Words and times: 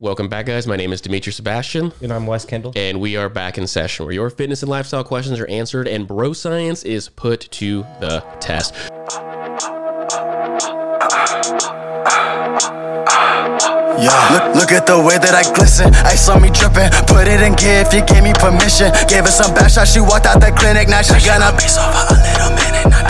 Welcome 0.00 0.28
back, 0.28 0.46
guys. 0.46 0.64
My 0.64 0.76
name 0.76 0.92
is 0.92 1.00
Dimitri 1.00 1.32
Sebastian, 1.32 1.92
And 2.00 2.12
I'm 2.12 2.24
Wes 2.24 2.44
Kendall. 2.44 2.72
and 2.76 3.00
we 3.00 3.16
are 3.16 3.28
back 3.28 3.58
in 3.58 3.66
session 3.66 4.04
where 4.06 4.14
your 4.14 4.30
fitness 4.30 4.62
and 4.62 4.70
lifestyle 4.70 5.02
questions 5.02 5.40
are 5.40 5.46
answered 5.48 5.88
and 5.88 6.06
bro 6.06 6.32
science 6.32 6.84
is 6.84 7.08
put 7.08 7.40
to 7.50 7.82
the 7.98 8.20
test. 8.38 8.74
Yeah. 13.98 14.14
Look, 14.30 14.54
look 14.54 14.70
at 14.72 14.86
the 14.86 14.94
way 15.02 15.18
that 15.18 15.34
I 15.34 15.42
glisten. 15.52 15.90
Ice 16.06 16.28
on 16.28 16.42
me 16.42 16.50
dripping. 16.54 16.94
Put 17.10 17.26
it 17.26 17.42
in 17.42 17.58
gear 17.58 17.82
if 17.82 17.90
you 17.92 18.06
gave 18.06 18.22
me 18.22 18.30
permission. 18.38 18.94
Gave 19.10 19.26
her 19.26 19.34
some 19.34 19.50
back 19.54 19.70
shots. 19.74 19.90
She 19.92 19.98
walked 19.98 20.26
out 20.30 20.38
the 20.38 20.54
clinic. 20.54 20.86
Now 20.86 21.02
she 21.02 21.18
gonna 21.26 21.50
be 21.58 21.66
so 21.66 21.82
a 21.82 22.14
little 22.14 22.54
minute. 22.54 22.86
Not 22.86 23.02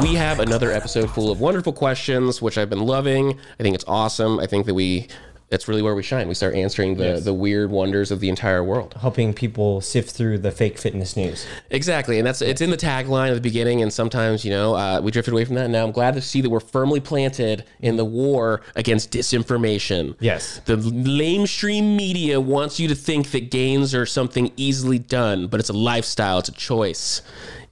we 0.00 0.08
could 0.08 0.12
just. 0.12 0.12
We 0.12 0.14
have 0.16 0.40
another 0.40 0.70
episode 0.72 1.10
full 1.10 1.30
of 1.30 1.40
wonderful 1.40 1.72
questions, 1.72 2.40
which 2.42 2.58
I've 2.58 2.70
been 2.70 2.86
loving. 2.86 3.38
I 3.58 3.62
think 3.62 3.74
it's 3.74 3.84
awesome. 3.86 4.38
I 4.40 4.46
think 4.46 4.66
that 4.66 4.74
we, 4.74 5.08
that's 5.48 5.66
really 5.66 5.82
where 5.82 5.94
we 5.96 6.02
shine. 6.02 6.28
We 6.28 6.34
start 6.34 6.54
answering 6.54 6.96
the, 6.96 7.20
the 7.20 7.34
weird 7.34 7.70
wonders 7.70 8.10
of 8.12 8.20
the 8.20 8.28
entire 8.28 8.62
world. 8.62 8.94
Helping 9.00 9.34
people 9.34 9.80
sift 9.80 10.14
through 10.14 10.38
the 10.38 10.52
fake 10.52 10.78
fitness 10.78 11.16
news. 11.16 11.44
Exactly, 11.70 12.18
and 12.18 12.26
that's 12.26 12.40
it's 12.40 12.60
in 12.60 12.70
the 12.70 12.76
tagline 12.76 13.30
at 13.30 13.34
the 13.34 13.40
beginning, 13.40 13.82
and 13.82 13.92
sometimes 13.92 14.44
you 14.44 14.50
know 14.52 14.74
uh, 14.76 15.00
we 15.02 15.10
drifted 15.10 15.32
away 15.32 15.44
from 15.44 15.56
that. 15.56 15.64
And 15.64 15.72
now 15.72 15.84
I'm 15.84 15.92
glad 15.92 16.14
to 16.14 16.22
see 16.22 16.40
that 16.40 16.50
we're 16.50 16.60
firmly 16.60 17.00
planted 17.00 17.64
in 17.80 17.96
the 17.96 18.04
war 18.04 18.60
against 18.76 19.10
disinformation. 19.10 20.16
Yes. 20.20 20.60
the 20.66 20.76
lamestream 20.76 21.96
media 21.96 22.40
wants 22.40 22.78
you 22.78 22.86
to 22.88 22.94
think 22.94 23.32
that 23.32 23.50
gains 23.50 23.94
are 23.94 24.06
something 24.06 24.52
easily 24.56 24.98
done, 25.00 25.48
but 25.48 25.58
it's 25.58 25.70
a 25.70 25.72
lifestyle, 25.74 26.38
it's 26.38 26.48
a 26.48 26.52
choice, 26.52 27.22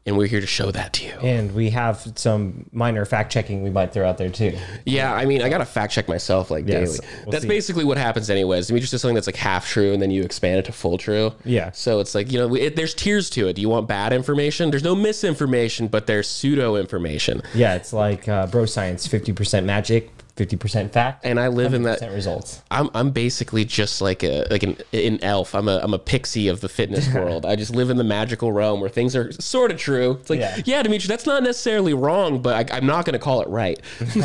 and 0.08 0.16
we're 0.16 0.26
here 0.26 0.40
to 0.40 0.46
show 0.46 0.70
that 0.72 0.94
to 0.94 1.04
you. 1.04 1.12
And 1.22 1.54
we 1.54 1.70
have 1.70 2.12
some 2.16 2.66
minor 2.72 3.04
fact 3.04 3.30
checking 3.30 3.62
we 3.62 3.70
might 3.70 3.92
throw 3.92 4.08
out 4.08 4.18
there 4.18 4.30
too. 4.30 4.56
Yeah, 4.84 5.12
I 5.14 5.24
mean, 5.26 5.42
I 5.42 5.48
gotta 5.48 5.64
fact 5.66 5.92
check 5.92 6.08
myself 6.08 6.50
like 6.50 6.66
Yes, 6.66 6.98
daily. 6.98 7.08
we'll 7.24 7.32
that's 7.32 7.42
see. 7.42 7.48
basically 7.48 7.84
what 7.84 7.98
happens, 7.98 8.30
anyways. 8.30 8.66
Dimitri 8.68 8.86
says 8.88 9.02
something 9.02 9.14
that's 9.14 9.28
like 9.28 9.36
half 9.36 9.68
true, 9.68 9.92
and 9.92 10.00
then 10.02 10.10
you 10.10 10.22
expand 10.22 10.58
it 10.58 10.64
to 10.64 10.72
full 10.72 10.98
true. 10.98 11.32
Yeah. 11.44 11.70
So 11.72 12.00
it's 12.00 12.14
like 12.14 12.32
you 12.32 12.38
know, 12.38 12.54
it, 12.54 12.74
there's 12.74 12.94
tiers 12.94 13.30
to 13.30 13.46
it. 13.48 13.52
Do 13.52 13.60
you 13.62 13.68
want 13.68 13.86
bad 13.86 14.12
information? 14.12 14.70
There's 14.70 14.82
no 14.82 14.94
misinformation, 14.94 15.88
but 15.88 16.06
there's 16.06 16.26
pseudo 16.28 16.76
information. 16.76 17.42
Yeah, 17.54 17.74
it's 17.74 17.92
like 17.92 18.28
uh, 18.28 18.46
bro 18.46 18.64
science 18.66 19.06
50% 19.06 19.64
magic, 19.64 20.10
50% 20.38 20.92
fact, 20.92 21.24
And 21.26 21.38
I 21.40 21.48
live 21.48 21.74
in 21.74 21.82
that. 21.82 22.00
results. 22.12 22.62
I'm, 22.70 22.88
I'm 22.94 23.10
basically 23.10 23.64
just 23.64 24.00
like 24.00 24.22
a 24.22 24.46
like 24.50 24.62
an, 24.62 24.76
an 24.92 25.18
elf. 25.22 25.54
I'm 25.54 25.68
a 25.68 25.78
I'm 25.82 25.92
a 25.92 25.98
pixie 25.98 26.48
of 26.48 26.60
the 26.60 26.68
fitness 26.68 27.12
world. 27.14 27.44
I 27.44 27.56
just 27.56 27.74
live 27.74 27.90
in 27.90 27.96
the 27.96 28.04
magical 28.04 28.52
realm 28.52 28.80
where 28.80 28.88
things 28.88 29.16
are 29.16 29.32
sort 29.32 29.70
of 29.72 29.78
true. 29.78 30.12
It's 30.20 30.30
like, 30.30 30.40
yeah, 30.40 30.60
Yeah. 30.64 30.82
Dimitri, 30.82 31.08
that's 31.08 31.26
not 31.26 31.42
necessarily 31.42 31.92
wrong, 31.92 32.40
but 32.40 32.70
I, 32.70 32.76
I'm 32.76 32.86
not 32.86 33.04
going 33.04 33.14
to 33.14 33.18
call 33.18 33.40
it 33.42 33.48
right. 33.48 33.78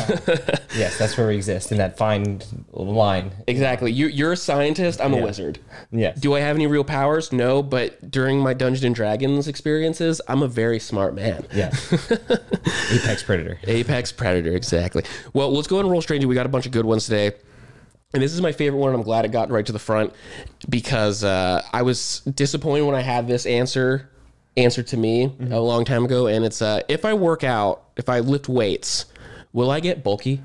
Yes, 0.76 0.98
that's 0.98 1.16
where 1.16 1.28
we 1.28 1.36
exist 1.36 1.70
in 1.70 1.78
that 1.78 1.96
fine 1.96 2.42
line. 2.72 3.30
exactly. 3.46 3.92
You, 3.92 4.08
you're 4.08 4.32
a 4.32 4.36
scientist. 4.36 5.00
I'm 5.00 5.14
a 5.14 5.22
wizard. 5.22 5.60
Yes. 5.92 6.18
Do 6.20 6.34
I 6.34 6.40
have 6.40 6.56
any 6.56 6.66
real 6.66 6.82
powers? 6.82 7.32
No, 7.32 7.62
but 7.62 8.10
during 8.10 8.40
my 8.40 8.54
Dungeons 8.54 8.82
and 8.82 8.92
Dragons 8.94 9.46
experiences, 9.46 10.20
I'm 10.26 10.42
a 10.42 10.48
very 10.48 10.80
smart 10.80 11.14
man. 11.14 11.46
Yeah. 11.54 11.72
Apex 12.90 13.22
predator. 13.22 13.58
Apex 13.68 14.10
Predator, 14.12 14.52
exactly. 14.56 15.04
Well, 15.32 15.52
let's 15.52 15.68
go 15.68 15.76
ahead 15.76 15.84
and 15.84 15.92
roll 15.92 16.02
into. 16.10 16.28
We 16.28 16.34
got 16.34 16.46
a 16.46 16.50
bunch 16.50 16.66
of 16.66 16.72
good 16.72 16.84
ones 16.84 17.04
today. 17.06 17.32
And 18.12 18.22
this 18.22 18.32
is 18.32 18.40
my 18.40 18.52
favorite 18.52 18.78
one. 18.78 18.90
and 18.90 18.98
I'm 18.98 19.04
glad 19.04 19.24
it 19.24 19.32
got 19.32 19.50
right 19.50 19.66
to 19.66 19.72
the 19.72 19.78
front 19.78 20.12
because 20.68 21.24
uh, 21.24 21.62
I 21.72 21.82
was 21.82 22.20
disappointed 22.20 22.84
when 22.84 22.94
I 22.94 23.00
had 23.00 23.26
this 23.26 23.44
answer 23.44 24.08
answered 24.56 24.86
to 24.88 24.96
me 24.96 25.32
a 25.50 25.58
long 25.58 25.84
time 25.84 26.04
ago. 26.04 26.28
And 26.28 26.44
it's 26.44 26.62
uh, 26.62 26.80
if 26.88 27.04
I 27.04 27.14
work 27.14 27.42
out, 27.42 27.82
if 27.96 28.08
I 28.08 28.20
lift 28.20 28.48
weights, 28.48 29.06
will 29.52 29.70
I 29.70 29.80
get 29.80 30.04
bulky? 30.04 30.42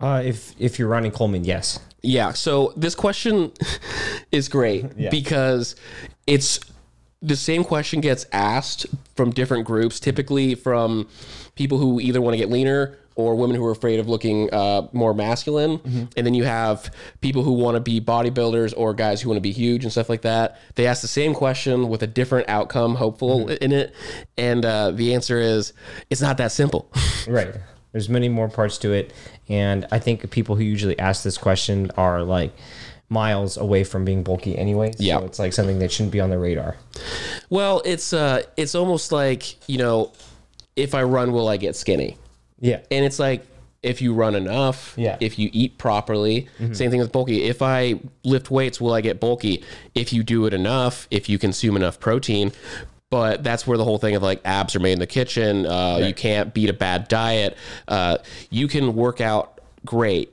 Uh, 0.00 0.22
if 0.24 0.54
if 0.58 0.78
you're 0.78 0.88
Ronnie 0.88 1.10
Coleman, 1.10 1.44
yes. 1.44 1.78
Yeah. 2.02 2.32
So 2.32 2.72
this 2.74 2.94
question 2.94 3.52
is 4.32 4.48
great 4.48 4.86
Yeah. 4.96 5.10
because 5.10 5.76
it's 6.26 6.58
the 7.20 7.36
same 7.36 7.64
question 7.64 8.00
gets 8.00 8.24
asked 8.32 8.86
from 9.14 9.30
different 9.30 9.66
groups, 9.66 10.00
typically 10.00 10.54
from 10.54 11.06
people 11.54 11.76
who 11.76 12.00
either 12.00 12.22
want 12.22 12.32
to 12.32 12.38
get 12.38 12.48
leaner 12.48 12.96
or 13.16 13.34
women 13.34 13.56
who 13.56 13.64
are 13.66 13.70
afraid 13.72 13.98
of 14.00 14.08
looking 14.08 14.48
uh, 14.52 14.88
more 14.92 15.12
masculine. 15.14 16.08
And 16.16 16.26
then 16.26 16.32
you 16.34 16.44
have 16.44 16.90
people 17.20 17.42
who 17.42 17.52
want 17.52 17.74
to 17.74 17.80
be 17.80 18.00
bodybuilders 18.00 18.72
or 18.76 18.94
guys 18.94 19.20
who 19.20 19.28
want 19.28 19.36
to 19.36 19.42
be 19.42 19.52
huge 19.52 19.84
and 19.84 19.92
stuff 19.92 20.08
like 20.08 20.22
that. 20.22 20.58
They 20.76 20.86
ask 20.86 21.02
the 21.02 21.08
same 21.08 21.34
question 21.34 21.88
with 21.88 22.02
a 22.02 22.06
different 22.06 22.48
outcome, 22.48 22.94
hopeful 22.94 23.48
in 23.48 23.72
it. 23.72 23.94
And 24.38 24.64
uh, 24.64 24.92
the 24.92 25.14
answer 25.14 25.38
is 25.38 25.72
it's 26.08 26.20
not 26.22 26.36
that 26.38 26.52
simple. 26.52 26.90
Right. 27.28 27.54
There's 27.92 28.08
many 28.08 28.28
more 28.28 28.48
parts 28.48 28.78
to 28.78 28.92
it, 28.92 29.12
and 29.48 29.84
I 29.90 29.98
think 29.98 30.30
people 30.30 30.54
who 30.54 30.62
usually 30.62 30.98
ask 30.98 31.22
this 31.24 31.36
question 31.36 31.90
are 31.96 32.22
like 32.22 32.52
miles 33.08 33.56
away 33.56 33.82
from 33.84 34.04
being 34.04 34.22
bulky 34.22 34.56
anyway. 34.56 34.92
So 34.92 35.02
Yeah. 35.02 35.18
it's 35.22 35.38
like 35.40 35.52
something 35.52 35.80
that 35.80 35.90
shouldn't 35.92 36.12
be 36.12 36.20
on 36.20 36.30
the 36.30 36.38
radar. 36.38 36.76
well, 37.50 37.82
it's 37.84 38.12
uh, 38.12 38.42
it's 38.56 38.74
almost 38.76 39.10
like 39.12 39.68
you 39.68 39.76
know, 39.78 40.12
if 40.76 40.94
I 40.94 41.02
run, 41.02 41.32
will 41.32 41.48
I 41.48 41.56
get 41.56 41.74
skinny? 41.76 42.16
Yeah. 42.60 42.80
And 42.90 43.04
it's 43.04 43.18
like 43.18 43.46
if 43.82 44.02
you 44.02 44.12
run 44.12 44.34
enough, 44.34 44.94
Yeah. 44.98 45.16
if 45.20 45.38
you 45.38 45.48
eat 45.52 45.78
properly, 45.78 46.48
same 46.72 46.90
thing 46.90 47.00
with 47.00 47.12
bulky. 47.12 47.44
If 47.44 47.62
I 47.62 47.98
lift 48.24 48.50
weights, 48.50 48.80
will 48.80 48.92
I 48.92 49.00
get 49.00 49.18
bulky? 49.20 49.64
If 49.94 50.12
you 50.12 50.22
do 50.22 50.44
it 50.46 50.52
enough, 50.52 51.08
if 51.10 51.28
you 51.28 51.38
consume 51.38 51.76
enough 51.76 51.98
protein. 51.98 52.52
But 53.08 53.42
that's 53.42 53.66
where 53.66 53.76
the 53.78 53.84
whole 53.84 53.98
thing 53.98 54.14
of 54.14 54.22
like 54.22 54.40
abs 54.44 54.76
are 54.76 54.80
made 54.80 54.92
in 54.92 54.98
the 55.00 55.06
kitchen. 55.06 55.66
Uh, 55.66 55.96
You 56.06 56.14
can't 56.14 56.52
beat 56.54 56.68
a 56.70 56.72
bad 56.74 57.08
diet. 57.08 57.56
Uh, 57.88 58.18
you 58.50 58.68
can 58.68 58.94
work 58.94 59.20
out 59.20 59.60
great, 59.84 60.30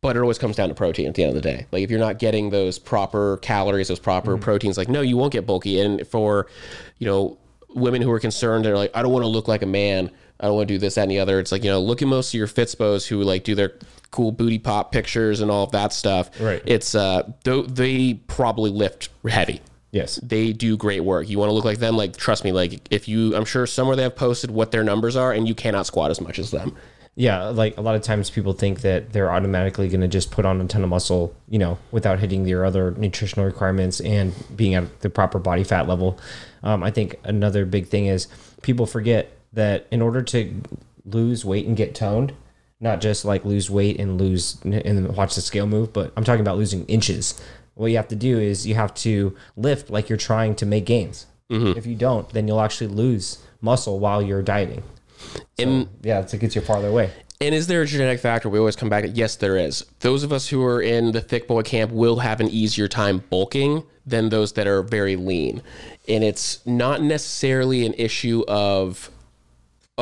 but 0.00 0.16
it 0.16 0.20
always 0.20 0.38
comes 0.38 0.56
down 0.56 0.68
to 0.70 0.74
protein 0.74 1.06
at 1.06 1.14
the 1.14 1.22
end 1.22 1.36
of 1.36 1.42
the 1.42 1.48
day. 1.48 1.66
Like 1.70 1.84
if 1.84 1.90
you're 1.90 2.00
not 2.00 2.18
getting 2.18 2.50
those 2.50 2.78
proper 2.78 3.36
calories, 3.36 3.86
those 3.88 4.00
proper 4.00 4.36
proteins, 4.38 4.76
like 4.78 4.88
no, 4.88 5.00
you 5.02 5.16
won't 5.18 5.32
get 5.32 5.46
bulky. 5.46 5.78
And 5.78 6.04
for, 6.08 6.46
you 6.98 7.06
know, 7.06 7.36
women 7.74 8.00
who 8.02 8.10
are 8.10 8.18
concerned, 8.18 8.64
they're 8.64 8.76
like, 8.76 8.90
I 8.96 9.02
don't 9.02 9.12
want 9.12 9.22
to 9.24 9.28
look 9.28 9.46
like 9.46 9.62
a 9.62 9.66
man. 9.66 10.10
I 10.42 10.46
don't 10.46 10.56
want 10.56 10.68
to 10.68 10.74
do 10.74 10.78
this, 10.78 10.96
that, 10.96 11.02
and 11.02 11.10
the 11.10 11.20
other. 11.20 11.38
It's 11.38 11.52
like, 11.52 11.62
you 11.64 11.70
know, 11.70 11.80
look 11.80 12.02
at 12.02 12.08
most 12.08 12.34
of 12.34 12.38
your 12.38 12.48
Fitspos 12.48 13.06
who 13.06 13.22
like 13.22 13.44
do 13.44 13.54
their 13.54 13.72
cool 14.10 14.32
booty 14.32 14.58
pop 14.58 14.92
pictures 14.92 15.40
and 15.40 15.50
all 15.50 15.64
of 15.64 15.70
that 15.72 15.92
stuff. 15.92 16.28
Right. 16.40 16.62
It's 16.66 16.94
uh 16.94 17.32
th- 17.44 17.68
they 17.68 18.14
probably 18.26 18.70
lift 18.70 19.08
heavy 19.26 19.60
Yes. 19.92 20.16
they 20.22 20.52
do 20.54 20.76
great 20.76 21.00
work. 21.00 21.28
You 21.28 21.38
want 21.38 21.50
to 21.50 21.52
look 21.52 21.64
like 21.66 21.78
them? 21.78 21.96
Like, 21.98 22.16
trust 22.16 22.44
me, 22.44 22.52
like 22.52 22.80
if 22.90 23.08
you, 23.08 23.36
I'm 23.36 23.44
sure 23.44 23.66
somewhere 23.66 23.94
they 23.94 24.02
have 24.04 24.16
posted 24.16 24.50
what 24.50 24.70
their 24.70 24.82
numbers 24.82 25.16
are, 25.16 25.32
and 25.32 25.46
you 25.46 25.54
cannot 25.54 25.84
squat 25.86 26.10
as 26.10 26.18
much 26.20 26.38
as 26.38 26.50
them. 26.50 26.74
Yeah, 27.14 27.48
like 27.48 27.76
a 27.76 27.82
lot 27.82 27.94
of 27.94 28.00
times 28.00 28.30
people 28.30 28.54
think 28.54 28.80
that 28.80 29.12
they're 29.12 29.30
automatically 29.30 29.88
going 29.88 30.00
to 30.00 30.08
just 30.08 30.30
put 30.30 30.46
on 30.46 30.62
a 30.62 30.66
ton 30.66 30.82
of 30.82 30.88
muscle, 30.88 31.34
you 31.46 31.58
know, 31.58 31.76
without 31.90 32.20
hitting 32.20 32.44
their 32.44 32.64
other 32.64 32.92
nutritional 32.92 33.44
requirements 33.44 34.00
and 34.00 34.32
being 34.56 34.72
at 34.74 35.00
the 35.00 35.10
proper 35.10 35.38
body 35.38 35.62
fat 35.62 35.86
level. 35.86 36.18
Um, 36.62 36.82
I 36.82 36.90
think 36.90 37.16
another 37.24 37.66
big 37.66 37.88
thing 37.88 38.06
is 38.06 38.28
people 38.62 38.86
forget 38.86 39.30
that 39.52 39.86
in 39.90 40.02
order 40.02 40.22
to 40.22 40.62
lose 41.04 41.44
weight 41.44 41.66
and 41.66 41.76
get 41.76 41.94
toned, 41.94 42.32
not 42.80 43.00
just 43.00 43.24
like 43.24 43.44
lose 43.44 43.70
weight 43.70 43.98
and 44.00 44.20
lose 44.20 44.58
and 44.64 45.16
watch 45.16 45.34
the 45.34 45.40
scale 45.40 45.66
move, 45.66 45.92
but 45.92 46.12
I'm 46.16 46.24
talking 46.24 46.40
about 46.40 46.58
losing 46.58 46.84
inches. 46.86 47.40
What 47.74 47.90
you 47.90 47.96
have 47.96 48.08
to 48.08 48.16
do 48.16 48.38
is 48.38 48.66
you 48.66 48.74
have 48.74 48.94
to 48.96 49.36
lift 49.56 49.90
like 49.90 50.08
you're 50.08 50.18
trying 50.18 50.54
to 50.56 50.66
make 50.66 50.84
gains. 50.86 51.26
Mm-hmm. 51.50 51.78
If 51.78 51.86
you 51.86 51.94
don't, 51.94 52.28
then 52.30 52.48
you'll 52.48 52.60
actually 52.60 52.88
lose 52.88 53.38
muscle 53.60 53.98
while 53.98 54.22
you're 54.22 54.42
dieting. 54.42 54.82
And 55.58 55.88
Yeah, 56.02 56.20
it 56.20 56.40
gets 56.40 56.54
you 56.54 56.60
farther 56.60 56.88
away. 56.88 57.12
And 57.40 57.54
is 57.54 57.66
there 57.66 57.82
a 57.82 57.86
genetic 57.86 58.20
factor? 58.20 58.48
We 58.48 58.58
always 58.58 58.76
come 58.76 58.88
back. 58.88 59.04
Yes, 59.14 59.36
there 59.36 59.56
is. 59.56 59.84
Those 59.98 60.22
of 60.22 60.32
us 60.32 60.48
who 60.48 60.64
are 60.64 60.80
in 60.80 61.10
the 61.10 61.20
thick 61.20 61.48
boy 61.48 61.62
camp 61.62 61.90
will 61.90 62.20
have 62.20 62.40
an 62.40 62.48
easier 62.48 62.86
time 62.86 63.18
bulking 63.30 63.82
than 64.06 64.28
those 64.28 64.52
that 64.52 64.68
are 64.68 64.82
very 64.82 65.16
lean. 65.16 65.60
And 66.08 66.22
it's 66.22 66.64
not 66.66 67.02
necessarily 67.02 67.84
an 67.84 67.94
issue 67.94 68.44
of, 68.46 69.10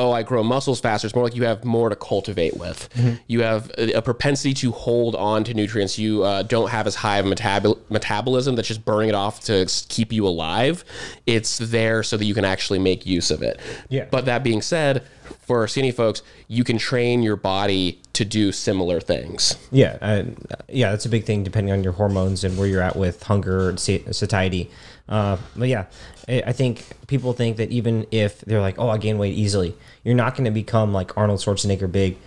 oh, 0.01 0.11
I 0.11 0.23
grow 0.23 0.41
muscles 0.41 0.79
faster. 0.79 1.05
It's 1.05 1.15
more 1.15 1.23
like 1.23 1.35
you 1.35 1.43
have 1.43 1.63
more 1.63 1.89
to 1.89 1.95
cultivate 1.95 2.57
with. 2.57 2.89
You 3.27 3.41
have 3.43 3.69
a, 3.77 3.93
a 3.93 4.01
propensity 4.01 4.53
to 4.55 4.71
hold 4.71 5.15
on 5.15 5.43
to 5.43 5.53
nutrients. 5.53 5.99
You 5.99 6.23
uh, 6.23 6.41
don't 6.43 6.71
have 6.71 6.87
as 6.87 6.95
high 6.95 7.19
of 7.19 7.27
a 7.27 7.29
metabol- 7.29 7.79
metabolism 7.89 8.55
that's 8.55 8.67
just 8.67 8.83
burning 8.83 9.09
it 9.09 9.15
off 9.15 9.41
to 9.41 9.67
keep 9.89 10.11
you 10.11 10.25
alive. 10.27 10.83
It's 11.27 11.59
there 11.59 12.01
so 12.01 12.17
that 12.17 12.25
you 12.25 12.33
can 12.33 12.45
actually 12.45 12.79
make 12.79 13.05
use 13.05 13.29
of 13.29 13.43
it. 13.43 13.59
Yeah. 13.89 14.07
But 14.09 14.25
that 14.25 14.43
being 14.43 14.63
said, 14.63 15.03
for 15.41 15.67
skinny 15.67 15.91
folks, 15.91 16.23
you 16.47 16.63
can 16.63 16.77
train 16.77 17.21
your 17.21 17.35
body 17.35 18.01
to 18.13 18.25
do 18.25 18.51
similar 18.51 18.99
things. 18.99 19.55
Yeah, 19.71 19.97
uh, 20.01 20.23
yeah, 20.67 20.91
that's 20.91 21.05
a 21.05 21.09
big 21.09 21.25
thing 21.25 21.43
depending 21.43 21.71
on 21.73 21.83
your 21.83 21.93
hormones 21.93 22.43
and 22.43 22.57
where 22.57 22.67
you're 22.67 22.81
at 22.81 22.95
with 22.95 23.23
hunger 23.23 23.69
and 23.69 23.79
satiety. 23.79 24.71
Uh, 25.09 25.37
but 25.55 25.67
yeah, 25.67 25.85
I 26.27 26.43
I 26.47 26.51
think 26.53 26.85
people 27.07 27.33
think 27.33 27.57
that 27.57 27.71
even 27.71 28.07
if 28.11 28.41
they're 28.41 28.61
like, 28.61 28.79
"Oh, 28.79 28.89
I 28.89 28.97
gain 28.97 29.17
weight 29.17 29.35
easily," 29.35 29.75
you're 30.03 30.15
not 30.15 30.35
going 30.35 30.45
to 30.45 30.51
become 30.51 30.93
like 30.93 31.17
Arnold 31.17 31.39
Schwarzenegger 31.39 31.91
big, 31.91 32.17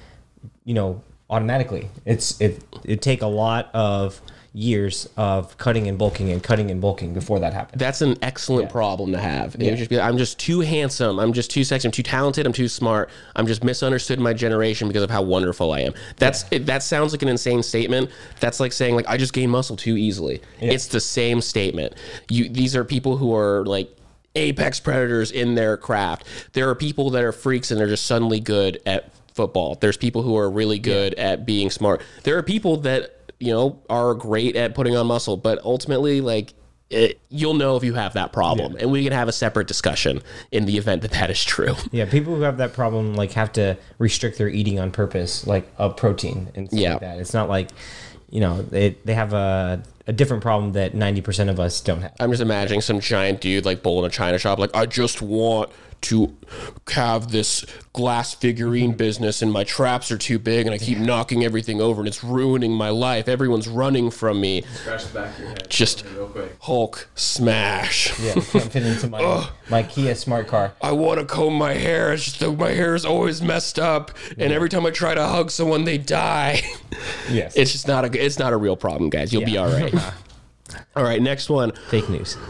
you 0.65 0.75
know, 0.75 1.03
automatically. 1.31 1.88
It's 2.05 2.41
it 2.41 2.62
it 2.85 3.03
take 3.03 3.23
a 3.23 3.26
lot 3.26 3.71
of 3.75 4.21
years 4.56 5.08
of 5.16 5.58
cutting 5.58 5.88
and 5.88 5.98
bulking 5.98 6.30
and 6.30 6.40
cutting 6.40 6.70
and 6.70 6.80
bulking 6.80 7.12
before 7.12 7.40
that 7.40 7.52
happened. 7.52 7.80
That's 7.80 8.00
an 8.02 8.16
excellent 8.22 8.70
problem 8.70 9.10
to 9.10 9.18
have. 9.18 9.56
Yeah. 9.58 9.74
just 9.74 9.90
be, 9.90 10.00
I'm 10.00 10.16
just 10.16 10.38
too 10.38 10.60
handsome. 10.60 11.18
I'm 11.18 11.32
just 11.32 11.50
too 11.50 11.64
sexy. 11.64 11.88
I'm 11.88 11.92
too 11.92 12.04
talented. 12.04 12.46
I'm 12.46 12.52
too 12.52 12.68
smart. 12.68 13.10
I'm 13.34 13.48
just 13.48 13.64
misunderstood 13.64 14.18
in 14.18 14.22
my 14.22 14.32
generation 14.32 14.86
because 14.86 15.02
of 15.02 15.10
how 15.10 15.22
wonderful 15.22 15.72
I 15.72 15.80
am. 15.80 15.92
That's 16.18 16.44
it, 16.52 16.66
that 16.66 16.84
sounds 16.84 17.12
like 17.12 17.22
an 17.22 17.28
insane 17.28 17.64
statement. 17.64 18.10
That's 18.38 18.60
like 18.60 18.72
saying 18.72 18.94
like 18.94 19.08
I 19.08 19.16
just 19.16 19.32
gain 19.32 19.50
muscle 19.50 19.76
too 19.76 19.96
easily. 19.96 20.40
It's 20.60 20.86
the 20.86 21.00
same 21.00 21.40
statement. 21.40 21.94
You 22.30 22.48
these 22.48 22.76
are 22.76 22.84
people 22.84 23.16
who 23.16 23.34
are 23.34 23.64
like 23.66 23.94
apex 24.36 24.78
predators 24.78 25.32
in 25.32 25.56
their 25.56 25.76
craft. 25.76 26.26
There 26.52 26.70
are 26.70 26.76
people 26.76 27.10
that 27.10 27.24
are 27.24 27.32
freaks 27.32 27.72
and 27.72 27.80
they're 27.80 27.88
just 27.88 28.06
suddenly 28.06 28.38
good 28.38 28.80
at 28.86 29.10
football. 29.34 29.74
There's 29.74 29.96
people 29.96 30.22
who 30.22 30.36
are 30.36 30.48
really 30.48 30.78
good 30.78 31.14
at 31.14 31.44
being 31.44 31.70
smart. 31.70 32.02
There 32.22 32.38
are 32.38 32.42
people 32.42 32.76
that 32.78 33.24
you 33.44 33.52
know 33.52 33.82
are 33.91 34.14
great 34.14 34.56
at 34.56 34.75
putting 34.75 34.96
on 34.96 35.06
muscle, 35.06 35.37
but 35.37 35.58
ultimately 35.64 36.20
like 36.20 36.55
it, 36.91 37.19
you'll 37.29 37.55
know 37.55 37.76
if 37.76 37.82
you 37.85 37.94
have 37.94 38.12
that 38.12 38.32
problem, 38.32 38.76
and 38.79 38.91
we 38.91 39.02
can 39.02 39.12
have 39.12 39.26
a 39.26 39.32
separate 39.32 39.67
discussion 39.67 40.23
in 40.52 40.67
the 40.67 40.76
event 40.76 41.02
that 41.02 41.11
that 41.12 41.31
is 41.31 41.43
true. 41.43 41.75
Yeah, 41.93 42.05
people 42.05 42.35
who 42.37 42.43
have 42.43 42.58
that 42.58 42.73
problem 42.73 43.14
like 43.14 43.32
have 43.32 43.52
to 43.52 43.76
restrict 43.99 44.38
their 44.38 44.49
eating 44.49 44.79
on 44.79 44.91
purpose, 44.91 45.46
like 45.46 45.67
of 45.79 45.96
protein 45.96 46.50
and 46.55 46.69
stuff 46.69 46.79
Yeah. 46.81 46.93
like 46.93 47.00
that. 47.00 47.19
It's 47.19 47.35
not 47.35 47.49
like, 47.49 47.70
you 48.31 48.41
know, 48.41 48.62
they 48.62 48.96
they 49.05 49.14
have 49.14 49.32
a 49.32 49.82
a 50.06 50.12
different 50.12 50.43
problem 50.43 50.73
that 50.73 50.94
ninety 50.94 51.23
percent 51.23 51.49
of 51.50 51.58
us 51.58 51.81
don't 51.81 52.02
have. 52.02 52.12
I'm 52.20 52.31
just 52.31 52.43
imagining 52.43 52.81
some 52.82 53.00
giant 53.00 53.40
dude 53.40 53.64
like 53.64 53.82
bull 53.82 53.99
in 54.05 54.11
a 54.11 54.12
china 54.12 54.38
shop, 54.38 54.58
like 54.58 54.75
I 54.76 54.85
just 54.87 55.23
want 55.23 55.70
to 56.04 56.36
have 56.90 57.30
this 57.30 57.64
glass 57.92 58.34
figurine 58.34 58.92
business, 58.92 59.40
and 59.40 59.50
my 59.50 59.64
traps 59.64 60.10
are 60.12 60.18
too 60.18 60.38
big, 60.38 60.66
and 60.66 60.74
I 60.74 60.78
keep 60.78 60.98
knocking 60.98 61.44
everything 61.44 61.80
over, 61.80 62.00
and 62.00 62.08
it's 62.08 62.22
ruining 62.22 62.72
my 62.72 62.90
life. 62.90 63.26
Everyone's 63.26 63.68
running 63.68 64.10
from 64.10 64.40
me. 64.40 64.62
Scratch 64.74 65.06
the 65.06 65.14
back 65.14 65.34
of 65.34 65.38
your 65.38 65.48
head. 65.48 65.70
Just. 65.70 66.04
Hulk 66.60 67.08
smash. 67.14 68.18
Yeah, 68.20 68.34
can't 68.34 68.72
fit 68.72 68.86
into 68.86 69.08
my 69.08 69.48
my 69.70 69.82
Kia 69.82 70.14
smart 70.14 70.46
car. 70.46 70.74
I 70.82 70.92
want 70.92 71.20
to 71.20 71.26
comb 71.26 71.54
my 71.54 71.72
hair. 71.72 72.12
It's 72.12 72.32
just 72.32 72.58
my 72.58 72.70
hair 72.70 72.94
is 72.94 73.04
always 73.04 73.40
messed 73.40 73.78
up, 73.78 74.10
and 74.38 74.52
every 74.52 74.68
time 74.68 74.84
I 74.86 74.90
try 74.90 75.14
to 75.14 75.26
hug 75.26 75.50
someone, 75.50 75.84
they 75.84 75.98
die. 75.98 76.62
Yes, 77.30 77.56
it's 77.56 77.72
just 77.72 77.88
not 77.88 78.04
a 78.04 78.24
it's 78.24 78.38
not 78.38 78.52
a 78.52 78.56
real 78.56 78.76
problem, 78.76 79.10
guys. 79.10 79.32
You'll 79.32 79.44
be 79.44 79.56
all 79.56 79.70
right. 79.70 79.94
all 80.96 81.02
right, 81.02 81.20
next 81.20 81.48
one. 81.48 81.72
fake 81.88 82.08
news. 82.08 82.36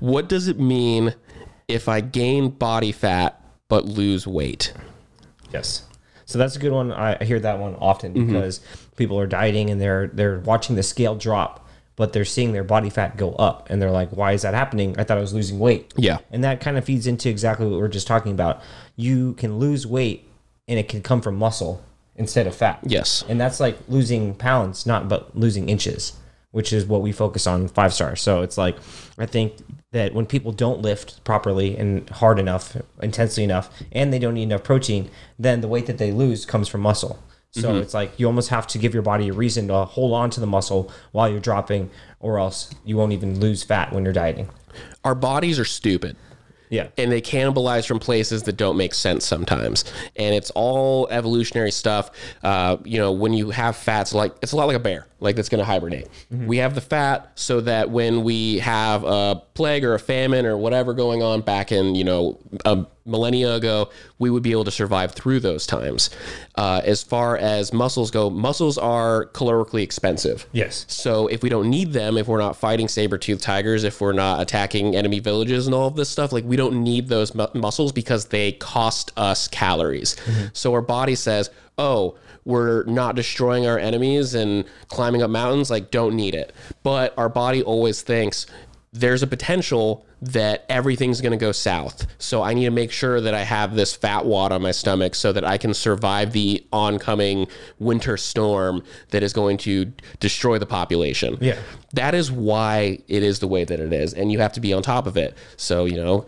What 0.00 0.28
does 0.28 0.48
it 0.48 0.58
mean 0.58 1.14
if 1.68 1.88
I 1.88 2.00
gain 2.00 2.50
body 2.50 2.92
fat 2.92 3.40
but 3.68 3.84
lose 3.84 4.26
weight? 4.26 4.72
Yes. 5.52 5.84
So 6.26 6.38
that's 6.38 6.56
a 6.56 6.58
good 6.58 6.72
one. 6.72 6.92
I 6.92 7.22
hear 7.24 7.40
that 7.40 7.58
one 7.58 7.74
often 7.76 8.14
Mm-hmm. 8.14 8.26
because 8.32 8.60
people 8.96 9.18
are 9.18 9.26
dieting 9.26 9.70
and 9.70 9.80
they're 9.80 10.08
they're 10.08 10.40
watching 10.40 10.74
the 10.76 10.82
scale 10.82 11.14
drop, 11.14 11.68
but 11.96 12.12
they're 12.12 12.24
seeing 12.24 12.52
their 12.52 12.64
body 12.64 12.90
fat 12.90 13.16
go 13.16 13.32
up, 13.32 13.68
and 13.70 13.80
they're 13.80 13.90
like, 13.90 14.10
"Why 14.10 14.32
is 14.32 14.42
that 14.42 14.54
happening? 14.54 14.94
I 14.98 15.04
thought 15.04 15.18
I 15.18 15.20
was 15.20 15.34
losing 15.34 15.58
weight." 15.58 15.92
Yeah. 15.96 16.18
And 16.30 16.42
that 16.42 16.60
kind 16.60 16.76
of 16.78 16.84
feeds 16.84 17.06
into 17.06 17.28
exactly 17.28 17.66
what 17.66 17.76
we 17.76 17.82
are 17.82 17.88
just 17.88 18.06
talking 18.06 18.32
about. 18.32 18.62
You 18.96 19.34
can 19.34 19.58
lose 19.58 19.86
weight, 19.86 20.26
and 20.66 20.78
it 20.78 20.88
can 20.88 21.02
come 21.02 21.20
from 21.20 21.36
muscle 21.36 21.84
instead 22.16 22.46
of 22.46 22.54
fat. 22.54 22.78
Yes. 22.84 23.22
And 23.28 23.40
that's 23.40 23.60
like 23.60 23.76
losing 23.88 24.34
pounds, 24.34 24.86
not 24.86 25.08
but 25.08 25.36
losing 25.36 25.68
inches, 25.68 26.14
which 26.52 26.72
is 26.72 26.86
what 26.86 27.02
we 27.02 27.12
focus 27.12 27.46
on 27.46 27.68
five 27.68 27.92
stars. 27.92 28.20
So 28.22 28.40
it's 28.42 28.56
like 28.56 28.76
I 29.18 29.26
think 29.26 29.52
that 29.94 30.12
when 30.12 30.26
people 30.26 30.50
don't 30.50 30.82
lift 30.82 31.22
properly 31.22 31.76
and 31.76 32.10
hard 32.10 32.40
enough, 32.40 32.76
intensely 33.00 33.44
enough, 33.44 33.70
and 33.92 34.12
they 34.12 34.18
don't 34.18 34.36
eat 34.36 34.42
enough 34.42 34.64
protein, 34.64 35.08
then 35.38 35.60
the 35.60 35.68
weight 35.68 35.86
that 35.86 35.98
they 35.98 36.10
lose 36.10 36.44
comes 36.44 36.66
from 36.66 36.80
muscle. 36.80 37.22
So 37.52 37.76
it's 37.76 37.94
like 37.94 38.18
you 38.18 38.26
almost 38.26 38.48
have 38.48 38.66
to 38.66 38.78
give 38.78 38.92
your 38.92 39.04
body 39.04 39.28
a 39.28 39.32
reason 39.32 39.68
to 39.68 39.84
hold 39.84 40.12
on 40.12 40.28
to 40.30 40.40
the 40.40 40.46
muscle 40.48 40.90
while 41.12 41.28
you're 41.28 41.38
dropping, 41.38 41.90
or 42.18 42.40
else 42.40 42.74
you 42.84 42.96
won't 42.96 43.12
even 43.12 43.38
lose 43.38 43.62
fat 43.62 43.92
when 43.92 44.02
you're 44.02 44.12
dieting. 44.12 44.48
Our 45.04 45.14
bodies 45.14 45.60
are 45.60 45.64
stupid. 45.64 46.16
Yeah. 46.70 46.88
and 46.98 47.12
they 47.12 47.20
cannibalize 47.20 47.86
from 47.86 48.00
places 48.00 48.42
that 48.44 48.56
don't 48.56 48.76
make 48.76 48.94
sense 48.94 49.24
sometimes. 49.24 49.84
And 50.16 50.34
it's 50.34 50.50
all 50.56 51.06
evolutionary 51.08 51.70
stuff. 51.70 52.10
Uh, 52.42 52.78
you 52.84 52.98
know, 52.98 53.12
when 53.12 53.32
you 53.32 53.50
have 53.50 53.76
fats, 53.76 54.12
like 54.12 54.34
it's 54.42 54.50
a 54.50 54.56
lot 54.56 54.66
like 54.66 54.74
a 54.74 54.80
bear, 54.80 55.06
like 55.24 55.34
that's 55.36 55.48
going 55.48 55.58
to 55.58 55.64
hibernate. 55.64 56.06
We 56.30 56.58
have 56.58 56.74
the 56.74 56.80
fat 56.80 57.32
so 57.34 57.60
that 57.62 57.90
when 57.90 58.22
we 58.22 58.58
have 58.58 59.02
a 59.04 59.42
plague 59.54 59.84
or 59.84 59.94
a 59.94 59.98
famine 59.98 60.46
or 60.46 60.56
whatever 60.56 60.94
going 60.94 61.22
on 61.22 61.40
back 61.40 61.72
in, 61.72 61.94
you 61.94 62.04
know, 62.04 62.38
a 62.64 62.86
millennia 63.06 63.54
ago, 63.54 63.90
we 64.18 64.30
would 64.30 64.42
be 64.42 64.52
able 64.52 64.64
to 64.64 64.70
survive 64.70 65.12
through 65.12 65.40
those 65.40 65.66
times. 65.66 66.10
Uh, 66.54 66.80
as 66.84 67.02
far 67.02 67.36
as 67.36 67.72
muscles 67.72 68.10
go, 68.10 68.30
muscles 68.30 68.78
are 68.78 69.26
calorically 69.32 69.82
expensive. 69.82 70.46
Yes. 70.52 70.86
So 70.88 71.26
if 71.26 71.42
we 71.42 71.48
don't 71.48 71.68
need 71.68 71.92
them, 71.92 72.16
if 72.16 72.28
we're 72.28 72.38
not 72.38 72.56
fighting 72.56 72.88
saber-toothed 72.88 73.42
tigers, 73.42 73.84
if 73.84 74.00
we're 74.00 74.12
not 74.12 74.40
attacking 74.40 74.96
enemy 74.96 75.20
villages 75.20 75.66
and 75.66 75.74
all 75.74 75.88
of 75.88 75.96
this 75.96 76.08
stuff, 76.08 76.32
like 76.32 76.44
we 76.44 76.56
don't 76.56 76.82
need 76.82 77.08
those 77.08 77.34
mu- 77.34 77.46
muscles 77.54 77.92
because 77.92 78.26
they 78.26 78.52
cost 78.52 79.12
us 79.16 79.48
calories. 79.48 80.16
So 80.52 80.72
our 80.74 80.82
body 80.82 81.14
says, 81.14 81.50
"Oh, 81.78 82.16
we're 82.44 82.84
not 82.84 83.14
destroying 83.14 83.66
our 83.66 83.78
enemies 83.78 84.34
and 84.34 84.64
climbing 84.88 85.22
up 85.22 85.30
mountains, 85.30 85.70
like 85.70 85.90
don't 85.90 86.14
need 86.14 86.34
it." 86.34 86.52
But 86.82 87.14
our 87.16 87.28
body 87.28 87.62
always 87.62 88.02
thinks 88.02 88.46
there's 88.92 89.22
a 89.22 89.26
potential 89.26 90.06
that 90.22 90.64
everything's 90.68 91.20
going 91.20 91.32
to 91.32 91.36
go 91.36 91.52
south. 91.52 92.06
So 92.18 92.42
I 92.42 92.54
need 92.54 92.64
to 92.64 92.70
make 92.70 92.90
sure 92.90 93.20
that 93.20 93.34
I 93.34 93.42
have 93.42 93.74
this 93.74 93.94
fat 93.94 94.24
wad 94.24 94.52
on 94.52 94.62
my 94.62 94.70
stomach 94.70 95.14
so 95.14 95.32
that 95.32 95.44
I 95.44 95.58
can 95.58 95.74
survive 95.74 96.32
the 96.32 96.64
oncoming 96.72 97.46
winter 97.78 98.16
storm 98.16 98.82
that 99.10 99.22
is 99.22 99.32
going 99.32 99.58
to 99.58 99.92
destroy 100.20 100.58
the 100.58 100.66
population. 100.66 101.36
Yeah. 101.40 101.58
That 101.92 102.14
is 102.14 102.32
why 102.32 103.00
it 103.06 103.22
is 103.22 103.40
the 103.40 103.48
way 103.48 103.64
that 103.64 103.80
it 103.80 103.92
is 103.92 104.14
and 104.14 104.32
you 104.32 104.38
have 104.38 104.52
to 104.54 104.60
be 104.60 104.72
on 104.72 104.82
top 104.82 105.06
of 105.06 105.16
it. 105.16 105.36
So, 105.56 105.84
you 105.84 105.96
know, 105.96 106.24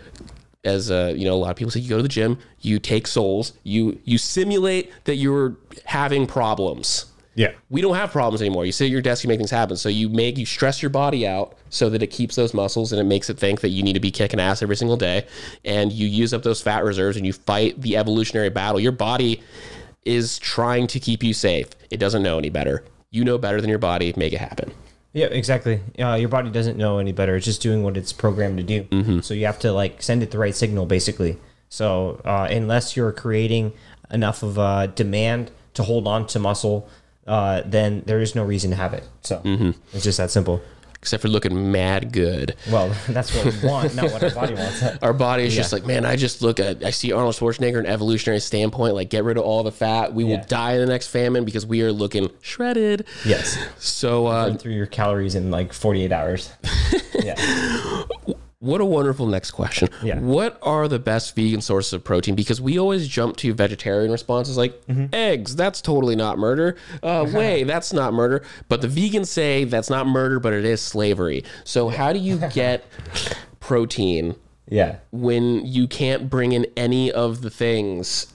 as 0.66 0.90
uh, 0.90 1.14
you 1.16 1.24
know, 1.24 1.34
a 1.34 1.40
lot 1.44 1.50
of 1.50 1.56
people 1.56 1.70
say 1.70 1.80
you 1.80 1.88
go 1.88 1.96
to 1.96 2.02
the 2.02 2.08
gym, 2.08 2.38
you 2.60 2.78
take 2.78 3.06
souls, 3.06 3.52
you 3.62 3.98
you 4.04 4.18
simulate 4.18 4.90
that 5.04 5.16
you're 5.16 5.56
having 5.84 6.26
problems 6.26 7.06
Yeah. 7.36 7.52
we 7.70 7.80
don't 7.82 7.94
have 7.96 8.10
problems 8.12 8.40
anymore. 8.42 8.64
You 8.66 8.72
sit 8.72 8.86
at 8.86 8.90
your 8.90 9.02
desk, 9.02 9.22
you 9.24 9.28
make 9.28 9.38
things 9.38 9.50
happen. 9.50 9.76
So 9.76 9.88
you 9.88 10.08
make 10.08 10.36
you 10.38 10.46
stress 10.46 10.82
your 10.82 10.90
body 10.90 11.26
out 11.26 11.54
so 11.70 11.90
that 11.90 12.02
it 12.02 12.08
keeps 12.08 12.34
those 12.34 12.52
muscles 12.54 12.92
and 12.92 13.00
it 13.00 13.04
makes 13.04 13.28
it 13.30 13.38
think 13.38 13.60
that 13.60 13.68
you 13.68 13.82
need 13.82 13.92
to 13.92 14.00
be 14.00 14.10
kicking 14.10 14.40
ass 14.40 14.62
every 14.62 14.76
single 14.76 14.96
day. 14.96 15.26
And 15.64 15.92
you 15.92 16.06
use 16.08 16.32
up 16.34 16.42
those 16.42 16.62
fat 16.62 16.82
reserves 16.84 17.16
and 17.18 17.26
you 17.26 17.32
fight 17.34 17.80
the 17.80 17.96
evolutionary 17.96 18.48
battle. 18.50 18.80
Your 18.80 18.92
body 18.92 19.42
is 20.04 20.38
trying 20.38 20.86
to 20.88 20.98
keep 21.00 21.22
you 21.22 21.34
safe. 21.34 21.68
It 21.90 21.98
doesn't 21.98 22.22
know 22.22 22.38
any 22.38 22.48
better. 22.50 22.84
You 23.10 23.24
know 23.24 23.38
better 23.38 23.60
than 23.60 23.68
your 23.70 23.78
body. 23.78 24.12
Make 24.16 24.32
it 24.32 24.40
happen. 24.40 24.72
Yeah, 25.16 25.26
exactly. 25.28 25.80
Uh, 25.98 26.14
your 26.14 26.28
body 26.28 26.50
doesn't 26.50 26.76
know 26.76 26.98
any 26.98 27.10
better. 27.12 27.36
It's 27.36 27.46
just 27.46 27.62
doing 27.62 27.82
what 27.82 27.96
it's 27.96 28.12
programmed 28.12 28.58
to 28.58 28.62
do. 28.62 28.82
Mm-hmm. 28.84 29.20
So 29.20 29.32
you 29.32 29.46
have 29.46 29.58
to 29.60 29.72
like 29.72 30.02
send 30.02 30.22
it 30.22 30.30
the 30.30 30.36
right 30.38 30.54
signal, 30.54 30.84
basically. 30.84 31.38
So 31.70 32.20
uh, 32.24 32.48
unless 32.50 32.96
you're 32.96 33.12
creating 33.12 33.72
enough 34.10 34.42
of 34.42 34.58
a 34.58 34.92
demand 34.94 35.50
to 35.72 35.82
hold 35.84 36.06
on 36.06 36.26
to 36.28 36.38
muscle, 36.38 36.86
uh, 37.26 37.62
then 37.64 38.02
there 38.04 38.20
is 38.20 38.34
no 38.34 38.44
reason 38.44 38.70
to 38.72 38.76
have 38.76 38.92
it. 38.92 39.04
So 39.22 39.38
Mm-hmm. 39.38 39.70
it's 39.94 40.04
just 40.04 40.18
that 40.18 40.30
simple. 40.30 40.60
Except 41.06 41.22
for 41.22 41.28
looking 41.28 41.70
mad 41.70 42.10
good. 42.10 42.56
Well, 42.68 42.92
that's 43.08 43.32
what 43.32 43.44
we 43.44 43.68
want, 43.68 43.94
not 43.94 44.10
what 44.10 44.24
our 44.24 44.30
body 44.30 44.54
wants. 44.54 44.82
Our 45.02 45.12
body 45.12 45.44
is 45.44 45.54
just 45.54 45.72
like, 45.72 45.86
man, 45.86 46.04
I 46.04 46.16
just 46.16 46.42
look 46.42 46.58
at, 46.58 46.84
I 46.84 46.90
see 46.90 47.12
Arnold 47.12 47.36
Schwarzenegger, 47.36 47.78
an 47.78 47.86
evolutionary 47.86 48.40
standpoint, 48.40 48.96
like 48.96 49.08
get 49.08 49.22
rid 49.22 49.36
of 49.36 49.44
all 49.44 49.62
the 49.62 49.70
fat. 49.70 50.12
We 50.12 50.24
will 50.24 50.42
die 50.48 50.72
in 50.72 50.80
the 50.80 50.86
next 50.86 51.06
famine 51.06 51.44
because 51.44 51.64
we 51.64 51.80
are 51.82 51.92
looking 51.92 52.28
shredded. 52.40 53.06
Yes. 53.24 53.56
So, 53.78 54.26
uh, 54.26 54.48
Burn 54.48 54.58
through 54.58 54.72
your 54.72 54.86
calories 54.86 55.36
in 55.36 55.52
like 55.52 55.72
48 55.72 56.10
hours. 56.10 56.52
yeah. 57.22 57.36
What 58.66 58.80
a 58.80 58.84
wonderful 58.84 59.26
next 59.26 59.52
question. 59.52 59.88
Yeah. 60.02 60.18
What 60.18 60.58
are 60.62 60.88
the 60.88 60.98
best 60.98 61.34
vegan 61.36 61.60
sources 61.60 61.92
of 61.92 62.02
protein? 62.04 62.34
Because 62.34 62.60
we 62.60 62.78
always 62.78 63.06
jump 63.08 63.36
to 63.38 63.54
vegetarian 63.54 64.10
responses 64.10 64.56
like 64.56 64.72
Mm-hmm. 64.86 65.06
eggs, 65.14 65.54
that's 65.56 65.80
totally 65.80 66.16
not 66.16 66.38
murder. 66.38 66.76
Uh, 67.02 67.24
whey, 67.32 67.62
that's 67.64 67.92
not 67.92 68.12
murder. 68.12 68.42
But 68.68 68.80
the 68.82 68.88
vegans 68.88 69.26
say 69.28 69.64
that's 69.64 69.88
not 69.90 70.06
murder, 70.06 70.40
but 70.40 70.52
it 70.52 70.64
is 70.64 70.80
slavery. 70.82 71.44
So 71.64 71.88
how 71.88 72.12
do 72.12 72.18
you 72.18 72.38
get 72.52 72.84
protein 73.60 74.36
Yeah. 74.68 74.96
when 75.12 75.64
you 75.64 75.86
can't 75.88 76.28
bring 76.28 76.52
in 76.52 76.66
any 76.76 77.10
of 77.12 77.42
the 77.42 77.50
things 77.50 78.26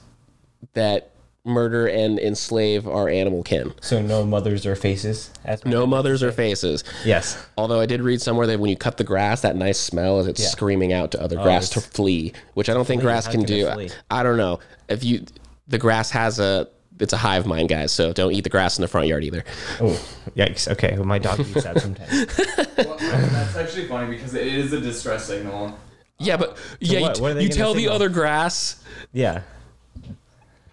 that 0.74 1.12
murder 1.44 1.88
and 1.88 2.20
enslave 2.20 2.88
our 2.88 3.10
animal 3.10 3.44
kin? 3.44 3.74
So 3.82 4.02
no 4.02 4.26
mothers 4.26 4.66
or 4.66 4.76
faces. 4.76 5.32
As 5.44 5.66
No 5.66 5.86
mothers 5.88 6.24
or 6.24 6.32
faces. 6.32 6.84
Yes. 7.04 7.44
Although 7.58 7.80
I 7.80 7.86
did 7.86 8.02
read 8.02 8.22
somewhere 8.22 8.48
that 8.48 8.60
when 8.60 8.70
you 8.70 8.78
cut 8.78 8.98
the 8.98 9.04
grass, 9.04 9.42
that 9.42 9.56
nice 9.56 9.80
smell 9.80 10.20
is 10.20 10.28
it's 10.28 10.42
Yeah. 10.42 10.48
Oh, 10.48 10.52
screaming 10.52 10.94
out 10.94 11.12
to 11.12 11.22
other 11.22 11.40
oh, 11.40 11.44
grass 11.44 11.70
to 11.70 11.82
flee, 11.82 12.34
which 12.54 12.70
I 12.70 12.74
don't 12.74 12.86
think 12.86 13.02
grass 13.02 13.26
How 13.26 13.32
can 13.32 13.42
can 13.42 13.48
do. 13.48 13.72
flee? 13.72 13.90
I 14.10 14.24
don't 14.24 14.38
know 14.38 14.60
if 14.90 15.04
you 15.04 15.26
the 15.68 15.78
grass 15.78 16.12
has 16.12 16.40
a 16.40 16.68
it's 17.00 17.14
a 17.14 17.18
hive 17.18 17.48
mind, 17.48 17.68
guys. 17.70 17.92
So 17.92 18.14
don't 18.14 18.32
eat 18.32 18.44
the 18.44 18.50
grass 18.50 18.78
in 18.78 18.84
the 18.84 18.88
front 18.88 19.08
yard 19.08 19.24
either. 19.24 19.44
Oh, 19.80 20.00
yikes. 20.36 20.68
Okay. 20.72 20.94
Well, 20.96 21.06
my 21.06 21.18
dog 21.18 21.40
eats 21.40 21.64
that 21.64 21.80
sometimes. 21.82 22.38
Well, 22.82 22.98
that's 22.98 23.56
actually 23.56 23.88
funny 23.88 24.10
because 24.12 24.34
it 24.34 24.48
is 24.48 24.74
a 24.74 24.82
distress 24.82 25.26
signal. 25.26 25.78
Yeah, 26.18 26.38
but 26.38 26.58
yeah, 26.80 27.00
you, 27.00 27.02
what? 27.04 27.20
What 27.20 27.38
are 27.38 27.42
you 27.42 27.50
gonna 27.50 27.58
tell 27.58 27.74
the 27.74 27.82
signal? 27.82 27.96
other 27.96 28.10
grass. 28.10 28.84
Yeah. 29.14 29.42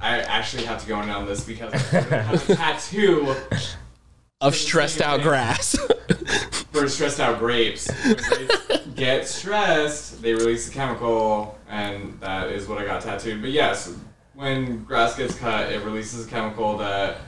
I 0.00 0.20
actually 0.20 0.64
have 0.64 0.80
to 0.82 0.88
go 0.88 0.96
on 1.10 1.26
this 1.26 1.44
because 1.44 1.72
I 1.74 1.78
have 2.00 2.50
a 2.50 2.54
tattoo 2.54 3.34
of 4.40 4.54
stressed 4.54 5.00
out 5.00 5.22
grass. 5.22 5.76
for 6.72 6.88
stressed 6.88 7.20
out 7.20 7.38
grapes. 7.38 7.90
When 7.90 8.16
grapes 8.16 8.94
get 8.94 9.26
stressed, 9.26 10.22
they 10.22 10.34
release 10.34 10.68
a 10.68 10.72
chemical, 10.72 11.58
and 11.68 12.18
that 12.20 12.50
is 12.50 12.68
what 12.68 12.78
I 12.78 12.84
got 12.84 13.02
tattooed. 13.02 13.40
But 13.40 13.50
yes, 13.50 13.92
when 14.34 14.84
grass 14.84 15.16
gets 15.16 15.36
cut, 15.36 15.72
it 15.72 15.82
releases 15.84 16.26
a 16.26 16.30
chemical 16.30 16.76
that 16.78 17.18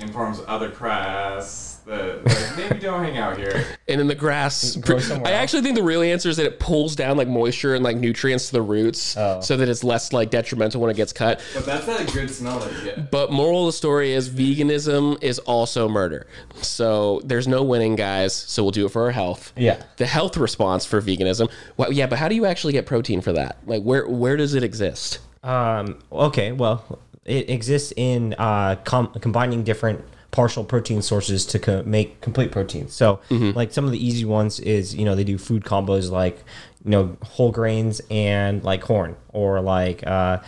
informs 0.00 0.40
other 0.46 0.68
grass 0.68 1.71
that 1.86 2.24
like, 2.24 2.56
maybe 2.56 2.78
don't 2.80 3.02
hang 3.04 3.16
out 3.18 3.36
here. 3.36 3.64
and 3.88 3.98
then 4.00 4.06
the 4.06 4.14
grass. 4.14 4.76
Grow 4.76 4.98
somewhere 4.98 5.28
I 5.30 5.34
else. 5.34 5.42
actually 5.42 5.62
think 5.62 5.76
the 5.76 5.82
real 5.82 6.02
answer 6.02 6.28
is 6.28 6.36
that 6.36 6.46
it 6.46 6.58
pulls 6.60 6.94
down 6.96 7.16
like 7.16 7.28
moisture 7.28 7.74
and 7.74 7.84
like 7.84 7.96
nutrients 7.96 8.46
to 8.46 8.52
the 8.52 8.62
roots, 8.62 9.16
Oh. 9.16 9.40
so 9.40 9.56
that 9.56 9.68
it's 9.68 9.82
less 9.84 10.12
like 10.12 10.30
detrimental 10.30 10.80
when 10.80 10.90
it 10.90 10.96
gets 10.96 11.12
cut. 11.12 11.40
But 11.54 11.66
that's 11.66 11.86
not 11.86 12.00
a 12.00 12.04
good 12.12 12.30
smell 12.30 12.58
that 12.60 12.72
you 12.72 12.84
get. 12.84 13.10
But 13.10 13.32
moral 13.32 13.62
of 13.62 13.66
the 13.66 13.72
story 13.76 14.12
is 14.12 14.28
veganism 14.30 15.22
is 15.22 15.38
also 15.40 15.88
murder. 15.88 16.26
So 16.60 17.20
there's 17.24 17.48
no 17.48 17.62
winning, 17.62 17.96
guys. 17.96 18.34
So 18.34 18.62
we'll 18.62 18.70
do 18.72 18.86
it 18.86 18.92
for 18.92 19.04
our 19.04 19.10
health. 19.10 19.52
Yeah. 19.56 19.82
The 19.96 20.06
health 20.06 20.36
response 20.36 20.84
for 20.86 21.00
veganism. 21.00 21.50
Well, 21.76 21.92
yeah, 21.92 22.06
but 22.06 22.18
how 22.18 22.28
do 22.28 22.34
you 22.34 22.46
actually 22.46 22.72
get 22.72 22.86
protein 22.86 23.20
for 23.20 23.32
that? 23.32 23.56
Like, 23.66 23.82
where 23.82 24.08
where 24.08 24.36
does 24.36 24.54
it 24.54 24.62
exist? 24.62 25.18
Um, 25.42 25.98
okay, 26.12 26.52
well, 26.52 27.00
it 27.24 27.50
exists 27.50 27.92
in 27.96 28.34
uh, 28.38 28.76
com- 28.84 29.12
combining 29.20 29.64
different 29.64 30.04
partial 30.32 30.64
protein 30.64 31.00
sources 31.02 31.46
to 31.46 31.58
co- 31.60 31.82
make 31.84 32.20
complete 32.20 32.50
protein. 32.50 32.88
So, 32.88 33.20
like 33.30 33.72
some 33.72 33.84
of 33.84 33.92
the 33.92 34.04
easy 34.04 34.24
ones 34.24 34.58
is 34.58 34.94
you 34.94 35.04
know 35.04 35.14
they 35.14 35.24
do 35.24 35.38
food 35.38 35.62
combos 35.62 36.10
like 36.10 36.38
you 36.84 36.90
know 36.90 37.16
whole 37.22 37.52
grains 37.52 38.00
and 38.10 38.64
like 38.64 38.80
corn 38.82 39.14
or 39.28 39.60
like 39.60 40.04
uh, 40.06 40.38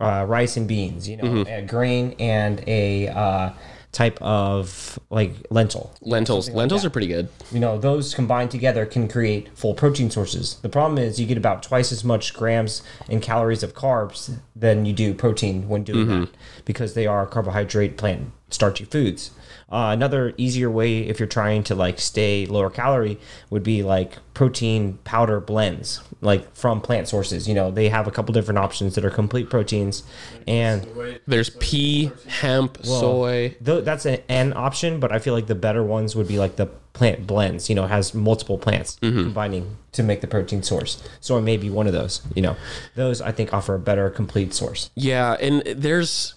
uh, 0.00 0.24
rice 0.28 0.56
and 0.56 0.66
beans. 0.66 1.08
You 1.08 1.18
know, 1.18 1.44
a 1.46 1.62
grain 1.62 2.14
and 2.18 2.62
a 2.66 3.08
uh, 3.08 3.52
type 3.92 4.20
of 4.22 4.98
like 5.10 5.32
lentil. 5.50 5.92
Lentils. 6.00 6.50
Lentils 6.50 6.84
are 6.84 6.90
pretty 6.90 7.06
good. 7.08 7.28
you 7.52 7.60
know 7.60 7.78
those 7.78 8.14
combined 8.14 8.50
together 8.50 8.84
can 8.86 9.08
create 9.08 9.48
full 9.56 9.74
protein 9.74 10.10
sources 10.10 10.56
the 10.62 10.68
problem 10.68 10.98
is 10.98 11.18
you 11.20 11.26
get 11.26 11.38
about 11.38 11.62
twice 11.62 11.90
as 11.92 12.04
much 12.04 12.32
grams 12.34 12.82
and 13.10 13.22
calories 13.22 13.62
of 13.62 13.74
carbs 13.74 14.36
than 14.54 14.84
you 14.86 14.92
do 14.92 15.14
protein 15.14 15.68
when 15.68 15.82
doing 15.84 16.06
that 16.08 16.28
because 16.66 16.92
they 16.94 17.06
are 17.06 17.26
carbohydrate 17.26 17.96
plant 17.96 18.30
starchy 18.50 18.84
foods 18.84 19.30
uh, 19.70 19.90
another 19.92 20.32
easier 20.38 20.70
way 20.70 21.00
if 21.00 21.20
you're 21.20 21.28
trying 21.28 21.62
to 21.62 21.74
like 21.74 21.98
stay 21.98 22.46
lower 22.46 22.70
calorie 22.70 23.18
would 23.50 23.62
be 23.62 23.82
like 23.82 24.18
protein 24.32 24.98
powder 25.04 25.40
blends 25.40 26.00
like 26.20 26.54
from 26.54 26.80
plant 26.80 27.06
sources 27.06 27.46
you 27.46 27.54
know 27.54 27.70
they 27.70 27.88
have 27.88 28.06
a 28.06 28.10
couple 28.10 28.32
different 28.32 28.58
options 28.58 28.94
that 28.94 29.04
are 29.04 29.10
complete 29.10 29.50
proteins 29.50 30.02
and 30.46 30.86
There's 31.26 31.50
pea, 31.50 32.10
hemp, 32.26 32.78
soy. 32.82 33.56
Though 33.60 33.82
that's 33.82 34.06
a, 34.06 34.28
an 34.30 34.54
option, 34.56 34.98
but 34.98 35.12
I 35.12 35.18
feel 35.18 35.34
like 35.34 35.46
the 35.46 35.54
better 35.54 35.82
ones 35.82 36.16
would 36.16 36.26
be 36.26 36.38
like 36.38 36.56
the 36.56 36.66
plant 36.66 37.26
blends. 37.26 37.68
You 37.68 37.74
know, 37.74 37.86
has 37.86 38.14
multiple 38.14 38.56
plants 38.56 38.96
combining 39.00 39.76
to 39.92 40.02
make 40.02 40.22
the 40.22 40.26
protein 40.26 40.62
source. 40.62 41.06
Soy 41.20 41.40
may 41.40 41.58
be 41.58 41.68
one 41.68 41.86
of 41.86 41.92
those. 41.92 42.22
You 42.34 42.42
know, 42.42 42.56
those 42.94 43.20
I 43.20 43.32
think 43.32 43.52
offer 43.52 43.74
a 43.74 43.78
better 43.78 44.08
complete 44.08 44.54
source. 44.54 44.90
Yeah, 44.94 45.36
and 45.38 45.62
there's 45.62 46.34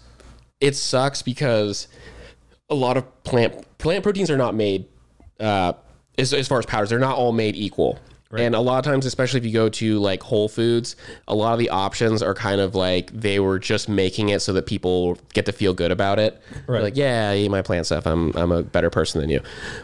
it 0.61 0.75
sucks 0.75 1.21
because 1.21 1.87
a 2.69 2.75
lot 2.75 2.95
of 2.95 3.23
plant 3.23 3.65
plant 3.79 4.03
proteins 4.03 4.31
are 4.31 4.37
not 4.37 4.55
made 4.55 4.85
uh, 5.39 5.73
as, 6.17 6.33
as 6.33 6.47
far 6.47 6.59
as 6.59 6.65
powders. 6.65 6.89
They're 6.89 6.99
not 6.99 7.17
all 7.17 7.33
made 7.33 7.55
equal. 7.55 7.99
And 8.39 8.55
a 8.55 8.59
lot 8.59 8.79
of 8.79 8.91
times, 8.91 9.05
especially 9.05 9.39
if 9.39 9.45
you 9.45 9.53
go 9.53 9.69
to 9.69 9.99
like 9.99 10.23
Whole 10.23 10.47
Foods, 10.47 10.95
a 11.27 11.35
lot 11.35 11.53
of 11.53 11.59
the 11.59 11.69
options 11.69 12.21
are 12.23 12.33
kind 12.33 12.61
of 12.61 12.75
like 12.75 13.11
they 13.11 13.39
were 13.39 13.59
just 13.59 13.89
making 13.89 14.29
it 14.29 14.41
so 14.41 14.53
that 14.53 14.65
people 14.65 15.17
get 15.33 15.45
to 15.47 15.51
feel 15.51 15.73
good 15.73 15.91
about 15.91 16.19
it. 16.19 16.41
Right. 16.67 16.83
Like, 16.83 16.97
yeah, 16.97 17.29
I 17.31 17.37
eat 17.37 17.49
my 17.49 17.61
plant 17.61 17.85
stuff. 17.85 18.05
I'm 18.05 18.31
I'm 18.35 18.51
a 18.51 18.63
better 18.63 18.89
person 18.89 19.21
than 19.21 19.29
you. 19.29 19.41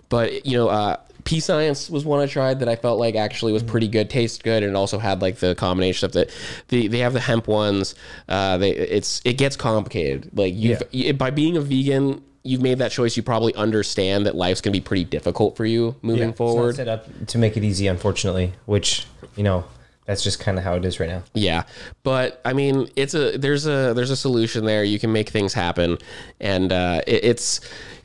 But 0.09 0.45
you 0.45 0.57
know, 0.57 0.69
uh, 0.69 0.97
Pea 1.27 1.41
Science 1.41 1.89
was 1.89 2.05
one 2.05 2.21
I 2.21 2.25
tried 2.25 2.59
that 2.59 2.69
I 2.69 2.77
felt 2.77 2.99
like 2.99 3.15
actually 3.15 3.51
was 3.51 3.61
pretty 3.61 3.89
good, 3.89 4.09
tasted 4.09 4.43
good, 4.43 4.63
and 4.63 4.71
it 4.71 4.75
also 4.77 4.97
had 4.97 5.21
like 5.21 5.39
the 5.39 5.55
combination 5.55 6.05
of 6.05 6.13
that. 6.13 6.31
the 6.69 6.87
they 6.87 6.99
have 6.99 7.11
the 7.11 7.19
hemp 7.19 7.49
ones. 7.49 7.95
Uh, 8.29 8.57
they 8.57 8.71
it's 8.71 9.21
it 9.25 9.33
gets 9.33 9.57
complicated. 9.57 10.29
Like 10.33 10.55
you 10.55 10.77
have 10.77 11.17
by 11.17 11.31
being 11.31 11.57
a 11.57 11.61
vegan, 11.61 12.23
you've 12.43 12.61
made 12.61 12.77
that 12.79 12.91
choice. 12.91 13.17
You 13.17 13.23
probably 13.23 13.53
understand 13.55 14.25
that 14.25 14.35
life's 14.35 14.61
gonna 14.61 14.71
be 14.73 14.79
pretty 14.81 15.03
difficult 15.03 15.55
for 15.57 15.65
you 15.65 15.95
moving 16.01 16.29
It's 16.29 16.39
not 16.39 16.47
forward. 16.47 16.75
set 16.75 16.87
up 16.87 17.07
to 17.27 17.37
make 17.37 17.57
it 17.57 17.63
easy, 17.63 17.87
unfortunately. 17.87 18.53
Which 18.65 19.05
you 19.35 19.43
know, 19.43 19.65
that's 20.05 20.23
just 20.23 20.39
kind 20.39 20.57
of 20.57 20.63
how 20.63 20.75
it 20.75 20.85
is 20.85 20.99
right 20.99 21.09
now. 21.09 21.23
Yeah, 21.33 21.63
but 22.03 22.41
I 22.45 22.53
mean, 22.53 22.89
it's 22.95 23.13
a 23.13 23.37
there's 23.37 23.65
a 23.67 23.93
there's 23.93 24.11
a 24.11 24.15
solution 24.15 24.65
there. 24.65 24.83
You 24.83 24.99
can 24.99 25.11
make 25.11 25.29
things 25.29 25.53
happen, 25.53 25.97
and 26.39 26.71
uh, 26.71 27.01
it, 27.05 27.23
it's 27.25 27.59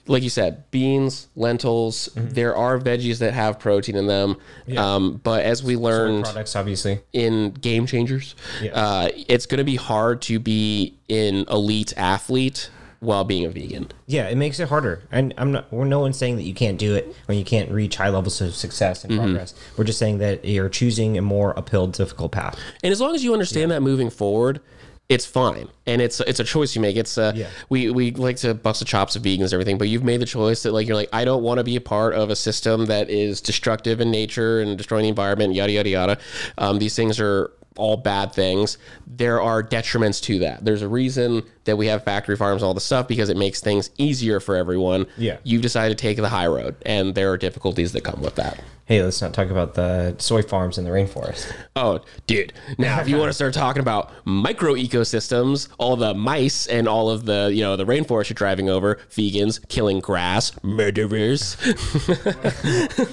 like 0.08 0.24
you 0.24 0.30
said, 0.30 0.68
beans, 0.72 1.28
lentils. 1.36 2.08
Mm-hmm. 2.16 2.30
There 2.34 2.56
are 2.56 2.76
veggies 2.80 3.20
that 3.20 3.34
have 3.34 3.60
protein 3.60 3.94
in 3.94 4.08
them, 4.08 4.36
um, 4.76 5.20
but 5.22 5.44
as 5.44 5.62
we 5.62 5.76
learned 5.76 6.24
Products, 6.24 6.56
obviously. 6.56 6.98
in 7.12 7.52
Game 7.52 7.86
Changers, 7.86 8.34
Yeah. 8.60 8.72
uh, 8.72 9.08
it's 9.28 9.46
going 9.46 9.58
to 9.58 9.64
be 9.64 9.76
hard 9.76 10.20
to 10.22 10.40
be 10.40 10.94
an 11.08 11.44
elite 11.48 11.92
athlete 11.96 12.68
while 13.02 13.24
being 13.24 13.44
a 13.44 13.48
vegan. 13.50 13.90
Yeah, 14.06 14.28
it 14.28 14.36
makes 14.36 14.60
it 14.60 14.68
harder. 14.68 15.02
And 15.10 15.34
I'm 15.36 15.52
not. 15.52 15.72
We're 15.72 15.84
no 15.84 16.00
one's 16.00 16.16
saying 16.16 16.36
that 16.36 16.44
you 16.44 16.54
can't 16.54 16.78
do 16.78 16.94
it 16.94 17.14
or 17.28 17.34
you 17.34 17.44
can't 17.44 17.70
reach 17.70 17.96
high 17.96 18.08
levels 18.10 18.40
of 18.40 18.54
success 18.54 19.04
and 19.04 19.18
progress. 19.18 19.54
We're 19.76 19.84
just 19.84 19.98
saying 19.98 20.18
that 20.18 20.44
you're 20.44 20.68
choosing 20.68 21.18
a 21.18 21.22
more 21.22 21.58
uphill, 21.58 21.88
difficult 21.88 22.32
path. 22.32 22.58
And 22.82 22.92
as 22.92 23.00
long 23.00 23.14
as 23.14 23.24
you 23.24 23.32
understand 23.32 23.70
that 23.72 23.82
moving 23.82 24.08
forward, 24.08 24.60
it's 25.08 25.26
fine. 25.26 25.68
And 25.84 26.00
it's 26.00 26.20
it's 26.20 26.38
a 26.40 26.44
choice 26.44 26.74
you 26.76 26.80
make. 26.80 26.96
It's 26.96 27.18
uh 27.18 27.32
Yeah. 27.34 27.48
we 27.68 27.90
we 27.90 28.12
like 28.12 28.36
to 28.38 28.54
bust 28.54 28.78
the 28.78 28.86
chops 28.86 29.16
of 29.16 29.22
vegans 29.22 29.42
and 29.46 29.52
everything, 29.54 29.78
but 29.78 29.88
you've 29.88 30.04
made 30.04 30.20
the 30.20 30.26
choice 30.26 30.62
that 30.62 30.72
like 30.72 30.86
you're 30.86 30.96
like 30.96 31.10
I 31.12 31.24
don't 31.24 31.42
want 31.42 31.58
to 31.58 31.64
be 31.64 31.74
a 31.76 31.80
part 31.80 32.14
of 32.14 32.30
a 32.30 32.36
system 32.36 32.86
that 32.86 33.10
is 33.10 33.40
destructive 33.40 34.00
in 34.00 34.10
nature 34.10 34.60
and 34.60 34.78
destroying 34.78 35.02
the 35.02 35.08
environment, 35.08 35.54
yada 35.54 35.72
yada 35.72 35.88
yada. 35.88 36.18
Um, 36.56 36.78
these 36.78 36.94
things 36.94 37.18
are 37.20 37.50
all 37.76 37.96
bad 37.96 38.32
things. 38.32 38.78
There 39.06 39.40
are 39.40 39.62
detriments 39.62 40.22
to 40.22 40.40
that. 40.40 40.64
There's 40.64 40.82
a 40.82 40.88
reason 40.88 41.42
that 41.64 41.76
we 41.76 41.86
have 41.86 42.04
factory 42.04 42.36
farms 42.36 42.62
and 42.62 42.66
all 42.66 42.74
the 42.74 42.80
stuff 42.80 43.08
because 43.08 43.28
it 43.28 43.36
makes 43.36 43.60
things 43.60 43.90
easier 43.98 44.40
for 44.40 44.56
everyone. 44.56 45.06
Yeah. 45.16 45.38
You've 45.44 45.62
decided 45.62 45.96
to 45.96 46.02
take 46.02 46.16
the 46.16 46.28
high 46.28 46.46
road, 46.46 46.76
and 46.84 47.14
there 47.14 47.30
are 47.30 47.36
difficulties 47.36 47.92
that 47.92 48.02
come 48.04 48.20
with 48.20 48.34
that. 48.36 48.62
Hey, 48.92 49.02
let's 49.02 49.22
not 49.22 49.32
talk 49.32 49.48
about 49.48 49.72
the 49.72 50.14
soy 50.18 50.42
farms 50.42 50.76
in 50.76 50.84
the 50.84 50.90
rainforest. 50.90 51.50
Oh, 51.74 52.00
dude. 52.26 52.52
Now, 52.76 53.00
if 53.00 53.08
you 53.08 53.16
want 53.16 53.30
to 53.30 53.32
start 53.32 53.54
talking 53.54 53.80
about 53.80 54.12
micro 54.26 54.74
ecosystems, 54.74 55.70
all 55.78 55.96
the 55.96 56.12
mice 56.12 56.66
and 56.66 56.86
all 56.86 57.08
of 57.08 57.24
the, 57.24 57.50
you 57.54 57.62
know, 57.62 57.74
the 57.76 57.86
rainforest 57.86 58.28
you're 58.28 58.34
driving 58.34 58.68
over, 58.68 58.96
vegans 59.08 59.66
killing 59.68 60.00
grass, 60.00 60.52
murderers. 60.62 61.56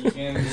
Vegans, 0.03 0.50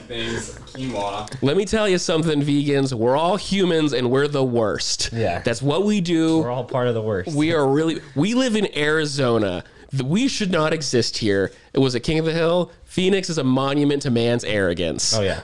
things, 0.00 0.58
quinoa. 0.74 1.34
Let 1.40 1.56
me 1.56 1.64
tell 1.64 1.88
you 1.88 1.96
something, 1.96 2.42
vegans. 2.42 2.92
We're 2.92 3.16
all 3.16 3.38
humans 3.38 3.94
and 3.94 4.10
we're 4.10 4.28
the 4.28 4.44
worst. 4.44 5.14
Yeah. 5.14 5.40
That's 5.40 5.62
what 5.62 5.86
we 5.86 6.02
do. 6.02 6.40
We're 6.40 6.50
all 6.50 6.64
part 6.64 6.88
of 6.88 6.94
the 6.94 7.00
worst. 7.00 7.34
We 7.34 7.54
are 7.54 7.66
really, 7.66 8.02
we 8.14 8.34
live 8.34 8.54
in 8.54 8.68
Arizona. 8.76 9.64
Th- 9.96 10.02
We 10.08 10.28
should 10.28 10.50
not 10.50 10.72
exist 10.72 11.18
here. 11.18 11.52
It 11.72 11.78
was 11.78 11.94
a 11.94 12.00
king 12.00 12.18
of 12.18 12.24
the 12.24 12.32
hill. 12.32 12.70
Phoenix 12.84 13.28
is 13.30 13.38
a 13.38 13.44
monument 13.44 14.02
to 14.02 14.10
man's 14.10 14.44
arrogance. 14.44 15.14
oh 15.16 15.22
yeah. 15.22 15.40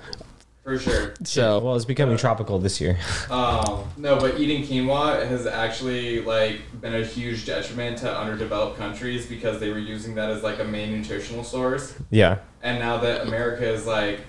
For 0.65 0.79
sure. 0.79 1.15
So, 1.25 1.59
Well, 1.59 1.75
it's 1.75 1.85
becoming 1.85 2.17
tropical 2.17 2.59
this 2.61 2.81
year. 2.81 2.97
Um, 3.31 3.85
no, 3.97 4.17
but 4.19 4.39
eating 4.39 4.63
quinoa 4.63 5.27
has 5.27 5.47
actually 5.47 6.21
like 6.21 6.61
been 6.81 6.95
a 6.95 7.05
huge 7.05 7.47
detriment 7.47 7.99
to 7.99 8.17
underdeveloped 8.17 8.79
countries 8.79 9.27
because 9.27 9.59
they 9.59 9.71
were 9.71 9.79
using 9.79 10.15
that 10.17 10.31
as 10.31 10.43
like 10.45 10.61
a 10.61 10.65
main 10.65 10.93
nutritional 10.93 11.43
source. 11.45 11.95
Yeah. 12.11 12.39
And 12.63 12.79
now 12.79 12.99
that 12.99 13.23
America 13.27 13.67
is 13.69 13.87
like 13.87 14.21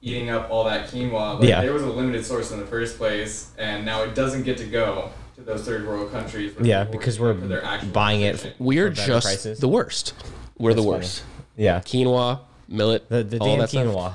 eating 0.00 0.30
up 0.30 0.48
all 0.50 0.64
that 0.64 0.88
quinoa, 0.88 1.38
like 1.40 1.48
Yeah. 1.48 1.60
there 1.60 1.72
was 1.74 1.82
a 1.82 1.90
limited 1.90 2.24
source 2.24 2.50
in 2.52 2.58
the 2.60 2.66
first 2.66 2.96
place, 2.96 3.50
and 3.58 3.84
now 3.84 4.02
it 4.04 4.14
doesn't 4.14 4.44
get 4.44 4.56
to 4.58 4.64
go 4.66 5.10
to 5.38 5.44
those 5.44 5.64
third 5.64 5.86
world 5.86 6.10
countries. 6.10 6.54
Yeah, 6.60 6.84
because 6.84 7.18
we're 7.20 7.30
it 7.32 7.40
for 7.40 7.46
their 7.46 7.64
actual 7.64 7.90
buying 7.90 8.22
it 8.22 8.34
nutrition. 8.34 8.54
we're 8.58 8.90
for 8.90 8.96
better 8.96 9.06
just 9.06 9.26
prices. 9.26 9.58
the 9.60 9.68
worst. 9.68 10.14
We're 10.58 10.70
the 10.74 10.76
That's 10.82 10.86
funny. 10.86 10.98
worst. 10.98 11.22
Yeah. 11.56 11.80
Quinoa, 11.80 12.40
millet, 12.68 13.08
The, 13.08 13.22
the 13.22 13.38
all 13.38 13.46
damn 13.46 13.58
that 13.60 13.68
stuff. 13.70 13.86
quinoa. 13.86 14.12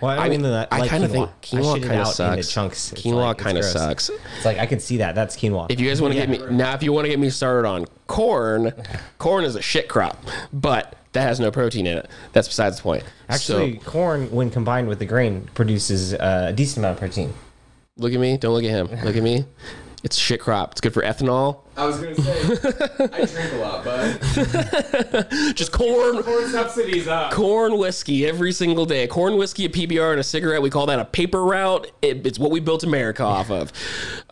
Well, 0.00 0.10
I, 0.10 0.26
I 0.26 0.28
mean, 0.28 0.42
mean, 0.42 0.50
that, 0.50 0.68
I 0.72 0.80
like 0.80 0.90
kind 0.90 1.04
of 1.04 1.10
think 1.12 1.28
I 1.28 1.32
quinoa 1.46 1.74
shit 1.74 1.84
it 1.84 1.86
kind 1.88 2.00
of 2.00 2.06
out 2.08 2.14
sucks. 2.14 2.52
chunks. 2.52 2.92
It's 2.92 3.02
Quinoa 3.02 3.14
like- 3.16 3.36
it's 3.36 3.42
kind 3.44 3.58
of 3.58 3.62
gross. 3.62 3.72
sucks. 3.72 4.10
It's 4.36 4.44
like 4.44 4.58
I 4.58 4.66
can 4.66 4.80
see 4.80 4.96
that. 4.98 5.14
That's 5.14 5.36
quinoa. 5.36 5.66
If 5.70 5.80
you 5.80 5.88
guys 5.88 6.02
want 6.02 6.12
to 6.14 6.18
Yeah. 6.18 6.26
get 6.26 6.50
me 6.50 6.56
now, 6.56 6.74
if 6.74 6.82
you 6.82 6.92
want 6.92 7.04
to 7.04 7.08
get 7.08 7.18
me 7.20 7.30
started 7.30 7.66
on 7.68 7.86
corn, 8.08 8.72
corn 9.18 9.44
is 9.44 9.54
a 9.56 9.62
shit 9.62 9.88
crop, 9.88 10.18
but 10.52 10.96
that 11.12 11.22
has 11.22 11.38
no 11.40 11.50
protein 11.50 11.86
in 11.86 11.98
it. 11.98 12.10
That's 12.32 12.48
besides 12.48 12.76
the 12.76 12.82
point. 12.82 13.04
Actually, 13.28 13.78
so, 13.78 13.84
corn, 13.90 14.30
when 14.32 14.50
combined 14.50 14.88
with 14.88 14.98
the 14.98 15.06
grain, 15.06 15.48
produces 15.54 16.12
uh, 16.14 16.46
a 16.48 16.52
decent 16.52 16.78
amount 16.78 16.94
of 16.96 16.98
protein. 17.00 17.32
look 17.96 18.12
at 18.12 18.20
me. 18.20 18.36
Don't 18.36 18.52
look 18.52 18.64
at 18.64 18.70
him. 18.70 18.88
Look 19.04 19.16
at 19.16 19.22
me. 19.22 19.44
It's 20.06 20.16
shit 20.16 20.38
crop. 20.38 20.70
It's 20.70 20.80
good 20.80 20.94
for 20.94 21.02
ethanol. 21.02 21.62
I 21.76 21.84
was 21.84 21.98
gonna 21.98 22.14
say, 22.14 22.62
I 23.12 23.24
drink 23.24 23.52
a 23.54 23.56
lot, 23.56 23.84
but 23.84 25.28
Just 25.56 25.72
corn. 25.72 26.22
corn 26.22 26.48
subsidies 26.48 27.08
up. 27.08 27.32
Corn 27.32 27.76
whiskey 27.76 28.24
every 28.24 28.52
single 28.52 28.86
day. 28.86 29.08
Corn 29.08 29.36
whiskey, 29.36 29.64
a 29.64 29.68
PBR, 29.68 30.12
and 30.12 30.20
a 30.20 30.22
cigarette. 30.22 30.62
We 30.62 30.70
call 30.70 30.86
that 30.86 31.00
a 31.00 31.04
paper 31.04 31.44
route. 31.44 31.90
It, 32.02 32.24
it's 32.24 32.38
what 32.38 32.52
we 32.52 32.60
built 32.60 32.84
America 32.84 33.24
off 33.24 33.50
of. 33.50 33.72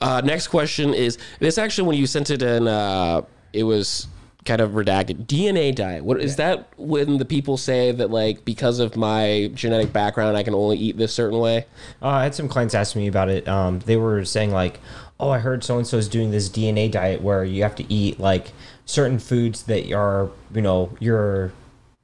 Uh, 0.01 0.23
next 0.25 0.47
question 0.47 0.95
is 0.95 1.19
this 1.41 1.59
actually, 1.59 1.89
when 1.89 1.99
you 1.99 2.07
sent 2.07 2.31
it 2.31 2.41
in, 2.41 2.69
uh, 2.69 3.23
it 3.53 3.65
was 3.65 4.07
kind 4.45 4.61
of 4.61 4.73
redacted 4.73 5.27
DNA 5.27 5.75
diet. 5.75 6.05
What 6.05 6.21
is 6.21 6.37
that 6.37 6.69
when 6.77 7.19
the 7.19 7.25
people 7.25 7.57
say 7.57 7.93
that 7.93 8.11
like 8.11 8.45
because 8.45 8.79
of 8.79 8.95
my 8.95 9.51
genetic 9.55 9.93
background 9.93 10.37
I 10.37 10.43
can 10.43 10.55
only 10.55 10.77
eat 10.77 10.99
this 10.99 11.15
certain 11.15 11.39
way? 11.39 11.67
Uh, 12.03 12.09
I 12.09 12.23
had 12.25 12.35
some 12.35 12.49
clients 12.49 12.75
ask 12.75 12.95
me 12.95 13.07
about 13.07 13.29
it. 13.29 13.49
Um, 13.49 13.81
they 13.81 13.97
were 13.97 14.25
saying 14.25 14.53
like, 14.53 14.81
"Oh, 15.19 15.31
I 15.31 15.39
heard 15.39 15.65
so 15.65 15.79
and 15.79 15.87
so 15.87 15.99
is 15.99 16.09
doing 16.09 16.31
this 16.31 16.49
DNA 16.49 16.91
diet 16.91 17.23
where 17.23 17.45
you 17.45 17.63
have 17.63 17.75
to 17.77 17.93
eat 17.93 18.19
like 18.21 18.53
certain 18.85 19.19
foods 19.19 19.65
that 19.65 19.91
are, 19.93 20.31
you 20.55 20.63
know, 20.63 20.91
you're 21.01 21.53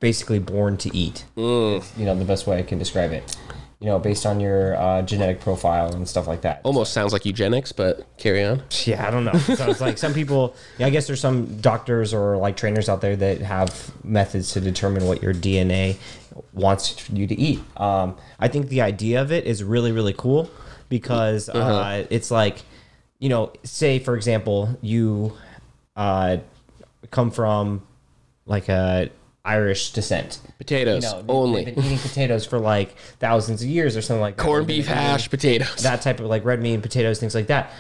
basically 0.01 0.39
born 0.39 0.77
to 0.79 0.97
eat." 0.97 1.25
Is, 1.37 1.93
you 1.97 2.05
know, 2.05 2.15
the 2.15 2.25
best 2.25 2.47
way 2.47 2.59
I 2.59 2.63
can 2.63 2.79
describe 2.79 3.13
it. 3.13 3.37
You 3.81 3.87
know, 3.87 3.99
based 3.99 4.27
on 4.27 4.41
your 4.41 4.77
uh, 4.77 5.01
genetic 5.01 5.41
profile 5.41 5.95
and 5.95 6.07
stuff 6.07 6.27
like 6.27 6.43
that. 6.43 6.61
Almost 6.65 6.93
sounds 6.93 7.15
like 7.15 7.25
eugenics, 7.25 7.73
but 7.73 8.07
carry 8.19 8.45
on. 8.45 8.63
Yeah, 8.85 9.09
I 9.09 9.11
don't 9.11 9.25
know. 9.25 9.33
So 9.33 9.71
it's 9.71 9.81
like 9.81 9.97
some 9.97 10.13
people. 10.13 10.55
Yeah, 10.77 10.87
I 10.87 10.91
guess 10.91 11.07
there's 11.07 11.21
some 11.21 11.57
doctors 11.63 12.13
or 12.13 12.37
like 12.37 12.59
trainers 12.59 12.91
out 12.91 13.01
there 13.01 13.17
that 13.17 13.41
have 13.41 13.91
methods 14.05 14.53
to 14.53 14.61
determine 14.61 15.07
what 15.07 15.23
your 15.23 15.33
DNA 15.33 15.97
wants 16.53 17.09
you 17.09 17.27
to 17.27 17.35
eat. 17.35 17.61
Um, 17.79 18.19
I 18.39 18.49
think 18.49 18.69
the 18.69 18.83
idea 18.83 19.23
of 19.23 19.33
it 19.33 19.47
is 19.47 19.65
really 19.65 19.93
really 19.93 20.13
cool 20.13 20.51
because 20.91 21.49
uh, 21.49 22.05
it's 22.11 22.31
like, 22.31 22.63
you 23.21 23.29
know, 23.29 23.53
say 23.63 24.01
for 24.01 24.17
example, 24.17 24.77
you 24.81 25.37
uh, 25.95 26.39
come 27.11 27.31
from 27.31 27.87
like 28.47 28.69
a 28.69 29.11
Irish 29.45 29.93
descent. 29.93 30.41
Potatoes 30.59 31.05
You 31.05 31.11
know, 31.11 31.25
only. 31.29 31.65
They've 31.65 31.75
been 31.77 31.85
eating 31.85 31.99
potatoes 31.99 32.45
for 32.45 32.59
like 32.59 32.97
thousands 33.21 33.63
of 33.63 33.69
years 33.69 33.97
or 33.97 34.03
something 34.03 34.21
like 34.21 34.37
that. 34.37 34.43
Corned 34.43 34.67
beef 34.67 34.87
hash, 34.87 35.31
potatoes. 35.31 35.83
that 35.83 36.03
type 36.03 36.19
of 36.21 36.27
like 36.27 36.45
red 36.45 36.61
meat 36.61 36.75
and 36.75 36.83
potatoes, 36.83 37.21
things 37.21 37.35
like 37.35 37.47
that. 37.47 37.71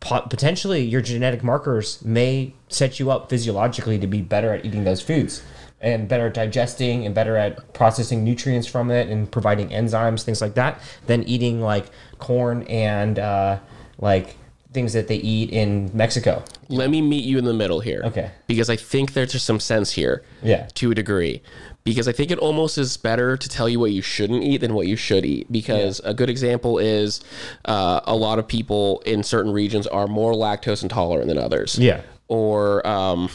Potentially, 0.00 0.84
your 0.84 1.00
genetic 1.00 1.42
markers 1.42 2.04
may 2.04 2.52
set 2.68 3.00
you 3.00 3.10
up 3.10 3.28
physiologically 3.28 3.98
to 3.98 4.06
be 4.06 4.20
better 4.20 4.52
at 4.52 4.64
eating 4.64 4.84
those 4.84 5.02
foods 5.02 5.42
and 5.80 6.08
better 6.08 6.28
at 6.28 6.34
digesting 6.34 7.04
and 7.04 7.14
better 7.14 7.36
at 7.36 7.72
processing 7.74 8.22
nutrients 8.22 8.68
from 8.68 8.90
it 8.90 9.08
and 9.08 9.30
providing 9.30 9.70
enzymes, 9.70 10.22
things 10.22 10.40
like 10.40 10.54
that, 10.54 10.80
than 11.06 11.24
eating 11.24 11.60
like 11.60 11.86
corn 12.18 12.62
and 12.64 13.18
uh, 13.18 13.58
like 13.98 14.36
things 14.76 14.92
that 14.92 15.08
they 15.08 15.16
eat 15.16 15.48
in 15.50 15.90
Mexico. 15.94 16.44
Let 16.68 16.90
me 16.90 17.00
meet 17.00 17.24
you 17.24 17.38
in 17.38 17.46
the 17.46 17.54
middle 17.54 17.80
here. 17.80 18.02
Okay. 18.04 18.30
Because 18.46 18.68
I 18.68 18.76
think 18.76 19.14
there's 19.14 19.32
just 19.32 19.46
some 19.46 19.58
sense 19.58 19.92
here. 19.92 20.22
Yeah. 20.42 20.68
To 20.74 20.90
a 20.90 20.94
degree. 20.94 21.40
Because 21.82 22.06
I 22.06 22.12
think 22.12 22.30
it 22.30 22.38
almost 22.38 22.76
is 22.76 22.98
better 22.98 23.36
to 23.38 23.48
tell 23.48 23.68
you 23.68 23.80
what 23.80 23.92
you 23.92 24.02
shouldn't 24.02 24.42
eat 24.44 24.58
than 24.58 24.74
what 24.74 24.86
you 24.86 24.96
should 24.96 25.24
eat. 25.24 25.50
Because 25.50 26.00
a 26.04 26.12
good 26.12 26.28
example 26.28 26.78
is 26.78 27.22
uh, 27.64 28.00
a 28.04 28.14
lot 28.14 28.38
of 28.38 28.46
people 28.46 29.00
in 29.06 29.22
certain 29.22 29.52
regions 29.52 29.86
are 29.86 30.06
more 30.06 30.34
lactose 30.34 30.82
intolerant 30.82 31.28
than 31.28 31.38
others. 31.38 31.78
Yeah. 31.78 32.02
Or 32.28 32.86
um, 32.86 33.30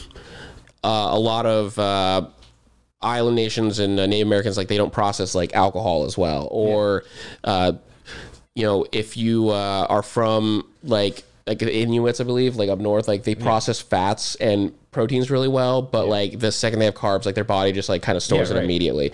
uh, 0.84 1.08
a 1.10 1.18
lot 1.18 1.44
of 1.44 1.76
uh, 1.76 2.28
island 3.00 3.34
nations 3.34 3.80
and 3.80 3.98
uh, 3.98 4.06
Native 4.06 4.28
Americans, 4.28 4.56
like 4.56 4.68
they 4.68 4.76
don't 4.76 4.92
process 4.92 5.34
like 5.34 5.54
alcohol 5.54 6.04
as 6.04 6.16
well. 6.16 6.46
Or, 6.52 7.02
uh, 7.42 7.72
you 8.54 8.64
know, 8.64 8.86
if 8.92 9.16
you 9.16 9.48
uh, 9.48 9.86
are 9.88 10.02
from 10.04 10.68
like 10.84 11.24
like 11.46 11.58
the 11.58 11.74
Inuits, 11.74 12.20
I 12.20 12.24
believe, 12.24 12.56
like 12.56 12.68
up 12.68 12.78
north, 12.78 13.08
like 13.08 13.24
they 13.24 13.34
process 13.34 13.80
fats 13.80 14.36
and 14.36 14.72
proteins 14.92 15.30
really 15.30 15.48
well, 15.48 15.82
but 15.82 16.06
like 16.06 16.38
the 16.38 16.52
second 16.52 16.78
they 16.78 16.84
have 16.84 16.94
carbs, 16.94 17.26
like 17.26 17.34
their 17.34 17.44
body 17.44 17.72
just 17.72 17.88
like 17.88 18.02
kind 18.02 18.16
of 18.16 18.22
stores 18.22 18.48
Yeah, 18.48 18.56
it 18.56 18.58
right. 18.58 18.64
immediately. 18.64 19.12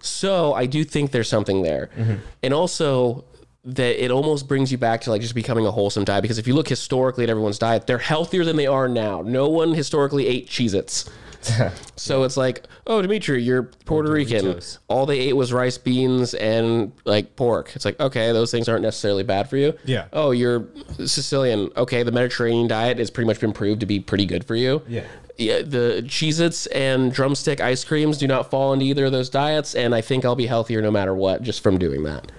So 0.00 0.54
I 0.54 0.66
do 0.66 0.82
think 0.84 1.10
there's 1.10 1.28
something 1.28 1.62
there, 1.62 1.90
mm-hmm. 1.96 2.14
and 2.42 2.54
also 2.54 3.24
that 3.64 4.02
it 4.02 4.10
almost 4.10 4.48
brings 4.48 4.72
you 4.72 4.78
back 4.78 5.02
to 5.02 5.10
like 5.10 5.20
just 5.20 5.34
becoming 5.34 5.66
a 5.66 5.70
wholesome 5.70 6.04
diet 6.04 6.22
because 6.22 6.38
if 6.38 6.46
you 6.48 6.54
look 6.54 6.68
historically 6.68 7.24
at 7.24 7.30
everyone's 7.30 7.58
diet, 7.58 7.86
they're 7.86 7.98
healthier 7.98 8.44
than 8.44 8.56
they 8.56 8.66
are 8.66 8.88
now. 8.88 9.20
No 9.20 9.48
one 9.48 9.74
historically 9.74 10.26
ate 10.26 10.48
Cheez-Its. 10.48 11.10
So 11.96 12.22
it's 12.22 12.36
like, 12.38 12.64
oh, 12.86 13.02
Dimitri, 13.02 13.42
you're 13.42 13.64
Puerto 13.64 14.10
Rican. 14.10 14.44
Doritos. 14.44 14.78
All 14.88 15.04
they 15.04 15.18
ate 15.20 15.34
was 15.36 15.52
rice, 15.52 15.76
beans, 15.76 16.32
and 16.34 16.92
like 17.04 17.36
pork. 17.36 17.72
It's 17.76 17.84
like, 17.84 18.00
okay, 18.00 18.32
those 18.32 18.50
things 18.50 18.68
aren't 18.70 18.80
necessarily 18.82 19.22
bad 19.22 19.50
for 19.50 19.58
you. 19.58 19.74
Yeah. 19.84 20.06
Oh, 20.12 20.30
you're 20.30 20.66
Sicilian. 21.04 21.70
Okay, 21.76 22.02
the 22.02 22.12
Mediterranean 22.12 22.68
diet 22.68 22.98
has 22.98 23.10
pretty 23.10 23.26
much 23.26 23.40
been 23.40 23.52
proved 23.52 23.80
to 23.80 23.86
be 23.86 24.00
pretty 24.00 24.26
good 24.26 24.44
for 24.44 24.54
you. 24.54 24.82
Yeah. 24.88 25.04
Yeah, 25.36 25.62
the 25.62 26.02
Cheez 26.06 26.38
Its 26.40 26.66
and 26.66 27.12
drumstick 27.12 27.60
ice 27.62 27.82
creams 27.84 28.18
do 28.18 28.26
not 28.26 28.50
fall 28.50 28.72
into 28.74 28.84
either 28.84 29.06
of 29.06 29.12
those 29.12 29.30
diets, 29.30 29.74
and 29.74 29.94
I 29.94 30.00
think 30.02 30.24
I'll 30.24 30.34
be 30.36 30.46
healthier 30.46 30.82
no 30.82 30.90
matter 30.90 31.14
what 31.14 31.42
just 31.42 31.62
from 31.62 31.78
doing 31.78 32.02
that. 32.04 32.30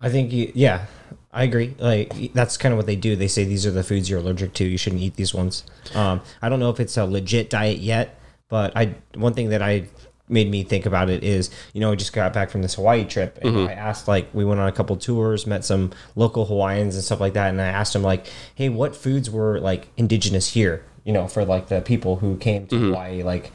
I 0.00 0.08
think, 0.08 0.32
you- 0.32 0.52
yeah, 0.54 0.86
I 1.32 1.44
agree. 1.44 1.74
Like 1.78 2.32
that's 2.32 2.56
kind 2.56 2.72
of 2.72 2.76
what 2.78 2.86
they 2.86 2.96
do. 2.96 3.14
They 3.16 3.28
say 3.28 3.44
these 3.44 3.66
are 3.66 3.70
the 3.70 3.82
foods 3.82 4.08
you're 4.08 4.20
allergic 4.20 4.54
to. 4.54 4.64
You 4.64 4.78
shouldn't 4.78 5.02
eat 5.02 5.16
these 5.16 5.34
ones. 5.34 5.64
Um, 5.94 6.22
I 6.40 6.48
don't 6.48 6.60
know 6.60 6.70
if 6.70 6.80
it's 6.80 6.96
a 6.96 7.04
legit 7.04 7.50
diet 7.50 7.78
yet, 7.78 8.18
but 8.48 8.76
I 8.76 8.94
one 9.14 9.34
thing 9.34 9.48
that 9.50 9.62
I 9.62 9.88
made 10.28 10.50
me 10.50 10.64
think 10.64 10.86
about 10.86 11.08
it 11.08 11.22
is 11.22 11.50
you 11.72 11.80
know 11.80 11.92
I 11.92 11.94
just 11.94 12.12
got 12.12 12.32
back 12.32 12.50
from 12.50 12.62
this 12.62 12.74
Hawaii 12.74 13.04
trip 13.04 13.38
and 13.42 13.68
I 13.68 13.72
asked 13.72 14.08
like 14.08 14.28
we 14.34 14.44
went 14.44 14.60
on 14.60 14.68
a 14.68 14.72
couple 14.72 14.96
tours, 14.96 15.46
met 15.46 15.64
some 15.64 15.92
local 16.16 16.46
Hawaiians 16.46 16.94
and 16.94 17.04
stuff 17.04 17.20
like 17.20 17.34
that, 17.34 17.48
and 17.50 17.60
I 17.60 17.66
asked 17.66 17.92
them 17.92 18.02
like, 18.02 18.26
hey, 18.54 18.68
what 18.68 18.96
foods 18.96 19.30
were 19.30 19.60
like 19.60 19.88
indigenous 19.96 20.48
here? 20.52 20.84
You 21.04 21.12
know, 21.12 21.28
for 21.28 21.44
like 21.44 21.68
the 21.68 21.80
people 21.80 22.16
who 22.16 22.36
came 22.38 22.66
to 22.66 22.76
Hawaii 22.78 23.22
like 23.22 23.52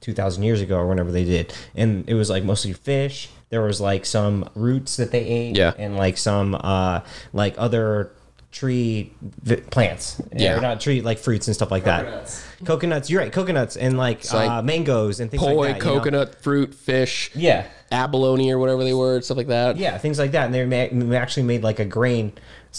2000 0.00 0.42
years 0.42 0.60
ago 0.60 0.76
or 0.76 0.86
whenever 0.88 1.10
they 1.10 1.24
did 1.24 1.52
and 1.74 2.08
it 2.08 2.14
was 2.14 2.30
like 2.30 2.44
mostly 2.44 2.72
fish 2.72 3.28
there 3.50 3.62
was 3.62 3.80
like 3.80 4.06
some 4.06 4.48
roots 4.54 4.96
that 4.96 5.10
they 5.10 5.24
ate 5.24 5.56
Yeah. 5.56 5.72
and 5.76 5.96
like 5.96 6.16
some 6.16 6.54
uh 6.54 7.00
like 7.32 7.56
other 7.58 8.12
tree 8.50 9.12
vi- 9.20 9.56
plants 9.56 10.20
Yeah. 10.34 10.56
or 10.56 10.60
not 10.62 10.80
tree 10.80 11.02
like 11.02 11.18
fruits 11.18 11.48
and 11.48 11.54
stuff 11.54 11.70
like 11.70 11.84
Coconuts. 11.84 12.42
that 12.58 12.64
coconuts 12.66 13.10
you're 13.10 13.20
right 13.20 13.30
coconuts 13.30 13.76
and 13.76 13.98
like, 13.98 14.30
like 14.32 14.50
uh, 14.50 14.62
mangoes 14.62 15.20
and 15.20 15.30
things 15.30 15.42
Poi, 15.42 15.54
like 15.54 15.78
that 15.78 15.84
you 15.86 15.92
know? 15.94 15.98
coconut, 15.98 16.42
fruit, 16.42 16.74
fish, 16.74 17.30
yeah 17.34 17.66
abalone 17.92 18.50
or 18.50 18.58
whatever 18.58 18.84
they 18.84 18.94
were, 18.94 19.20
stuff 19.20 19.36
like 19.36 19.48
that. 19.48 19.76
yeah 19.76 19.98
things 19.98 20.18
like 20.18 20.32
that 20.32 20.46
and 20.46 20.54
they 20.54 20.64
ma- 20.64 21.06
they 21.10 21.16
actually 21.16 21.42
made 21.42 21.62
like 21.62 21.78
a 21.78 21.84
grain 21.84 22.32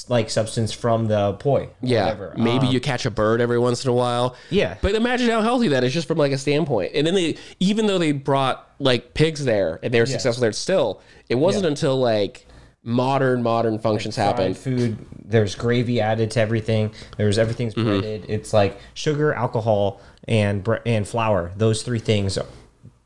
like 0.08 0.30
substance 0.30 0.72
from 0.72 1.08
the 1.08 1.34
poi 1.34 1.70
Yeah, 1.82 2.06
whatever. 2.06 2.34
maybe 2.38 2.68
Um, 2.68 2.74
you 2.74 2.80
catch 2.80 3.06
a 3.06 3.12
bird 3.12 3.40
every 3.42 3.58
once 3.60 3.84
in 3.84 3.90
a 3.90 3.94
while. 3.94 4.36
Yeah. 4.50 4.76
but 4.82 4.96
imagine 4.96 5.30
how 5.30 5.42
healthy 5.42 5.68
that 5.70 5.84
is 5.84 5.94
just 5.94 6.08
from 6.08 6.18
like 6.20 6.32
a 6.32 6.38
standpoint. 6.38 6.92
And 6.94 7.06
then 7.08 7.16
they, 7.16 7.38
even 7.60 7.88
though 7.88 7.98
they 7.98 8.12
brought 8.12 8.70
like 8.80 9.14
pigs 9.16 9.44
there 9.46 9.80
and 9.84 9.92
they 9.94 10.00
were 10.00 10.06
successful 10.06 10.42
there, 10.42 10.52
still 10.52 11.02
it 11.28 11.36
wasn't 11.36 11.64
Yeah. 11.64 11.70
until 11.70 12.00
like 12.00 12.46
modern 12.84 13.44
modern 13.44 13.78
functions 13.78 14.16
fried 14.16 14.26
happened. 14.28 14.58
food 14.58 14.98
there's 15.26 15.54
gravy 15.56 16.00
added 16.00 16.32
to 16.32 16.40
everything 16.40 16.92
there's 17.18 17.38
everything's 17.38 17.74
Mm-hmm. 17.76 17.90
breaded 18.00 18.26
it's 18.30 18.54
like 18.54 18.80
sugar 18.94 19.34
alcohol 19.34 20.00
and 20.28 20.64
bre- 20.64 20.78
and 20.86 21.08
flour 21.08 21.52
those 21.58 21.84
three 21.84 22.00
things 22.00 22.38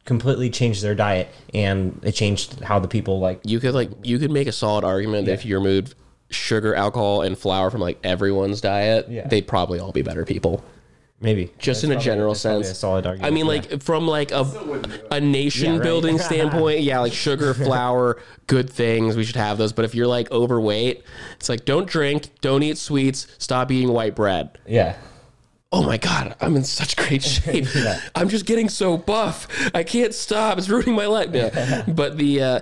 completely 0.05 0.49
changed 0.49 0.83
their 0.83 0.93
diet 0.95 1.27
and 1.55 1.99
it 2.03 2.11
changed 2.11 2.59
how 2.61 2.77
the 2.77 2.87
people 2.87 3.19
like 3.19 3.39
You 3.43 3.59
could 3.59 3.73
like 3.73 3.89
you 4.03 4.19
could 4.19 4.31
make 4.31 4.47
a 4.47 4.51
solid 4.51 4.83
argument 4.83 5.25
that 5.25 5.33
if 5.33 5.45
you 5.45 5.57
removed 5.57 5.95
sugar, 6.29 6.73
alcohol, 6.75 7.21
and 7.21 7.37
flour 7.37 7.69
from 7.69 7.79
like 7.79 7.99
everyone's 8.03 8.59
diet, 8.59 9.07
Yeah. 9.09 9.27
they'd 9.27 9.47
probably 9.47 9.79
all 9.79 9.91
be 9.91 10.01
better 10.01 10.25
people. 10.25 10.63
Maybe 11.21 11.51
Just 11.57 11.83
in 11.83 11.91
a 11.91 11.93
probably- 11.95 12.05
general 12.05 12.33
that's 12.33 12.43
probably 12.43 12.63
sense. 12.63 12.77
a 12.77 12.79
solid 12.79 13.05
argument 13.05 13.31
I 13.31 13.33
mean, 13.33 13.45
yeah. 13.45 13.51
like 13.51 13.81
from 13.83 14.07
like 14.07 14.31
a 14.31 14.43
wouldn't 14.43 14.83
do 14.89 14.93
it. 14.93 15.07
a 15.11 15.21
nation 15.21 15.65
Yeah, 15.65 15.71
right. 15.77 15.83
building 15.83 16.17
standpoint, 16.29 16.81
yeah, 16.81 16.99
like 16.99 17.13
sugar, 17.13 17.53
flour, 17.65 18.19
good 18.47 18.69
things. 18.69 19.15
We 19.15 19.23
should 19.23 19.35
have 19.37 19.57
those. 19.57 19.73
But 19.73 19.85
if 19.85 19.95
you're 19.95 20.07
like 20.07 20.29
overweight, 20.31 21.03
it's 21.35 21.49
like 21.49 21.65
don't 21.65 21.87
drink, 21.87 22.29
don't 22.41 22.63
eat 22.63 22.77
sweets, 22.77 23.27
stop 23.37 23.71
eating 23.71 23.89
white 23.93 24.15
bread. 24.15 24.57
yeah 24.67 24.95
Oh 25.75 25.81
my 25.81 25.97
god, 25.97 26.35
I'm 26.39 26.55
in 26.55 26.63
such 26.63 26.95
great 26.95 27.23
shape. 27.35 27.65
I'm 28.13 28.29
just 28.29 28.45
getting 28.45 28.69
so 28.69 28.95
buff. 28.95 29.47
I 29.73 29.81
can't 29.81 30.13
stop. 30.13 30.59
It's 30.59 30.69
ruining 30.69 30.93
my 30.93 31.07
life. 31.07 31.29
Yeah. 31.33 31.83
but 31.87 32.15
the 32.19 32.43
uh, 32.43 32.59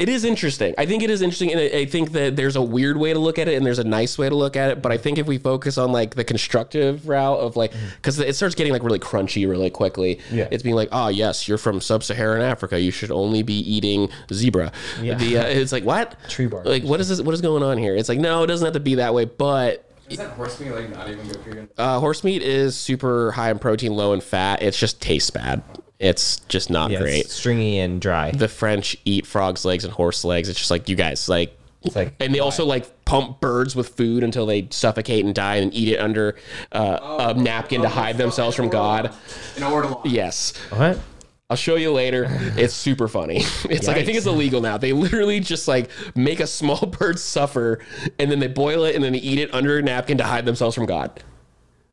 it 0.00 0.08
is 0.08 0.24
interesting. 0.24 0.74
I 0.78 0.86
think 0.86 1.02
it 1.02 1.10
is 1.10 1.22
interesting, 1.22 1.52
and 1.52 1.60
I, 1.60 1.64
I 1.80 1.84
think 1.84 2.12
that 2.12 2.34
there's 2.34 2.56
a 2.56 2.62
weird 2.62 2.96
way 2.96 3.12
to 3.12 3.18
look 3.18 3.38
at 3.38 3.46
it, 3.48 3.54
and 3.54 3.64
there's 3.66 3.78
a 3.78 3.84
nice 3.84 4.16
way 4.18 4.28
to 4.28 4.34
look 4.34 4.56
at 4.56 4.70
it. 4.70 4.82
But 4.82 4.90
I 4.92 4.96
think 4.96 5.18
if 5.18 5.26
we 5.26 5.38
focus 5.38 5.76
on 5.78 5.92
like 5.92 6.14
the 6.14 6.24
constructive 6.24 7.06
route 7.06 7.38
of 7.38 7.56
like, 7.56 7.72
because 7.96 8.18
it 8.18 8.34
starts 8.34 8.54
getting 8.54 8.72
like 8.72 8.82
really 8.82 8.98
crunchy 8.98 9.48
really 9.48 9.70
quickly. 9.70 10.18
Yeah. 10.32 10.48
It's 10.50 10.62
being 10.62 10.74
like, 10.74 10.88
oh 10.90 11.08
yes, 11.08 11.46
you're 11.46 11.58
from 11.58 11.80
sub-Saharan 11.80 12.42
Africa. 12.42 12.80
You 12.80 12.90
should 12.90 13.10
only 13.10 13.42
be 13.42 13.58
eating 13.58 14.08
zebra. 14.32 14.72
Yeah. 15.00 15.14
The 15.14 15.38
uh, 15.38 15.44
it's 15.46 15.72
like 15.72 15.84
what 15.84 16.16
Tree 16.28 16.46
bark. 16.46 16.64
Like 16.64 16.82
what 16.82 17.00
is 17.00 17.08
this? 17.08 17.20
What 17.20 17.34
is 17.34 17.40
going 17.40 17.62
on 17.62 17.76
here? 17.78 17.94
It's 17.94 18.08
like 18.08 18.18
no, 18.18 18.42
it 18.42 18.46
doesn't 18.46 18.64
have 18.64 18.74
to 18.74 18.80
be 18.80 18.94
that 18.96 19.12
way, 19.14 19.26
but 19.26 19.88
Is 20.08 20.18
that 20.18 20.30
horse 20.30 20.58
meat 20.60 20.70
like 20.70 20.90
not 20.90 21.08
even 21.10 21.26
good 21.28 21.40
for 21.42 21.50
you? 21.50 21.68
uh, 21.78 22.00
horse 22.00 22.24
meat 22.24 22.42
is 22.42 22.76
super 22.76 23.32
high 23.32 23.50
in 23.50 23.58
protein, 23.58 23.92
low 23.94 24.12
in 24.14 24.20
fat. 24.20 24.62
It's 24.62 24.78
just 24.78 25.00
tastes 25.02 25.30
bad. 25.30 25.62
It's 26.00 26.40
just 26.48 26.70
not 26.70 26.90
yeah, 26.90 26.96
it's 26.98 27.04
great. 27.04 27.28
stringy 27.28 27.78
and 27.78 28.00
dry 28.00 28.30
The 28.30 28.48
French 28.48 28.96
eat 29.04 29.26
frogs' 29.26 29.66
legs 29.66 29.84
and 29.84 29.92
horse 29.92 30.24
legs. 30.24 30.48
It's 30.48 30.58
just 30.58 30.70
like 30.70 30.88
you 30.88 30.96
guys 30.96 31.28
like. 31.28 31.56
it's 31.82 31.94
like 31.94 32.14
And 32.18 32.34
they 32.34 32.40
also 32.40 32.64
like 32.64 33.04
pump 33.04 33.40
birds 33.40 33.76
with 33.76 33.90
food 33.90 34.22
until 34.24 34.46
they 34.46 34.66
suffocate 34.70 35.26
and 35.26 35.34
die, 35.34 35.56
and 35.56 35.74
eat 35.74 35.88
it 35.88 35.98
under 35.98 36.36
uh, 36.72 37.34
a 37.36 37.40
napkin 37.40 37.82
to 37.82 37.88
hide 37.88 38.16
themselves 38.16 38.56
from 38.56 38.70
God. 38.70 39.14
In 39.58 39.62
order 39.62 39.94
Yes, 40.04 40.56
what 40.70 40.98
I'll 41.50 41.56
show 41.56 41.74
you 41.74 41.92
later. 41.92 42.28
It's 42.56 42.74
super 42.74 43.06
funny. 43.08 43.42
It's 43.68 43.86
like 43.86 43.96
I 43.98 44.04
think 44.04 44.16
it's 44.16 44.26
illegal 44.26 44.60
now. 44.60 44.78
They 44.78 44.92
literally 44.92 45.40
just 45.40 45.68
like 45.68 45.90
make 46.14 46.40
a 46.40 46.46
small 46.46 46.86
bird 46.98 47.18
suffer, 47.18 47.80
and 48.18 48.30
then 48.30 48.38
they 48.38 48.48
boil 48.48 48.84
it, 48.84 48.94
and 48.94 49.04
then 49.04 49.12
they 49.12 49.18
eat 49.18 49.38
it 49.38 49.52
under 49.52 49.78
a 49.78 49.82
napkin 49.82 50.16
to 50.18 50.24
hide 50.24 50.46
themselves 50.46 50.74
from 50.74 50.86
God. 50.86 51.22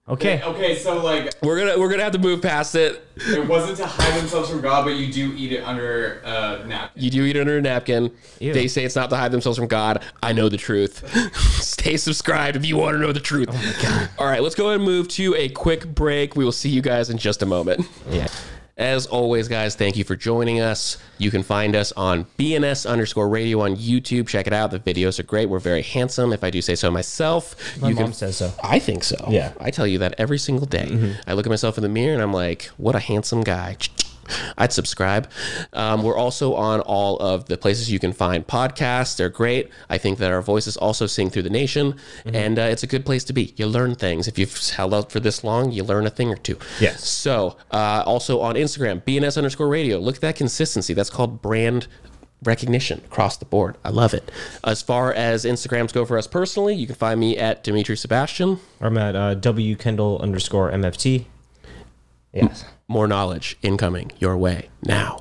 Okay. 0.09 0.41
Okay, 0.41 0.77
so 0.77 1.03
like 1.03 1.33
We're 1.41 1.59
gonna 1.59 1.77
we're 1.77 1.89
gonna 1.89 2.03
have 2.03 2.13
to 2.13 2.19
move 2.19 2.41
past 2.41 2.75
it. 2.75 3.05
it 3.17 3.45
wasn't 3.45 3.77
to 3.77 3.85
hide 3.85 4.17
themselves 4.17 4.49
from 4.49 4.61
God, 4.61 4.85
but 4.85 4.95
you 4.95 5.11
do 5.11 5.33
eat 5.35 5.51
it 5.51 5.63
under 5.63 6.21
a 6.23 6.65
napkin. 6.65 7.03
You 7.03 7.09
do 7.09 7.25
eat 7.25 7.35
it 7.35 7.41
under 7.41 7.57
a 7.57 7.61
napkin. 7.61 8.15
Ew. 8.39 8.53
They 8.53 8.69
say 8.69 8.85
it's 8.85 8.95
not 8.95 9.09
to 9.09 9.17
hide 9.17 9.31
themselves 9.33 9.57
from 9.57 9.67
God. 9.67 10.01
I 10.23 10.31
know 10.31 10.47
the 10.47 10.57
truth. 10.57 11.03
Stay 11.61 11.97
subscribed 11.97 12.55
if 12.55 12.65
you 12.65 12.77
want 12.77 12.95
to 12.95 12.99
know 12.99 13.11
the 13.11 13.19
truth. 13.19 13.49
Oh 13.51 13.53
my 13.53 13.83
god. 13.83 14.09
All 14.17 14.27
right, 14.27 14.41
let's 14.41 14.55
go 14.55 14.67
ahead 14.67 14.77
and 14.77 14.85
move 14.85 15.09
to 15.09 15.35
a 15.35 15.49
quick 15.49 15.85
break. 15.93 16.37
We 16.37 16.45
will 16.45 16.53
see 16.53 16.69
you 16.69 16.81
guys 16.81 17.09
in 17.09 17.17
just 17.17 17.41
a 17.41 17.45
moment. 17.45 17.85
Yeah. 18.09 18.27
As 18.77 19.07
always, 19.07 19.47
guys, 19.47 19.75
thank 19.75 19.97
you 19.97 20.03
for 20.03 20.15
joining 20.15 20.61
us. 20.61 20.99
You 21.17 21.31
can 21.31 21.41
find 21.41 21.75
us 21.75 21.91
on 21.93 22.25
BNS 22.37 22.87
underscore 22.87 23.27
radio 23.27 23.61
on 23.61 23.75
YouTube. 23.75 24.27
Check 24.27 24.45
it 24.45 24.53
out. 24.53 24.69
The 24.69 24.79
videos 24.79 25.17
are 25.17 25.23
great. 25.23 25.47
We're 25.47 25.57
very 25.57 25.81
handsome, 25.81 26.31
if 26.31 26.43
I 26.43 26.51
do 26.51 26.61
say 26.61 26.75
so 26.75 26.91
myself. 26.91 27.55
My 27.81 27.89
you 27.89 27.95
mom 27.95 28.03
can 28.05 28.13
says 28.13 28.37
so. 28.37 28.53
I 28.63 28.77
think 28.77 29.03
so. 29.03 29.15
Yeah. 29.29 29.53
I 29.59 29.71
tell 29.71 29.87
you 29.87 29.97
that 29.97 30.13
every 30.19 30.37
single 30.37 30.67
day. 30.67 30.85
Mm-hmm. 30.85 31.27
I 31.27 31.33
look 31.33 31.47
at 31.47 31.49
myself 31.49 31.79
in 31.79 31.81
the 31.81 31.89
mirror 31.89 32.13
and 32.13 32.21
I'm 32.21 32.33
like, 32.33 32.65
what 32.77 32.93
a 32.93 32.99
handsome 32.99 33.41
guy. 33.41 33.77
I'd 34.57 34.73
subscribe. 34.73 35.29
Um, 35.73 36.03
we're 36.03 36.17
also 36.17 36.53
on 36.53 36.81
all 36.81 37.17
of 37.17 37.45
the 37.45 37.57
places 37.57 37.91
you 37.91 37.99
can 37.99 38.13
find 38.13 38.45
podcasts. 38.45 39.17
They're 39.17 39.29
great. 39.29 39.69
I 39.89 39.97
think 39.97 40.17
that 40.19 40.31
our 40.31 40.41
voices 40.41 40.77
also 40.77 41.07
sing 41.07 41.29
through 41.29 41.43
the 41.43 41.49
nation, 41.49 41.95
and 42.25 42.59
uh, 42.59 42.63
it's 42.63 42.83
a 42.83 42.87
good 42.87 43.05
place 43.05 43.23
to 43.25 43.33
be. 43.33 43.53
You 43.57 43.67
learn 43.67 43.95
things. 43.95 44.27
If 44.27 44.37
you've 44.37 44.55
held 44.69 44.93
out 44.93 45.11
for 45.11 45.19
this 45.19 45.43
long, 45.43 45.71
you 45.71 45.83
learn 45.83 46.05
a 46.05 46.09
thing 46.09 46.29
or 46.29 46.37
two. 46.37 46.57
Yes. 46.79 47.07
So, 47.07 47.57
uh, 47.71 48.03
also 48.05 48.39
on 48.41 48.55
Instagram, 48.55 49.03
BNS 49.03 49.37
underscore 49.37 49.67
radio. 49.67 49.97
Look 49.99 50.15
at 50.15 50.21
that 50.21 50.35
consistency. 50.35 50.93
That's 50.93 51.09
called 51.09 51.41
brand 51.41 51.87
recognition 52.43 53.01
across 53.05 53.37
the 53.37 53.45
board. 53.45 53.77
I 53.83 53.89
love 53.89 54.13
it. 54.13 54.31
As 54.63 54.81
far 54.81 55.11
as 55.13 55.45
Instagrams 55.45 55.93
go 55.93 56.05
for 56.05 56.17
us 56.17 56.27
personally, 56.27 56.75
you 56.75 56.85
can 56.85 56.95
find 56.95 57.19
me 57.19 57.37
at 57.37 57.63
Dimitri 57.63 57.97
Sebastian. 57.97 58.59
I'm 58.79 58.97
at 58.97 59.15
uh, 59.15 59.33
W 59.35 59.75
Kendall 59.75 60.19
underscore 60.19 60.71
MFT. 60.71 61.25
Yes. 62.43 62.65
More 62.87 63.07
knowledge 63.07 63.57
incoming 63.61 64.11
your 64.19 64.37
way 64.37 64.69
now. 64.83 65.19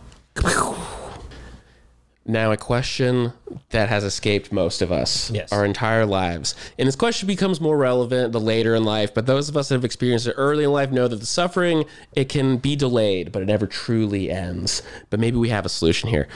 Now, 2.29 2.50
a 2.50 2.57
question 2.57 3.33
that 3.70 3.88
has 3.88 4.02
escaped 4.02 4.50
most 4.50 4.83
of 4.83 4.90
us 4.90 5.31
Yes. 5.31 5.52
our 5.52 5.64
entire 5.64 6.05
lives. 6.05 6.57
And 6.76 6.88
this 6.88 6.96
question 6.96 7.29
becomes 7.29 7.61
more 7.61 7.79
relevant 7.79 8.33
the 8.33 8.40
later 8.40 8.74
in 8.74 8.83
life, 8.83 9.14
but 9.14 9.26
those 9.26 9.48
of 9.48 9.57
us 9.57 9.68
that 9.68 9.76
have 9.76 9.85
experienced 9.85 10.26
it 10.26 10.33
early 10.37 10.64
in 10.64 10.72
life 10.72 10.90
know 10.90 11.07
that 11.07 11.20
the 11.20 11.26
suffering, 11.26 11.85
it 12.14 12.29
can 12.29 12.57
be 12.57 12.74
delayed, 12.74 13.31
but 13.31 13.42
it 13.42 13.46
never 13.46 13.68
truly 13.68 14.29
ends. 14.29 14.83
But 15.09 15.20
maybe 15.20 15.37
we 15.37 15.50
have 15.50 15.64
a 15.64 15.68
solution 15.68 16.09
here. 16.09 16.26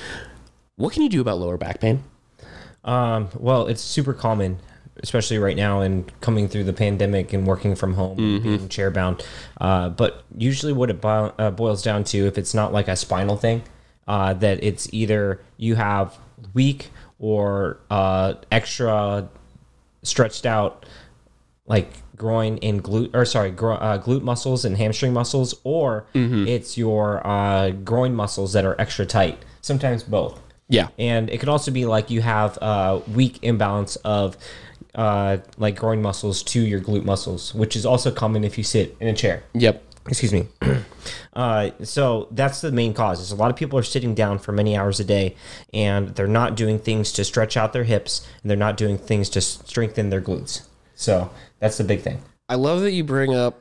What 0.77 0.93
can 0.93 1.03
you 1.03 1.09
do 1.09 1.21
about 1.21 1.39
lower 1.41 1.57
back 1.57 1.81
pain? 1.81 2.05
Um, 2.85 3.29
well, 3.37 3.67
it's 3.67 3.83
super 3.83 4.15
common, 4.15 4.61
especially 5.03 5.39
right 5.39 5.57
now 5.57 5.81
and 5.81 6.11
coming 6.21 6.49
through 6.49 6.65
the 6.65 6.73
pandemic 6.73 7.33
and 7.33 7.47
working 7.47 7.75
from 7.75 7.95
home, 7.95 8.19
and 8.19 8.43
being 8.43 8.69
chair 8.69 8.91
bound. 8.91 9.25
Uh, 9.61 9.89
but 9.89 10.25
usually, 10.37 10.73
what 10.73 10.91
it 10.91 11.01
bo- 11.01 11.33
uh, 11.39 11.51
boils 11.51 11.83
down 11.83 12.05
to, 12.05 12.27
if 12.27 12.37
it's 12.39 12.55
not 12.55 12.73
like 12.73 12.89
a 12.89 12.97
spinal 12.97 13.37
thing, 13.37 13.63
uh, 14.09 14.35
that 14.35 14.63
it's 14.63 14.89
either 14.93 15.41
you 15.57 15.75
have 15.77 16.17
weak 16.55 16.91
or 17.19 17.79
uh, 17.91 18.35
extra 18.51 19.29
stretched 20.03 20.47
out 20.47 20.87
like 21.67 21.93
groin 22.17 22.59
and 22.63 22.83
glute 22.83 23.15
or 23.15 23.25
sorry 23.25 23.51
gro- 23.51 23.77
uh, 23.77 24.03
glute 24.03 24.23
muscles 24.23 24.65
and 24.65 24.77
hamstring 24.77 25.13
muscles 25.13 25.55
or 25.65 26.07
it's 26.15 26.77
your 26.77 27.25
uh, 27.27 27.71
groin 27.71 28.15
muscles 28.15 28.53
that 28.55 28.65
are 28.65 28.79
extra 28.81 29.07
tight 29.07 29.39
sometimes 29.61 30.03
both 30.03 30.41
Yeah. 30.69 30.89
and 30.99 31.31
it 31.31 31.39
could 31.39 31.49
also 31.49 31.71
be 31.71 31.85
like 31.87 32.11
you 32.11 32.21
have 32.23 32.57
a 32.61 33.01
weak 33.15 33.39
imbalance 33.43 33.97
of 33.97 34.37
uh, 34.95 35.39
like 35.59 35.77
groin 35.77 36.03
muscles 36.03 36.43
to 36.43 36.61
your 36.61 36.81
glute 36.81 37.05
muscles 37.05 37.55
which 37.55 37.77
is 37.77 37.85
also 37.87 38.11
common 38.11 38.45
if 38.45 38.57
you 38.59 38.65
sit 38.65 38.97
in 39.01 39.09
a 39.09 39.15
chair 39.15 39.43
Yep. 39.55 39.83
excuse 40.07 40.33
me 40.33 40.47
uh, 41.35 41.71
so 41.83 42.29
that's 42.33 42.61
the 42.61 42.73
main 42.73 42.93
cause 42.95 43.21
is 43.21 43.31
a 43.31 43.37
lot 43.37 43.51
of 43.51 43.57
people 43.57 43.79
are 43.79 43.83
sitting 43.83 44.15
down 44.15 44.39
for 44.39 44.53
many 44.53 44.77
hours 44.77 44.99
a 45.01 45.05
day 45.05 45.37
and 45.73 46.09
they're 46.11 46.27
not 46.27 46.57
doing 46.57 46.79
things 46.79 47.13
to 47.13 47.25
stretch 47.25 47.57
out 47.57 47.73
their 47.73 47.85
hips 47.85 48.27
and 48.43 48.51
they're 48.51 48.57
not 48.57 48.77
doing 48.77 48.99
things 48.99 49.29
to 49.31 49.41
strengthen 49.41 50.11
their 50.11 50.21
glutes 50.21 50.63
so 50.95 51.31
that's 51.59 51.79
the 51.79 51.85
big 51.85 52.01
thing 52.01 52.23
I 52.49 52.57
love 52.57 52.81
that 52.81 52.91
you 52.91 53.05
bring 53.05 53.33
up. 53.33 53.61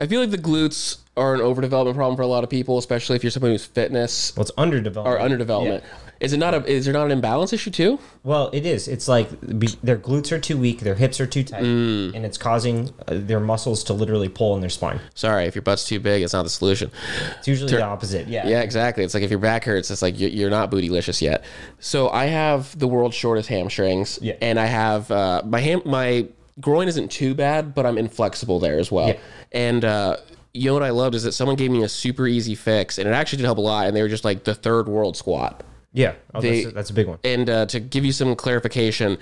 I 0.00 0.06
feel 0.06 0.18
like 0.22 0.30
the 0.30 0.38
glutes 0.38 1.00
are 1.18 1.34
an 1.34 1.40
overdevelopment 1.40 1.96
problem 1.96 2.16
for 2.16 2.22
a 2.22 2.26
lot 2.26 2.44
of 2.44 2.48
people, 2.50 2.78
especially 2.78 3.14
if 3.16 3.22
you're 3.22 3.30
someone 3.30 3.50
who's 3.52 3.66
fitness 3.66 4.34
well 4.34 4.42
it's 4.42 4.50
underdeveloped 4.56 5.06
or 5.06 5.18
underdevelopment. 5.18 5.82
Is 6.22 6.32
it 6.32 6.38
not 6.38 6.54
a? 6.54 6.64
Is 6.64 6.84
there 6.86 6.94
not 6.94 7.04
an 7.06 7.10
imbalance 7.12 7.52
issue 7.52 7.70
too? 7.70 7.98
well 8.24 8.48
it 8.52 8.64
is 8.64 8.86
it's 8.86 9.08
like 9.08 9.28
be- 9.58 9.76
their 9.82 9.96
glutes 9.98 10.30
are 10.30 10.38
too 10.38 10.56
weak 10.56 10.78
their 10.80 10.94
hips 10.94 11.20
are 11.20 11.26
too 11.26 11.42
tight 11.42 11.62
Mm. 11.62 12.14
and 12.14 12.24
it's 12.24 12.38
causing 12.38 12.90
uh, 13.08 13.14
their 13.30 13.40
muscles 13.40 13.82
to 13.84 13.92
literally 13.92 14.28
pull 14.28 14.54
in 14.54 14.60
their 14.60 14.70
spine 14.70 15.00
Sorry, 15.14 15.44
if 15.46 15.54
your 15.56 15.62
butt's 15.62 15.84
too 15.84 15.98
big, 15.98 16.22
it's 16.22 16.32
not 16.32 16.44
the 16.44 16.48
solution. 16.50 16.90
it's 17.38 17.48
usually 17.48 17.72
the 17.72 17.82
opposite 17.82 18.28
yeah 18.28 18.46
Yeah, 18.46 18.60
exactly. 18.62 19.02
It's 19.04 19.14
like 19.14 19.24
if 19.24 19.30
your 19.30 19.40
back 19.40 19.64
hurts, 19.64 19.90
it's 19.90 20.02
like 20.02 20.18
you're, 20.20 20.30
you're 20.30 20.50
not 20.50 20.70
bootylicious 20.70 21.20
yet. 21.20 21.44
So 21.80 22.08
I 22.10 22.26
have 22.26 22.78
the 22.78 22.86
world's 22.86 23.16
shortest 23.16 23.48
hamstrings, 23.48 24.18
Yeah. 24.22 24.34
and 24.40 24.58
I 24.60 24.66
have 24.66 25.10
uh, 25.10 25.42
my 25.44 25.60
ham 25.60 25.82
my 25.84 26.28
groin 26.60 26.86
isn't 26.86 27.10
too 27.10 27.34
bad, 27.34 27.74
but 27.74 27.84
I'm 27.86 27.98
inflexible 27.98 28.60
there 28.60 28.78
as 28.78 28.92
well. 28.92 29.08
Yeah. 29.08 29.18
And 29.50 29.84
uh, 29.84 30.16
you 30.54 30.66
know 30.68 30.74
what 30.74 30.82
I 30.84 30.90
loved 30.90 31.14
is 31.16 31.22
that 31.24 31.32
someone 31.32 31.56
gave 31.56 31.70
me 31.70 31.82
a 31.82 31.88
super 31.88 32.26
easy 32.28 32.54
fix, 32.54 32.98
and 32.98 33.08
it 33.08 33.12
actually 33.12 33.38
did 33.38 33.44
help 33.46 33.58
a 33.58 33.62
lot. 33.62 33.86
And 33.86 33.96
they 33.96 34.02
were 34.02 34.08
just 34.08 34.24
like 34.24 34.44
the 34.44 34.54
third 34.54 34.86
world 34.88 35.16
squat. 35.16 35.64
Yeah 35.92 36.14
oh, 36.34 36.40
They- 36.40 36.62
that's, 36.62 36.66
a, 36.72 36.74
that's 36.74 36.90
a 36.90 36.94
big 36.94 37.06
one 37.08 37.18
And 37.24 37.48
uh, 37.50 37.66
to 37.66 37.80
give 37.80 38.04
you 38.04 38.12
some 38.12 38.34
clarification, 38.34 39.18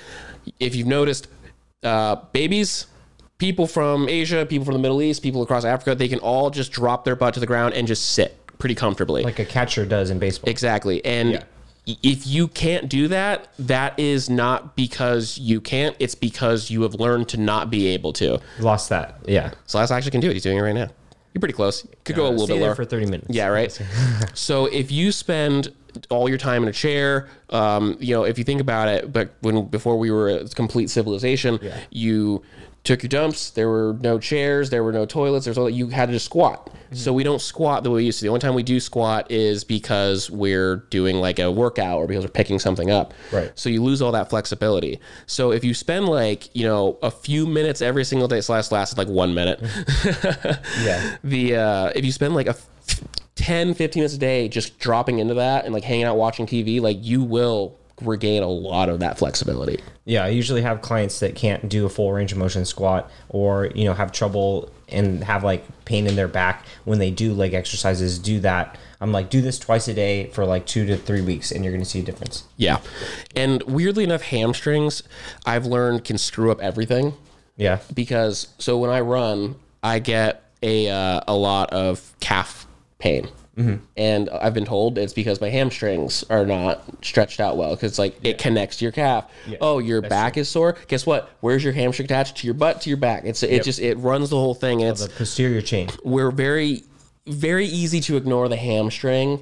if 0.59 0.75
you've 0.75 0.87
noticed, 0.87 1.29
uh, 1.83 2.17
babies, 2.33 2.87
people 3.39 3.67
from 3.67 4.09
Asia, 4.09 4.45
people 4.47 4.65
from 4.65 4.75
the 4.75 4.81
Middle 4.81 5.01
East, 5.03 5.23
people 5.23 5.43
across 5.43 5.65
Africa, 5.65 5.95
they 5.95 6.09
can 6.09 6.19
all 6.21 6.51
just 6.51 6.73
drop 6.73 7.05
their 7.05 7.17
butt 7.17 7.35
to 7.35 7.41
the 7.41 7.47
ground 7.47 7.75
and 7.75 7.87
just 7.89 8.13
sit 8.13 8.37
pretty 8.59 8.75
comfortably. 8.75 9.23
like 9.23 9.39
a 9.39 9.45
catcher 9.45 9.85
does 9.87 10.11
in 10.11 10.19
baseball 10.19 10.51
exactly. 10.51 11.03
And 11.05 11.33
Yeah. 11.33 11.43
if 12.03 12.27
you 12.27 12.47
can't 12.47 12.89
do 12.91 13.09
that, 13.09 13.49
that 13.59 13.99
is 13.99 14.29
not 14.29 14.77
because 14.77 15.39
you 15.39 15.61
can't, 15.63 15.97
it's 15.99 16.15
because 16.15 16.71
you 16.71 16.83
have 16.83 16.95
learned 16.95 17.29
to 17.31 17.37
not 17.39 17.71
be 17.71 17.87
able 17.89 18.13
to. 18.15 18.39
lost 18.61 18.91
that 18.91 19.17
yeah 19.27 19.53
Silas 19.67 19.91
actually 19.91 20.11
can 20.13 20.21
do 20.21 20.29
it. 20.31 20.35
He's 20.35 20.43
doing 20.43 20.59
it 20.59 20.61
right 20.61 20.75
now. 20.75 20.91
You're 21.33 21.41
pretty 21.41 21.55
close. 21.55 21.87
Could 22.05 22.17
go 22.17 22.27
a 22.27 22.31
little 22.31 22.47
Stay 22.47 22.55
bit 22.55 22.61
there 22.61 22.69
lower. 22.71 22.75
for 22.75 22.85
30 22.85 23.07
minutes 23.07 23.27
Yeah, 23.31 23.47
right. 23.47 23.71
so 24.35 24.67
if 24.67 24.91
you 24.91 25.13
spend 25.13 25.73
all 26.09 26.29
your 26.29 26.39
time 26.39 26.63
in 26.63 26.69
a 26.69 26.73
chair, 26.73 27.29
um, 27.51 27.97
you 28.01 28.15
know, 28.15 28.25
if 28.25 28.39
you 28.39 28.45
think 28.45 28.61
about 28.61 28.89
it, 28.89 29.13
but 29.13 29.35
when 29.41 29.67
before 29.67 29.99
we 29.99 30.11
were 30.11 30.29
a 30.31 30.49
complete 30.49 30.91
civilization, 30.91 31.59
you 31.91 32.43
took 32.83 33.03
your 33.03 33.09
dumps. 33.09 33.51
There 33.51 33.69
were 33.69 33.97
no 34.01 34.19
chairs. 34.19 34.71
There 34.71 34.83
were 34.83 34.93
no 34.93 35.05
toilets. 35.05 35.45
There's 35.45 35.59
all 35.59 35.67
that. 35.67 35.73
you 35.73 35.89
had 35.89 36.07
to 36.07 36.13
just 36.13 36.25
squat. 36.25 36.67
Mm-hmm. 36.67 36.95
So 36.95 37.13
we 37.13 37.23
don't 37.23 37.41
squat 37.41 37.85
the 37.85 37.91
way 37.91 37.97
we 37.97 38.05
used 38.07 38.19
to. 38.21 38.25
The 38.25 38.29
only 38.29 38.41
time 38.41 38.55
we 38.55 38.63
do 38.63 38.81
squat 38.81 39.31
is 39.31 39.65
because 39.65 40.31
we're 40.31 40.77
doing 40.91 41.17
like 41.17 41.39
a 41.39 41.51
workout 41.51 41.99
or 41.99 42.07
because 42.07 42.25
we're 42.25 42.31
picking 42.31 42.59
something 42.59 42.91
up. 42.91 43.13
Right. 43.33 43.53
So 43.55 43.69
you 43.69 43.83
lose 43.83 44.01
all 44.03 44.13
that 44.13 44.31
flexibility. 44.31 44.99
So 45.27 45.53
if 45.53 45.63
you 45.63 45.75
spend 45.75 46.07
like 46.07 46.55
you 46.55 46.65
know 46.67 46.99
a 47.03 47.11
few 47.11 47.47
minutes 47.47 47.83
every 47.83 48.05
single 48.05 48.29
day, 48.29 48.41
slash 48.41 48.71
lasted 48.71 48.99
like 48.99 49.09
one 49.09 49.35
minute. 49.35 49.61
yeah 50.83 51.17
the 51.23 51.57
uh 51.57 51.93
if 51.95 52.05
you 52.05 52.13
spend 52.13 52.35
like 52.35 52.47
a 52.47 52.51
f- 52.51 52.69
10 53.37 53.75
15 53.75 54.01
minutes 54.01 54.15
a 54.15 54.19
day 54.19 54.49
just 54.49 54.79
dropping 54.79 55.19
into 55.19 55.35
that 55.35 55.65
and 55.65 55.73
like 55.73 55.85
hanging 55.85 56.05
out 56.05 56.17
watching 56.17 56.47
tv 56.47 56.81
like 56.81 56.99
you 57.01 57.23
will 57.23 57.79
regain 58.03 58.43
a 58.43 58.49
lot 58.49 58.89
of 58.89 59.01
that 59.01 59.19
flexibility 59.19 59.81
Yeah, 60.05 60.25
I 60.25 60.29
usually 60.29 60.63
have 60.63 60.81
clients 60.83 61.21
that 61.21 61.35
can't 61.35 61.69
do 61.69 61.87
a 61.87 61.89
full 61.89 62.13
range 62.13 62.33
of 62.33 62.39
motion 62.39 62.65
squat 62.65 63.11
or, 63.29 63.67
you 63.75 63.85
know, 63.85 63.95
have 63.95 64.13
trouble 64.13 64.71
and 64.89 65.23
have 65.25 65.45
like 65.45 65.65
pain 65.85 66.07
in 66.07 66.17
their 66.17 66.27
back 66.29 66.65
when 66.85 66.99
they 66.99 67.11
do 67.11 67.33
leg 67.33 67.55
exercises, 67.55 68.19
do 68.19 68.41
that. 68.41 68.77
I'm 69.01 69.13
like, 69.13 69.31
do 69.31 69.41
this 69.41 69.59
twice 69.59 69.87
a 69.89 69.95
day 69.95 70.27
for 70.29 70.45
like 70.45 70.67
two 70.67 70.85
to 70.87 70.97
three 70.97 71.21
weeks 71.23 71.53
and 71.53 71.65
you're 71.65 71.73
going 71.73 71.83
to 71.85 71.89
see 71.89 72.01
a 72.01 72.03
difference. 72.03 72.45
yeah 72.57 72.81
and 73.37 73.63
weirdly 73.65 74.05
enough 74.05 74.23
hamstrings 74.23 75.03
i've 75.47 75.65
learned 75.67 76.05
can 76.05 76.19
screw 76.19 76.51
up 76.51 76.61
everything 76.61 77.15
Yeah. 77.57 77.79
because 77.95 78.49
so 78.59 78.77
when 78.79 78.91
i 78.91 79.01
run 79.01 79.55
i 79.83 79.99
get 80.01 80.43
a 80.63 80.89
uh, 80.91 81.21
a 81.27 81.35
lot 81.35 81.71
of 81.73 82.13
calf 82.21 82.67
pain 82.99 83.29
and 83.97 84.31
i've 84.31 84.55
been 84.55 84.65
told 84.65 84.97
it's 84.97 85.13
because 85.13 85.39
my 85.41 85.51
hamstrings 85.51 86.25
are 86.31 86.47
not 86.47 86.83
stretched 87.05 87.41
out 87.41 87.59
well 87.59 87.75
because 87.75 87.99
like 87.99 88.19
it 88.25 88.39
connects 88.39 88.79
to 88.79 88.87
your 88.87 88.93
calf. 88.93 89.31
Oh 89.61 89.79
your 89.81 90.01
back 90.01 90.39
is 90.39 90.49
sore? 90.49 90.77
Guess 90.89 91.05
what? 91.05 91.29
Where's 91.41 91.63
your 91.63 91.75
hamstring 91.75 92.07
attached? 92.07 92.39
To 92.39 92.47
your 92.47 92.55
butt 92.55 92.81
to 92.83 92.89
your 92.91 92.97
back. 92.97 93.25
It's 93.27 93.43
it 93.43 93.63
just 93.63 93.79
it 93.79 93.97
runs 93.99 94.31
the 94.31 94.37
whole 94.37 94.55
thing. 94.55 94.81
And 94.83 94.93
it's 94.93 95.05
The 95.05 95.11
posterior 95.13 95.61
chain. 95.61 95.91
we're 96.05 96.31
very 96.31 96.85
very 97.27 97.67
easy 97.67 98.01
to 98.01 98.17
ignore 98.17 98.49
the 98.49 98.57
hamstring 98.57 99.41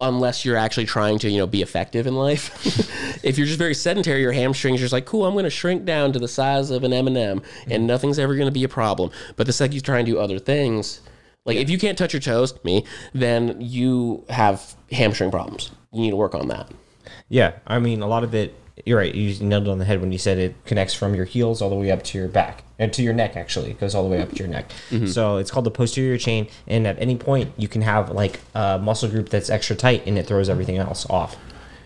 unless 0.00 0.44
you're 0.44 0.56
actually 0.56 0.86
trying 0.86 1.18
to 1.18 1.28
you 1.28 1.38
know 1.38 1.46
be 1.46 1.60
effective 1.62 2.06
in 2.06 2.14
life. 2.14 2.88
If 3.22 3.38
you're 3.38 3.46
just 3.46 3.58
very 3.58 3.74
sedentary 3.74 4.20
your 4.20 4.32
hamstrings 4.32 4.80
are 4.80 4.84
just 4.84 4.92
like 4.92 5.04
cool 5.06 5.24
i'm 5.26 5.32
going 5.34 5.44
to 5.44 5.50
shrink 5.50 5.84
down 5.84 6.12
to 6.12 6.18
the 6.18 6.26
size 6.26 6.72
of 6.72 6.82
an 6.82 6.92
m&m 6.92 7.40
and 7.70 7.86
nothing's 7.86 8.18
ever 8.18 8.34
going 8.34 8.48
to 8.48 8.52
be 8.52 8.64
a 8.64 8.68
problem. 8.68 9.10
But 9.36 9.46
the 9.46 9.52
second 9.52 9.74
you 9.74 9.80
try 9.80 9.98
and 9.98 10.06
do 10.06 10.18
other 10.18 10.38
things 10.40 11.02
like 11.44 11.56
if 11.56 11.68
you 11.70 11.78
can't 11.78 11.98
touch 11.98 12.12
your 12.12 12.20
toes 12.20 12.54
me 12.64 12.84
then 13.14 13.60
you 13.60 14.24
have 14.28 14.74
hamstring 14.90 15.30
problems 15.30 15.70
you 15.92 16.00
need 16.00 16.10
to 16.10 16.16
work 16.16 16.34
on 16.34 16.48
that 16.48 16.70
Yeah. 17.28 17.52
I 17.66 17.78
mean, 17.78 18.00
a 18.02 18.06
lot 18.06 18.24
of 18.24 18.34
it 18.34 18.54
you're 18.86 18.98
right. 18.98 19.14
You 19.14 19.38
nailed 19.44 19.66
it 19.66 19.70
on 19.70 19.78
the 19.78 19.84
head 19.84 20.00
when 20.00 20.12
you 20.12 20.18
said 20.18 20.38
it 20.38 20.54
connects 20.64 20.94
from 20.94 21.14
your 21.14 21.26
heels 21.26 21.60
all 21.60 21.68
the 21.68 21.76
way 21.76 21.90
up 21.90 22.02
to 22.04 22.18
your 22.18 22.28
back 22.28 22.64
and 22.78 22.92
to 22.94 23.02
your 23.02 23.12
neck. 23.12 23.36
Actually, 23.36 23.70
it 23.70 23.78
goes 23.80 23.94
all 23.94 24.02
the 24.02 24.08
way 24.08 24.20
up 24.22 24.30
to 24.30 24.36
your 24.36 24.48
neck. 24.48 24.70
So 25.06 25.36
it's 25.36 25.50
called 25.50 25.66
the 25.66 25.70
posterior 25.70 26.16
chain. 26.16 26.48
And 26.66 26.86
at 26.86 26.98
any 26.98 27.16
point, 27.16 27.52
you 27.58 27.68
can 27.68 27.82
have 27.82 28.10
like 28.10 28.40
a 28.54 28.78
muscle 28.78 29.08
group 29.10 29.28
that's 29.28 29.50
extra 29.50 29.76
tight, 29.76 30.06
and 30.06 30.16
it 30.18 30.26
throws 30.26 30.48
everything 30.48 30.78
else 30.78 31.06
off. 31.10 31.36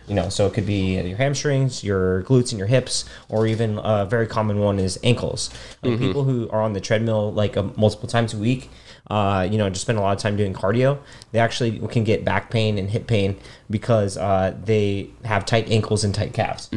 You 0.07 0.15
know, 0.15 0.29
so 0.29 0.47
it 0.47 0.55
could 0.55 0.67
be 0.67 1.01
your 1.01 1.17
hamstrings, 1.19 1.83
your 1.83 2.23
glutes, 2.23 2.51
and 2.53 2.59
your 2.59 2.69
hips, 2.69 3.05
or 3.29 3.47
even 3.49 3.79
a 3.83 4.07
very 4.07 4.29
common 4.29 4.61
one 4.61 4.79
is 4.79 4.99
ankles. 5.03 5.51
Like 5.83 5.99
people 5.99 6.23
who 6.23 6.49
are 6.51 6.63
on 6.63 6.73
the 6.73 6.81
treadmill 6.81 7.33
like 7.33 7.57
uh, 7.57 7.65
multiple 7.77 8.09
times 8.09 8.33
a 8.33 8.39
week, 8.39 8.71
uh, 9.09 9.47
you 9.51 9.57
know, 9.59 9.69
just 9.71 9.83
spend 9.83 9.99
a 9.99 10.01
lot 10.03 10.17
of 10.17 10.23
time 10.23 10.37
doing 10.37 10.53
cardio, 10.53 10.99
they 11.33 11.39
actually 11.39 11.79
can 11.89 12.05
get 12.05 12.25
back 12.25 12.51
pain 12.51 12.77
and 12.79 12.91
hip 12.91 13.07
pain 13.07 13.39
because 13.71 14.17
uh, 14.17 14.57
they 14.65 15.09
have 15.25 15.45
tight 15.45 15.71
ankles 15.71 16.03
and 16.05 16.15
tight 16.15 16.33
calves. 16.33 16.69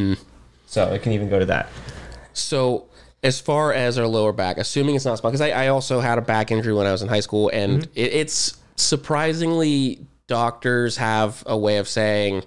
So 0.67 0.91
it 0.93 1.01
can 1.01 1.13
even 1.13 1.29
go 1.29 1.39
to 1.39 1.45
that. 1.47 1.69
So, 2.33 2.85
as 3.23 3.39
far 3.41 3.73
as 3.73 3.97
our 3.97 4.07
lower 4.07 4.31
back, 4.31 4.57
assuming 4.57 4.95
it's 4.95 5.05
not 5.05 5.17
spine, 5.17 5.31
because 5.31 5.41
I, 5.41 5.49
I 5.49 5.67
also 5.67 5.99
had 5.99 6.17
a 6.17 6.21
back 6.21 6.51
injury 6.51 6.73
when 6.73 6.85
I 6.85 6.91
was 6.91 7.01
in 7.01 7.09
high 7.09 7.19
school, 7.19 7.49
and 7.51 7.83
it, 7.95 8.13
it's 8.13 8.57
surprisingly 8.75 10.05
doctors 10.27 10.97
have 10.97 11.43
a 11.47 11.57
way 11.57 11.77
of 11.77 11.87
saying, 11.87 12.43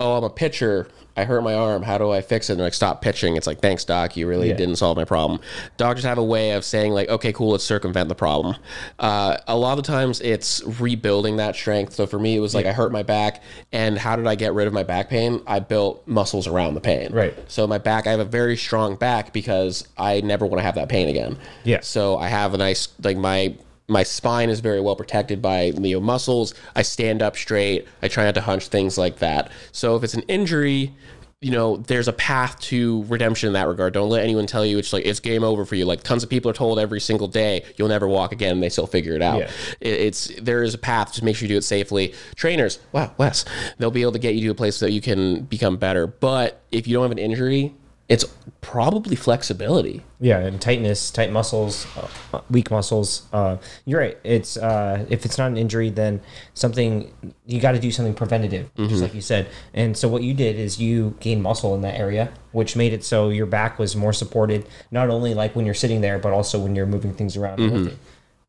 "Oh, 0.00 0.16
I'm 0.16 0.24
a 0.24 0.30
pitcher. 0.30 0.88
I 1.16 1.24
hurt 1.24 1.42
my 1.42 1.54
arm. 1.54 1.82
How 1.82 1.98
do 1.98 2.10
I 2.10 2.20
fix 2.20 2.48
it?" 2.48 2.52
And 2.54 2.60
they're 2.60 2.66
like, 2.66 2.74
"Stop 2.74 3.02
pitching." 3.02 3.36
It's 3.36 3.46
like, 3.46 3.60
"Thanks, 3.60 3.84
doc. 3.84 4.16
You 4.16 4.26
really 4.26 4.48
Yeah. 4.48 4.56
didn't 4.56 4.76
solve 4.76 4.96
my 4.96 5.04
problem." 5.04 5.40
Doctors 5.76 6.04
have 6.04 6.18
a 6.18 6.24
way 6.24 6.52
of 6.52 6.64
saying, 6.64 6.92
like, 6.92 7.08
"Okay, 7.08 7.32
cool. 7.32 7.50
Let's 7.52 7.64
circumvent 7.64 8.08
the 8.08 8.14
problem." 8.14 8.56
Uh, 8.98 9.36
a 9.46 9.56
lot 9.56 9.78
of 9.78 9.84
the 9.84 9.90
times, 9.92 10.20
it's 10.20 10.62
rebuilding 10.80 11.36
that 11.36 11.54
strength. 11.54 11.94
So 11.94 12.06
for 12.06 12.18
me, 12.18 12.36
it 12.36 12.40
was 12.40 12.54
like 12.54 12.66
I 12.66 12.72
hurt 12.72 12.92
my 12.92 13.02
back, 13.02 13.42
and 13.72 13.98
how 13.98 14.16
did 14.16 14.26
I 14.26 14.34
get 14.34 14.54
rid 14.54 14.66
of 14.66 14.72
my 14.72 14.82
back 14.82 15.08
pain? 15.10 15.40
I 15.46 15.58
built 15.58 16.02
muscles 16.06 16.46
around 16.46 16.74
the 16.74 16.80
pain. 16.80 17.12
Right. 17.12 17.34
So 17.48 17.66
my 17.66 17.78
back, 17.78 18.06
I 18.06 18.10
have 18.10 18.20
a 18.20 18.24
very 18.24 18.56
strong 18.56 18.96
back 18.96 19.32
because 19.32 19.86
I 19.98 20.20
never 20.20 20.46
want 20.46 20.58
to 20.58 20.62
have 20.64 20.74
that 20.76 20.88
pain 20.88 21.08
again. 21.08 21.38
Yeah. 21.64 21.80
So 21.82 22.16
I 22.16 22.28
have 22.28 22.54
a 22.54 22.56
nice 22.58 22.88
like 23.02 23.16
my 23.16 23.54
my 23.88 24.02
spine 24.02 24.50
is 24.50 24.60
very 24.60 24.80
well 24.80 24.96
protected 24.96 25.40
by 25.40 25.70
know, 25.70 26.00
muscles. 26.00 26.54
I 26.74 26.82
stand 26.82 27.22
up 27.22 27.36
straight. 27.36 27.86
I 28.02 28.08
try 28.08 28.24
not 28.24 28.34
to 28.34 28.40
hunch 28.40 28.68
things 28.68 28.98
like 28.98 29.18
that. 29.18 29.50
So 29.72 29.96
if 29.96 30.02
it's 30.02 30.14
an 30.14 30.22
injury, 30.22 30.92
you 31.40 31.50
know, 31.52 31.76
there's 31.76 32.08
a 32.08 32.12
path 32.14 32.58
to 32.60 33.04
redemption 33.04 33.46
in 33.48 33.52
that 33.52 33.68
regard. 33.68 33.92
Don't 33.92 34.08
let 34.08 34.24
anyone 34.24 34.46
tell 34.46 34.64
you 34.64 34.78
it's 34.78 34.92
like 34.92 35.04
it's 35.04 35.20
game 35.20 35.44
over 35.44 35.64
for 35.66 35.74
you. 35.76 35.84
Like 35.84 36.02
tons 36.02 36.24
of 36.24 36.30
people 36.30 36.50
are 36.50 36.54
told 36.54 36.78
every 36.78 36.98
single 37.00 37.28
day 37.28 37.62
you'll 37.76 37.88
never 37.88 38.08
walk 38.08 38.32
again. 38.32 38.52
And 38.52 38.62
they 38.62 38.70
still 38.70 38.86
figure 38.86 39.12
it 39.14 39.22
out. 39.22 39.40
Yeah. 39.40 39.50
It- 39.80 40.00
It's 40.00 40.32
there 40.40 40.62
is 40.62 40.74
a 40.74 40.78
path. 40.78 41.08
Just 41.12 41.22
make 41.22 41.36
sure 41.36 41.46
you 41.46 41.54
do 41.54 41.58
it 41.58 41.62
safely. 41.64 42.14
Trainers, 42.34 42.80
wow, 42.92 43.12
Wes, 43.18 43.44
they'll 43.78 43.90
be 43.90 44.02
able 44.02 44.12
to 44.12 44.18
get 44.18 44.34
you 44.34 44.40
to 44.46 44.50
a 44.50 44.54
place 44.54 44.80
that 44.80 44.92
you 44.92 45.00
can 45.02 45.42
become 45.42 45.76
better. 45.76 46.06
But 46.06 46.62
if 46.72 46.88
you 46.88 46.94
don't 46.94 47.02
have 47.04 47.12
an 47.12 47.18
injury, 47.18 47.74
it's 48.08 48.24
probably 48.60 49.16
flexibility. 49.16 50.02
Yeah, 50.20 50.38
and 50.38 50.60
tightness, 50.60 51.10
tight 51.10 51.32
muscles, 51.32 51.86
uh, 52.32 52.40
weak 52.48 52.70
muscles. 52.70 53.26
Uh, 53.32 53.56
you're 53.84 54.00
right. 54.00 54.16
It's 54.22 54.56
uh, 54.56 55.04
if 55.10 55.24
it's 55.24 55.38
not 55.38 55.50
an 55.50 55.56
injury, 55.56 55.90
then 55.90 56.20
something 56.54 57.12
you 57.46 57.60
got 57.60 57.72
to 57.72 57.80
do 57.80 57.90
something 57.90 58.14
preventative, 58.14 58.70
just 58.76 59.02
like 59.02 59.14
you 59.14 59.20
said. 59.20 59.48
And 59.74 59.96
so 59.96 60.08
what 60.08 60.22
you 60.22 60.34
did 60.34 60.56
is 60.56 60.80
you 60.80 61.16
gained 61.20 61.42
muscle 61.42 61.74
in 61.74 61.80
that 61.82 61.98
area, 61.98 62.32
which 62.52 62.76
made 62.76 62.92
it 62.92 63.02
so 63.04 63.28
your 63.28 63.46
back 63.46 63.78
was 63.78 63.96
more 63.96 64.12
supported, 64.12 64.66
not 64.90 65.10
only 65.10 65.34
like 65.34 65.56
when 65.56 65.64
you're 65.64 65.74
sitting 65.74 66.00
there, 66.00 66.18
but 66.18 66.32
also 66.32 66.60
when 66.60 66.76
you're 66.76 66.86
moving 66.86 67.12
things 67.12 67.36
around 67.36 67.60
and 67.60 67.72
lifting. 67.72 67.98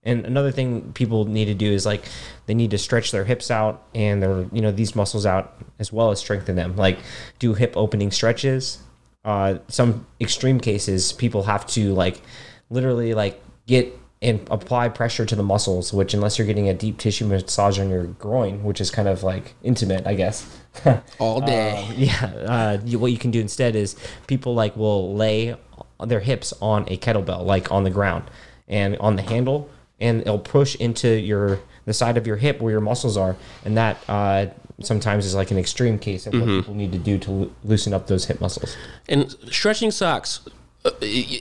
And 0.04 0.26
another 0.26 0.52
thing 0.52 0.94
people 0.94 1.26
need 1.26 1.46
to 1.46 1.54
do 1.54 1.72
is 1.72 1.86
like 1.86 2.06
they 2.46 2.54
need 2.54 2.72
to 2.72 2.78
stretch 2.78 3.12
their 3.12 3.26
hips 3.26 3.52
out 3.52 3.84
and 3.94 4.22
their 4.22 4.46
you 4.54 4.62
know 4.62 4.72
these 4.72 4.96
muscles 4.96 5.26
out 5.26 5.62
as 5.80 5.92
well 5.92 6.12
as 6.12 6.20
strengthen 6.20 6.56
them. 6.56 6.78
Like 6.78 7.00
do 7.40 7.56
hip 7.56 7.74
opening 7.76 8.12
stretches. 8.12 8.80
Uh, 9.28 9.60
some 9.68 10.08
extreme 10.22 10.58
cases, 10.58 11.12
people 11.12 11.44
have 11.44 11.68
to 11.68 11.94
like 11.94 12.22
literally 12.70 13.14
like 13.14 13.44
get 13.66 13.94
and 14.22 14.40
apply 14.50 14.88
pressure 14.88 15.26
to 15.26 15.36
the 15.36 15.44
muscles. 15.44 15.92
Which 15.92 16.14
unless 16.14 16.38
you're 16.38 16.48
getting 16.48 16.70
a 16.70 16.74
deep 16.74 16.98
tissue 16.98 17.26
massage 17.26 17.78
on 17.78 17.90
your 17.90 18.06
groin, 18.06 18.64
which 18.64 18.80
is 18.80 18.90
kind 18.90 19.10
of 19.10 19.24
like 19.24 19.56
intimate, 19.64 20.08
I 20.08 20.14
guess. 20.14 20.58
All 21.20 21.42
day. 21.42 21.92
Yeah, 21.98 22.26
uh, 22.48 22.78
you, 22.86 23.00
what 23.00 23.12
you 23.12 23.18
can 23.18 23.32
do 23.32 23.42
instead 23.42 23.76
is 23.76 23.98
people 24.28 24.56
like 24.56 24.78
will 24.78 25.14
lay 25.14 25.58
their 26.06 26.22
hips 26.22 26.54
on 26.62 26.84
a 26.84 26.96
kettlebell, 26.96 27.46
like 27.46 27.70
on 27.70 27.84
the 27.84 27.90
ground, 27.90 28.32
and 28.70 28.96
on 29.00 29.18
the 29.18 29.24
handle, 29.24 29.70
and 30.00 30.22
it'll 30.22 30.40
push 30.40 30.76
into 30.76 31.20
your 31.20 31.60
the 31.88 31.94
side 31.94 32.18
of 32.18 32.28
your 32.28 32.38
hip 32.38 32.62
where 32.62 32.72
your 32.72 32.82
muscles 32.82 33.18
are, 33.18 33.36
and 33.66 33.76
that 33.76 33.98
uh, 34.08 34.46
sometimes 34.82 35.26
is 35.26 35.34
like 35.34 35.50
an 35.50 35.58
extreme 35.58 35.98
case 35.98 36.28
of 36.28 36.34
what 36.34 36.46
people 36.46 36.76
need 36.76 36.92
to 36.92 37.00
do 37.00 37.18
to 37.18 37.32
loo- 37.32 37.54
loosen 37.64 37.94
up 37.94 38.06
those 38.06 38.26
hip 38.26 38.40
muscles. 38.40 38.78
And 39.10 39.32
stretching 39.50 39.90
sucks. 39.90 40.42
Uh, 40.86 40.92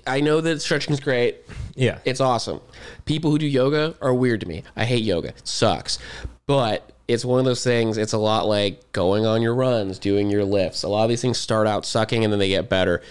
I 0.06 0.20
know 0.20 0.40
that 0.40 0.62
stretching 0.62 0.94
is 0.94 1.00
great. 1.00 1.36
Yeah, 1.74 1.98
It's 2.06 2.20
awesome. 2.22 2.60
People 3.04 3.30
who 3.30 3.38
do 3.38 3.46
yoga 3.46 3.94
are 4.00 4.14
weird 4.14 4.40
to 4.40 4.46
me. 4.48 4.62
I 4.74 4.86
hate 4.86 5.02
yoga. 5.02 5.28
It 5.28 5.46
sucks. 5.46 5.98
But 6.46 6.90
it's 7.06 7.24
one 7.24 7.38
of 7.38 7.44
those 7.44 7.62
things, 7.62 7.98
it's 7.98 8.14
a 8.14 8.18
lot 8.18 8.46
like 8.46 8.90
going 8.92 9.26
on 9.26 9.42
your 9.42 9.54
runs, 9.54 9.98
doing 9.98 10.30
your 10.30 10.44
lifts. 10.44 10.82
A 10.84 10.88
lot 10.88 11.02
of 11.04 11.08
these 11.10 11.20
things 11.20 11.38
start 11.38 11.66
out 11.66 11.84
sucking 11.84 12.24
and 12.24 12.32
then 12.32 12.38
they 12.40 12.48
get 12.48 12.68
better. 12.68 13.02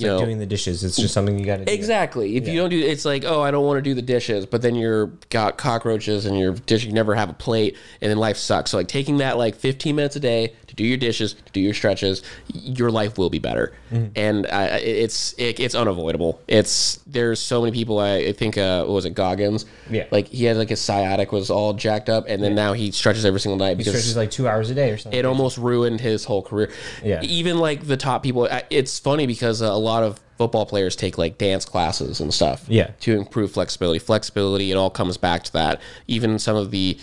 You 0.00 0.06
know, 0.08 0.24
doing 0.24 0.38
the 0.38 0.46
dishes. 0.46 0.84
It's 0.84 0.96
just 0.96 1.14
something 1.14 1.38
you 1.38 1.44
got 1.44 1.58
to 1.58 1.64
do. 1.64 1.72
Exactly. 1.72 2.36
If 2.36 2.46
you 2.48 2.58
don't 2.58 2.70
do, 2.70 2.78
it's 2.78 3.04
like, 3.04 3.24
oh, 3.24 3.42
I 3.42 3.50
don't 3.50 3.64
want 3.64 3.78
to 3.78 3.82
do 3.82 3.94
the 3.94 4.02
dishes, 4.02 4.46
but 4.46 4.62
then 4.62 4.74
you're 4.74 5.06
got 5.30 5.58
cockroaches 5.58 6.26
and 6.26 6.38
your 6.38 6.52
dish, 6.52 6.84
you 6.84 6.92
never 6.92 7.14
have 7.14 7.30
a 7.30 7.34
plate, 7.34 7.76
and 8.00 8.10
then 8.10 8.18
life 8.18 8.36
sucks. 8.36 8.70
So 8.70 8.76
like 8.76 8.88
taking 8.88 9.18
that 9.18 9.38
like 9.38 9.54
15 9.54 9.96
minutes 9.96 10.16
a 10.16 10.20
day 10.20 10.54
to 10.68 10.74
do 10.74 10.84
your 10.84 10.96
dishes, 10.96 11.34
to 11.34 11.52
do 11.52 11.60
your 11.60 11.74
stretches, 11.74 12.22
your 12.46 12.90
life 12.90 13.18
will 13.18 13.30
be 13.30 13.38
better. 13.38 13.72
And 14.14 14.46
uh, 14.46 14.78
it's 14.80 15.32
it, 15.38 15.58
it's 15.58 15.74
unavoidable. 15.74 16.40
It's 16.46 17.00
there's 17.06 17.40
so 17.40 17.62
many 17.62 17.72
people. 17.72 17.98
I, 17.98 18.16
I 18.16 18.32
think 18.32 18.56
uh, 18.56 18.84
what 18.84 18.92
was 18.92 19.04
it 19.06 19.14
Goggins? 19.14 19.64
Yeah. 19.90 20.06
Like 20.10 20.28
he 20.28 20.44
had 20.44 20.56
like 20.58 20.68
his 20.68 20.80
sciatic 20.80 21.32
was 21.32 21.50
all 21.50 21.72
jacked 21.72 22.08
up, 22.08 22.26
and 22.28 22.42
then 22.42 22.54
now 22.54 22.74
he 22.74 22.90
stretches 22.90 23.24
every 23.24 23.40
single 23.40 23.56
night 23.58 23.70
He 23.70 23.74
because 23.76 23.94
stretches 23.94 24.16
like 24.16 24.30
two 24.30 24.46
hours 24.46 24.70
a 24.70 24.74
day 24.74 24.90
or 24.90 24.98
something. 24.98 25.18
it 25.18 25.24
almost 25.24 25.58
ruined 25.58 26.00
his 26.00 26.24
whole 26.24 26.42
career. 26.42 26.70
Yeah. 27.02 27.22
Even 27.22 27.58
like 27.58 27.86
the 27.86 27.96
top 27.96 28.22
people, 28.22 28.46
it's 28.70 28.98
funny 28.98 29.26
because 29.26 29.62
uh, 29.62 29.66
a 29.66 29.78
lot 29.78 30.02
of 30.02 30.20
football 30.36 30.66
players 30.66 30.94
take 30.94 31.18
like 31.18 31.36
dance 31.38 31.64
classes 31.64 32.20
and 32.20 32.32
stuff. 32.32 32.64
Yeah. 32.68 32.90
To 33.00 33.16
improve 33.16 33.52
flexibility. 33.52 33.98
Flexibility, 33.98 34.70
it 34.70 34.76
all 34.76 34.90
comes 34.90 35.16
back 35.16 35.42
to 35.44 35.52
that. 35.54 35.80
Even 36.06 36.38
some 36.38 36.54
of 36.56 36.70
the 36.70 36.98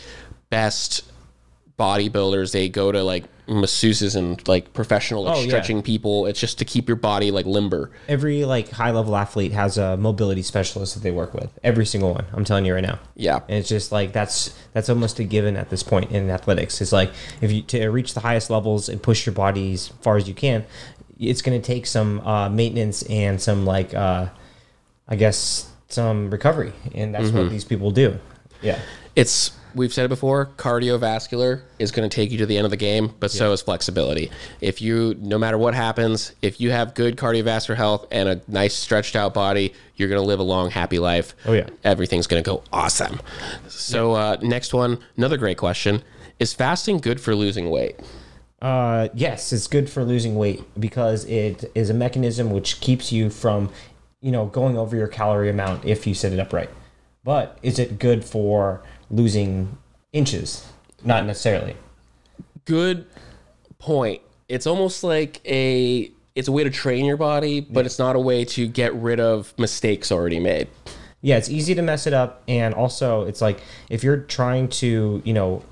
best 0.49 1.03
bodybuilders, 1.77 2.51
they 2.51 2.69
go 2.69 2.91
to 2.91 3.03
like 3.03 3.25
masseuses 3.47 4.15
and 4.15 4.45
like 4.47 4.73
professional 4.73 5.23
like 5.23 5.35
Oh, 5.37 5.41
yeah. 5.41 5.47
stretching 5.47 5.83
people. 5.83 6.25
It's 6.25 6.39
just 6.39 6.57
to 6.59 6.65
keep 6.65 6.87
your 6.87 6.95
body 6.95 7.29
like 7.31 7.45
limber. 7.45 7.91
Every 8.07 8.43
like 8.45 8.69
high 8.71 8.91
level 8.91 9.15
athlete 9.15 9.51
has 9.51 9.77
a 9.77 9.97
mobility 9.97 10.41
specialist 10.41 10.95
that 10.95 11.03
they 11.03 11.11
work 11.11 11.33
with. 11.33 11.51
Every 11.63 11.85
single 11.85 12.13
one. 12.13 12.25
I'm 12.33 12.43
telling 12.43 12.65
you 12.65 12.73
right 12.73 12.81
now. 12.83 12.99
Yeah. 13.15 13.41
And 13.47 13.57
it's 13.59 13.69
just 13.69 13.91
like 13.91 14.13
that's 14.13 14.57
that's 14.73 14.89
almost 14.89 15.19
a 15.19 15.23
given 15.23 15.57
at 15.57 15.69
this 15.69 15.83
point 15.83 16.11
in 16.11 16.29
athletics. 16.29 16.81
It's 16.81 16.91
like 16.91 17.11
if 17.41 17.51
you 17.51 17.61
to 17.63 17.87
reach 17.89 18.13
the 18.15 18.21
highest 18.21 18.49
levels 18.49 18.89
and 18.89 19.01
push 19.03 19.25
your 19.25 19.35
body 19.35 19.73
as 19.73 19.89
far 20.01 20.17
as 20.17 20.27
you 20.27 20.33
can, 20.33 20.65
it's 21.19 21.41
going 21.41 21.59
to 21.61 21.65
take 21.65 21.85
some 21.85 22.19
uh, 22.21 22.49
maintenance 22.49 23.03
and 23.03 23.39
some 23.39 23.65
like 23.65 23.93
uh, 23.93 24.27
I 25.07 25.15
guess 25.17 25.71
some 25.87 26.31
recovery, 26.31 26.73
and 26.95 27.13
that's 27.13 27.29
what 27.29 27.49
these 27.51 27.63
people 27.63 27.91
do. 27.91 28.17
Yeah. 28.61 28.79
it's 29.15 29.51
we've 29.75 29.93
said 29.93 30.05
it 30.05 30.09
before 30.09 30.47
cardiovascular 30.57 31.61
is 31.77 31.91
going 31.91 32.09
to 32.09 32.13
take 32.15 32.31
you 32.31 32.37
to 32.37 32.45
the 32.45 32.57
end 32.57 32.65
of 32.65 32.71
the 32.71 32.77
game 32.77 33.13
but 33.19 33.29
so 33.29 33.51
is 33.51 33.61
flexibility. 33.61 34.31
If 34.61 34.81
you 34.81 35.15
no 35.19 35.37
matter 35.37 35.57
what 35.57 35.75
happens 35.75 36.33
if 36.41 36.59
you 36.59 36.71
have 36.71 36.93
good 36.93 37.17
cardiovascular 37.17 37.75
health 37.75 38.07
and 38.11 38.29
a 38.29 38.41
nice 38.47 38.73
stretched 38.73 39.15
out 39.15 39.33
body 39.33 39.73
you're 39.95 40.09
going 40.09 40.21
to 40.21 40.25
live 40.27 40.39
a 40.39 40.43
long 40.43 40.71
happy 40.71 40.99
life. 40.99 41.35
Oh, 41.45 41.53
yeah. 41.53 41.69
everything's 41.83 42.27
going 42.27 42.43
to 42.43 42.49
go 42.49 42.63
awesome. 42.73 43.21
So 43.67 44.13
uh, 44.13 44.37
next 44.41 44.73
one 44.73 44.99
another 45.17 45.37
great 45.37 45.57
question. 45.57 46.03
Is 46.39 46.53
fasting 46.53 46.97
good 46.97 47.21
for 47.21 47.35
losing 47.35 47.69
weight? 47.69 47.99
Uh, 48.61 49.09
yes, 49.13 49.53
it's 49.53 49.67
good 49.67 49.89
for 49.89 50.03
losing 50.03 50.35
weight 50.35 50.63
because 50.79 51.25
it 51.25 51.71
is 51.75 51.89
a 51.89 51.93
mechanism 51.93 52.49
which 52.49 52.79
keeps 52.81 53.11
you 53.11 53.29
from, 53.29 53.69
you 54.21 54.31
know, 54.31 54.47
going 54.47 54.77
over 54.77 54.95
your 54.95 55.07
calorie 55.07 55.49
amount 55.49 55.85
if 55.85 56.07
you 56.07 56.13
set 56.13 56.33
it 56.33 56.39
up 56.39 56.51
right. 56.51 56.69
But 57.23 57.57
is 57.61 57.79
it 57.79 57.99
good 57.99 58.23
for 58.25 58.83
losing 59.09 59.77
inches? 60.13 60.67
Not 61.03 61.25
necessarily. 61.25 61.75
good 62.65 63.05
point 63.77 64.21
it's 64.49 64.65
almost 64.65 65.03
like 65.03 65.39
a 65.45 66.09
it's 66.33 66.47
a 66.47 66.51
way 66.51 66.63
to 66.63 66.69
train 66.71 67.05
your 67.05 67.17
body 67.17 67.59
but 67.59 67.85
it's 67.85 67.99
not 67.99 68.15
a 68.15 68.19
way 68.19 68.43
to 68.43 68.65
get 68.67 68.91
rid 68.95 69.19
of 69.19 69.53
mistakes 69.59 70.11
already 70.11 70.39
made 70.39 70.67
Yeah, 71.21 71.37
it's 71.37 71.49
easy 71.49 71.73
to 71.75 71.81
mess 71.81 72.05
it 72.05 72.13
up, 72.13 72.43
and 72.47 72.73
also 72.75 73.23
it's 73.25 73.41
like 73.41 73.59
if 73.89 74.03
you're 74.03 74.17
trying 74.17 74.67
to, 74.81 75.21
you 75.25 75.33
know, 75.33 75.63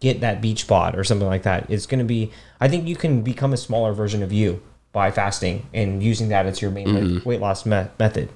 get 0.00 0.20
that 0.20 0.40
beach 0.40 0.66
bod 0.66 0.96
or 0.96 1.04
something 1.04 1.26
like 1.28 1.42
that, 1.42 1.68
it's 1.68 1.84
going 1.84 1.98
to 1.98 2.06
be. 2.06 2.30
I 2.58 2.68
think 2.68 2.86
you 2.88 2.96
can 2.96 3.20
become 3.22 3.52
a 3.52 3.58
smaller 3.58 3.92
version 3.92 4.22
of 4.22 4.32
you 4.32 4.62
by 4.92 5.10
fasting 5.10 5.66
and 5.74 6.02
using 6.02 6.28
that 6.30 6.46
as 6.46 6.62
your 6.62 6.70
main 6.70 6.94
weight- 6.94 7.26
weight 7.26 7.40
loss 7.40 7.66
me- 7.66 7.84
method. 7.98 8.30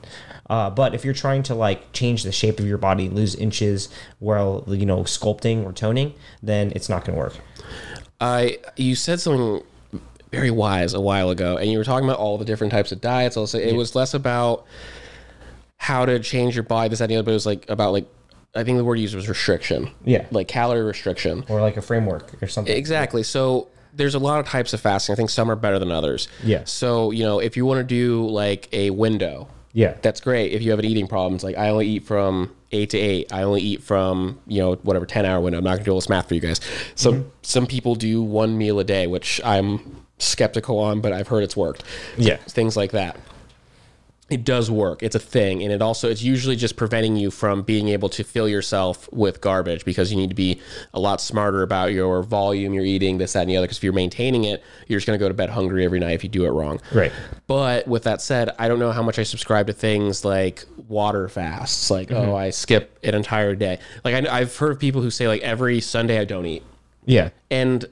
Uh, 0.53 0.69
but 0.69 0.95
if 0.95 1.03
you're 1.03 1.15
trying 1.15 1.43
to 1.43 1.55
like 1.55 1.95
change 1.95 2.25
the 2.25 2.31
shape 2.31 2.61
of 2.61 2.67
your 2.67 2.77
body, 2.77 3.09
lose 3.09 3.35
inches 3.35 3.89
while 4.19 4.63
you 4.69 4.85
know 4.85 4.99
sculpting 4.99 5.65
or 5.65 5.73
toning, 5.73 6.13
then 6.43 6.71
it's 6.77 6.91
not 6.91 7.07
going 7.07 7.17
to 7.17 7.19
work. 7.19 7.35
I 8.21 8.59
you 8.77 8.95
said 8.95 9.19
something 9.19 9.63
very 10.31 10.51
wise 10.51 10.93
a 10.93 11.01
while 11.01 11.31
ago, 11.31 11.57
and 11.57 11.71
you 11.71 11.79
were 11.79 11.85
talking 11.85 12.07
about 12.07 12.19
all 12.19 12.37
the 12.37 12.45
different 12.45 12.71
types 12.71 12.93
of 12.93 13.01
diets. 13.01 13.39
Also, 13.39 13.59
it 13.59 13.75
was 13.75 13.95
less 13.95 14.13
about 14.13 14.67
how 15.79 16.05
to 16.05 16.21
change 16.21 16.55
your 16.55 16.65
body, 16.65 16.91
this, 16.91 16.99
that, 16.99 17.05
and 17.05 17.13
the 17.13 17.17
other, 17.17 17.25
but 17.25 17.31
it 17.31 17.35
was 17.35 17.47
like 17.47 17.65
about 17.71 17.95
like 17.95 18.07
I 18.55 18.63
think 18.63 18.77
the 18.77 18.85
word 18.85 18.97
used 18.97 19.15
was 19.15 19.31
restriction. 19.31 19.91
Yeah. 20.05 20.27
like 20.33 20.49
calorie 20.49 20.83
restriction. 20.83 21.47
or 21.49 21.63
like 21.63 21.79
a 21.79 21.83
framework 21.83 22.43
or 22.43 22.47
something. 22.47 22.77
Exactly. 22.77 23.23
So 23.23 23.69
there's 23.95 24.15
a 24.15 24.19
lot 24.19 24.39
of 24.39 24.45
types 24.45 24.75
of 24.75 24.83
fasting. 24.83 25.15
I 25.15 25.17
think 25.17 25.31
some 25.31 25.51
are 25.51 25.57
better 25.57 25.79
than 25.79 25.91
others. 25.91 26.29
Yeah. 26.45 26.65
So 26.65 27.11
you 27.11 27.25
know, 27.25 27.39
if 27.39 27.57
you 27.57 27.65
want 27.65 27.79
to 27.79 27.85
do 27.85 28.29
like 28.29 28.69
a 28.75 28.91
window, 28.91 29.49
Yeah. 29.73 29.95
that's 30.03 30.21
great. 30.21 30.53
If 30.53 30.63
you 30.63 30.71
have 30.71 30.79
an 30.79 30.85
eating 30.85 31.07
problem, 31.09 31.35
it's 31.35 31.45
like 31.45 31.57
I 31.57 31.69
only 31.71 31.87
eat 31.89 32.05
from 32.05 32.55
eight 32.73 32.91
to 32.91 32.99
eight. 32.99 33.33
I 33.33 33.43
only 33.43 33.61
eat 33.63 33.83
from 33.83 34.39
you 34.47 34.61
know 34.61 34.75
whatever 34.83 35.07
ten 35.07 35.25
hour 35.25 35.41
window. 35.41 35.59
I'm 35.59 35.65
not 35.65 35.73
gonna 35.75 35.85
do 35.85 35.93
all 35.93 35.99
this 35.99 36.09
math 36.09 36.29
for 36.29 36.35
you 36.35 36.41
guys. 36.41 36.61
Some 36.95 37.15
Mm-hmm. 37.15 37.29
some 37.43 37.67
people 37.67 37.95
do 37.95 38.23
one 38.23 38.59
meal 38.59 38.79
a 38.81 38.85
day, 38.85 39.07
which 39.07 39.41
I'm 39.45 40.05
skeptical 40.19 40.79
on, 40.79 41.01
but 41.01 41.13
I've 41.13 41.29
heard 41.29 41.43
it's 41.43 41.57
worked. 41.57 41.85
Yeah. 42.17 42.37
Things 42.49 42.77
like 42.77 42.93
that. 42.93 43.17
It 44.33 44.45
does 44.45 44.71
work. 44.71 45.03
It's 45.03 45.15
a 45.15 45.19
thing, 45.19 45.63
and 45.63 45.71
it 45.71 45.83
also 45.83 46.09
it's 46.09 46.23
usually 46.23 46.57
just 46.57 46.77
preventing 46.77 47.17
you 47.17 47.31
from 47.31 47.63
being 47.63 47.89
able 47.89 48.09
to 48.09 48.25
fill 48.25 48.49
yourself 48.49 49.07
with 49.13 49.41
garbage 49.43 49.85
because 49.85 50.11
you 50.11 50.17
need 50.17 50.31
to 50.31 50.35
be 50.35 50.59
a 50.95 50.99
lot 51.01 51.21
smarter 51.21 51.63
about 51.63 51.93
your 51.93 52.23
volume 52.23 52.73
you're 52.73 52.85
eating, 52.85 53.19
this, 53.19 53.35
that, 53.35 53.43
and 53.43 53.51
the 53.51 53.57
other. 53.59 53.67
Because 53.67 53.77
if 53.77 53.85
you're 53.85 53.93
maintaining 53.93 54.45
it, 54.45 54.63
you're 54.89 54.99
just 54.99 55.07
going 55.07 55.19
to 55.19 55.23
go 55.23 55.29
to 55.29 55.35
bed 55.35 55.51
hungry 55.51 55.85
every 55.85 55.99
night 56.01 56.13
if 56.15 56.23
you 56.25 56.31
do 56.31 56.47
it 56.47 56.51
wrong. 56.51 56.81
Right. 56.95 57.13
But 57.47 57.87
with 57.87 58.05
that 58.05 58.23
said, 58.23 58.51
I 58.59 58.69
don't 58.69 58.79
know 58.79 58.91
how 58.93 59.03
much 59.03 59.19
I 59.19 59.23
subscribe 59.25 59.67
to 59.67 59.75
things 59.75 60.25
like 60.25 60.65
water 60.89 61.29
fasts. 61.29 61.91
Like, 61.91 62.09
Mm-hmm. 62.09 62.31
oh, 62.31 62.35
I 62.35 62.51
skip 62.51 62.99
an 63.05 63.15
entire 63.15 63.55
day. 63.55 63.79
Like, 64.05 64.15
I, 64.15 64.39
I've 64.41 64.57
heard 64.57 64.73
of 64.73 64.79
people 64.79 65.03
who 65.03 65.11
say, 65.11 65.29
like, 65.29 65.43
every 65.43 65.81
Sunday 65.81 66.19
I 66.19 66.25
don't 66.25 66.47
eat. 66.47 66.63
Yeah. 67.05 67.31
And 67.51 67.85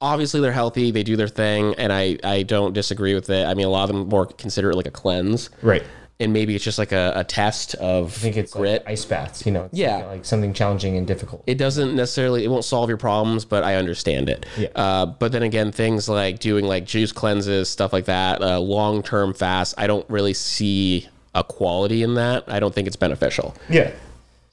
obviously 0.00 0.40
they're 0.40 0.52
healthy, 0.52 0.90
they 0.90 1.02
do 1.02 1.16
their 1.16 1.28
thing, 1.28 1.74
and 1.76 1.92
I, 1.92 2.18
I 2.22 2.42
don't 2.42 2.72
disagree 2.72 3.14
with 3.14 3.30
it. 3.30 3.46
I 3.46 3.54
mean, 3.54 3.66
a 3.66 3.70
lot 3.70 3.88
of 3.88 3.96
them 3.96 4.08
more 4.08 4.26
consider 4.26 4.70
it 4.70 4.76
like 4.76 4.86
a 4.86 4.90
cleanse. 4.90 5.50
Right. 5.62 5.82
And 6.20 6.32
maybe 6.32 6.54
it's 6.54 6.62
just 6.64 6.78
like 6.78 6.92
a, 6.92 7.12
a 7.16 7.24
test 7.24 7.74
of 7.76 8.06
I 8.06 8.10
think 8.20 8.36
it's 8.36 8.52
grit. 8.52 8.82
like 8.84 8.92
ice 8.92 9.04
baths, 9.04 9.44
you 9.44 9.50
know. 9.50 9.64
It's 9.64 9.74
Yeah. 9.76 9.96
Like, 9.96 10.06
like 10.06 10.24
something 10.24 10.52
challenging 10.52 10.96
and 10.96 11.06
difficult. 11.06 11.42
it 11.48 11.58
doesn't 11.58 11.96
necessarily 11.96 12.44
it 12.44 12.48
won't 12.48 12.64
solve 12.64 12.88
your 12.88 12.98
problems 12.98 13.44
but 13.44 13.64
i 13.64 13.74
understand 13.74 14.28
it 14.28 14.46
Yeah. 14.56 14.68
uh, 14.76 15.06
but 15.06 15.32
then 15.32 15.42
again 15.42 15.72
things 15.72 16.08
like 16.08 16.38
doing 16.38 16.66
like 16.66 16.84
juice 16.86 17.10
cleanses 17.10 17.68
stuff 17.68 17.92
like 17.92 18.04
that 18.04 18.40
uh, 18.42 18.60
long-term 18.60 19.34
fast 19.34 19.74
i 19.76 19.88
don't 19.88 20.08
really 20.08 20.34
see 20.34 21.08
a 21.34 21.42
quality 21.42 22.04
in 22.04 22.14
that 22.14 22.44
i 22.46 22.60
don't 22.60 22.72
think 22.74 22.86
it's 22.86 22.96
beneficial 22.96 23.56
yeah. 23.68 23.90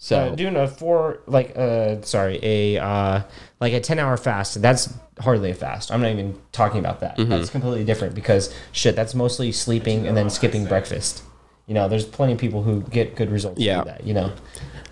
So 0.03 0.17
Uh, 0.17 0.35
doing 0.35 0.55
a 0.55 0.67
four 0.67 1.19
like 1.27 1.55
uh 1.55 2.01
sorry 2.01 2.39
a 2.41 2.77
uh 2.79 3.21
like 3.59 3.71
a 3.73 3.79
10 3.79 3.99
hour 3.99 4.17
fast 4.17 4.59
that's 4.59 4.91
hardly 5.19 5.51
a 5.51 5.53
fast 5.53 5.91
i'm 5.91 6.01
not 6.01 6.09
even 6.11 6.33
talking 6.51 6.79
about 6.79 7.01
that 7.01 7.17
Mm-hmm. 7.17 7.29
that's 7.29 7.51
completely 7.51 7.83
different 7.85 8.15
because 8.15 8.51
shit 8.71 8.95
that's 8.95 9.13
mostly 9.13 9.51
sleeping 9.51 10.07
and 10.07 10.17
then 10.17 10.29
skipping 10.31 10.65
breakfast 10.65 11.21
you 11.67 11.75
know 11.75 11.87
there's 11.87 12.03
plenty 12.05 12.33
of 12.33 12.39
people 12.39 12.63
who 12.63 12.81
get 12.89 13.15
good 13.15 13.29
results 13.29 13.61
Yeah. 13.61 13.77
yeah 13.77 13.83
that 13.83 14.03
you 14.03 14.15
know 14.15 14.31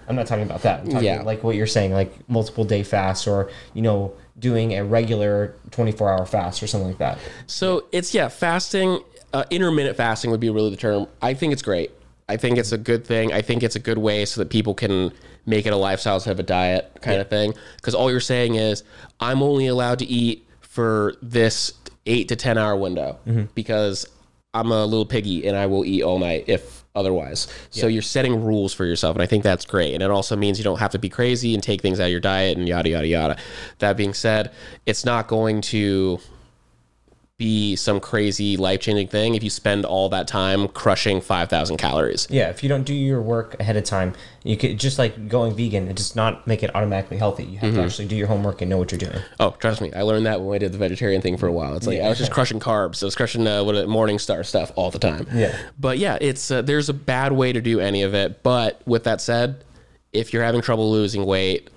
i'm 0.07 0.15
not 0.15 0.27
talking 0.27 0.43
about 0.43 0.61
that 0.61 0.81
i'm 0.81 0.89
talking 0.89 1.05
Yeah. 1.05 1.23
like 1.23 1.43
what 1.43 1.55
you're 1.55 1.65
saying 1.77 1.91
like 1.91 2.11
multiple 2.29 2.63
day 2.63 2.83
fasts 2.83 3.25
or 3.25 3.49
you 3.73 3.81
know 3.81 4.13
doing 4.37 4.73
a 4.77 4.83
regular 4.85 5.55
24 5.71 6.11
hour 6.13 6.25
fast 6.27 6.61
or 6.61 6.67
something 6.67 6.87
like 6.87 6.99
that 6.99 7.17
So 7.47 7.85
it's 7.91 8.13
yeah, 8.13 8.27
fasting, 8.29 8.99
uh, 9.33 9.43
intermittent 9.49 9.97
fasting 9.97 10.31
would 10.31 10.39
be 10.39 10.49
really 10.49 10.69
the 10.69 10.77
term. 10.77 11.07
I 11.21 11.33
think 11.33 11.51
it's 11.51 11.61
great. 11.61 11.91
I 12.29 12.37
think 12.37 12.57
it's 12.57 12.71
a 12.71 12.77
good 12.77 13.05
thing. 13.05 13.33
I 13.33 13.41
think 13.41 13.63
it's 13.63 13.75
a 13.75 13.79
good 13.79 13.97
way 13.97 14.23
so 14.25 14.39
that 14.39 14.49
people 14.49 14.75
can 14.75 15.11
make 15.45 15.65
it 15.65 15.73
a 15.73 15.75
lifestyle 15.75 16.15
instead 16.15 16.31
of 16.31 16.39
a 16.39 16.43
diet 16.43 16.91
kind 17.01 17.19
of 17.19 17.29
thing. 17.29 17.55
Because 17.77 17.95
all 17.95 18.11
you're 18.11 18.19
saying 18.19 18.55
is, 18.55 18.83
I'm 19.19 19.41
only 19.41 19.67
allowed 19.67 19.99
to 19.99 20.05
eat 20.05 20.47
for 20.61 21.15
this 21.21 21.73
eight 22.05 22.27
to 22.29 22.35
ten 22.35 22.57
hour 22.57 22.75
window 22.77 23.17
mm-hmm. 23.25 23.45
because 23.55 24.05
I'm 24.53 24.71
a 24.71 24.85
little 24.85 25.05
piggy 25.05 25.47
and 25.47 25.57
I 25.57 25.65
will 25.65 25.83
eat 25.83 26.03
all 26.03 26.19
night 26.19 26.45
if 26.47 26.85
otherwise. 26.95 27.47
So 27.71 27.87
you're 27.87 28.01
setting 28.01 28.43
rules 28.43 28.73
for 28.73 28.85
yourself, 28.85 29.15
and 29.15 29.23
I 29.23 29.25
think 29.25 29.43
that's 29.43 29.65
great. 29.65 29.93
And 29.93 30.03
it 30.03 30.11
also 30.11 30.35
means 30.35 30.57
you 30.59 30.63
don't 30.63 30.79
have 30.79 30.91
to 30.91 30.99
be 30.99 31.09
crazy 31.09 31.53
and 31.55 31.63
take 31.63 31.81
things 31.81 31.99
out 31.99 32.05
of 32.05 32.11
your 32.11 32.19
diet 32.19 32.57
and 32.57 32.67
yada 32.67 32.89
yada 32.89 33.07
yada. 33.07 33.37
That 33.79 33.97
being 33.97 34.13
said, 34.13 34.51
it's 34.85 35.03
not 35.03 35.27
going 35.27 35.61
to 35.61 36.19
be 37.39 37.73
some 37.77 38.01
crazy 38.01 38.57
life 38.57 38.81
changing 38.81 39.07
thing 39.07 39.33
if 39.33 39.41
you 39.41 39.49
spend 39.49 39.85
all 39.85 40.09
that 40.09 40.27
time 40.27 40.67
crushing 40.67 41.21
5,000 41.21 41.77
calories. 41.77 42.27
Yeah, 42.29 42.49
if 42.49 42.61
you 42.61 42.69
don't 42.69 42.83
do 42.83 42.93
your 42.93 43.21
work 43.21 43.57
ahead 43.61 43.77
of 43.77 43.85
time, 43.85 44.13
you 44.43 44.57
could 44.57 44.77
just 44.77 44.99
like 44.99 45.29
going 45.29 45.55
vegan. 45.55 45.87
It 45.87 45.95
does 45.95 46.17
not 46.17 46.45
make 46.45 46.63
it 46.63 46.75
automatically 46.75 47.17
healthy. 47.17 47.45
You 47.45 47.57
have 47.59 47.73
to 47.73 47.81
actually 47.81 48.09
do 48.09 48.17
your 48.17 48.27
homework 48.27 48.61
and 48.61 48.69
know 48.69 48.77
what 48.77 48.91
you're 48.91 48.99
doing. 48.99 49.23
Oh, 49.39 49.51
trust 49.51 49.79
me, 49.79 49.91
I 49.93 50.01
learned 50.01 50.25
that 50.25 50.41
when 50.41 50.53
I 50.53 50.57
did 50.57 50.73
the 50.73 50.77
vegetarian 50.77 51.21
thing 51.21 51.37
for 51.37 51.47
a 51.47 51.51
while. 51.51 51.75
It's 51.77 51.87
like 51.87 52.01
I 52.01 52.09
was 52.09 52.17
just 52.17 52.31
crushing 52.31 52.59
carbs. 52.59 53.01
I 53.01 53.05
was 53.05 53.15
crushing 53.15 53.47
uh, 53.47 53.63
what 53.63 53.87
Morning 53.87 54.19
Star 54.19 54.43
stuff 54.43 54.73
all 54.75 54.91
the 54.91 54.99
time. 54.99 55.25
Yeah. 55.33 55.57
But 55.79 55.97
yeah, 55.97 56.17
it's 56.19 56.51
uh, 56.51 56.61
there's 56.61 56.89
a 56.89 56.93
bad 56.93 57.31
way 57.31 57.53
to 57.53 57.61
do 57.61 57.79
any 57.79 58.03
of 58.03 58.13
it. 58.13 58.43
But 58.43 58.81
with 58.85 59.05
that 59.05 59.21
said, 59.21 59.63
if 60.11 60.33
you're 60.33 60.43
having 60.43 60.61
trouble 60.61 60.91
losing 60.91 61.25
weight, 61.25 61.69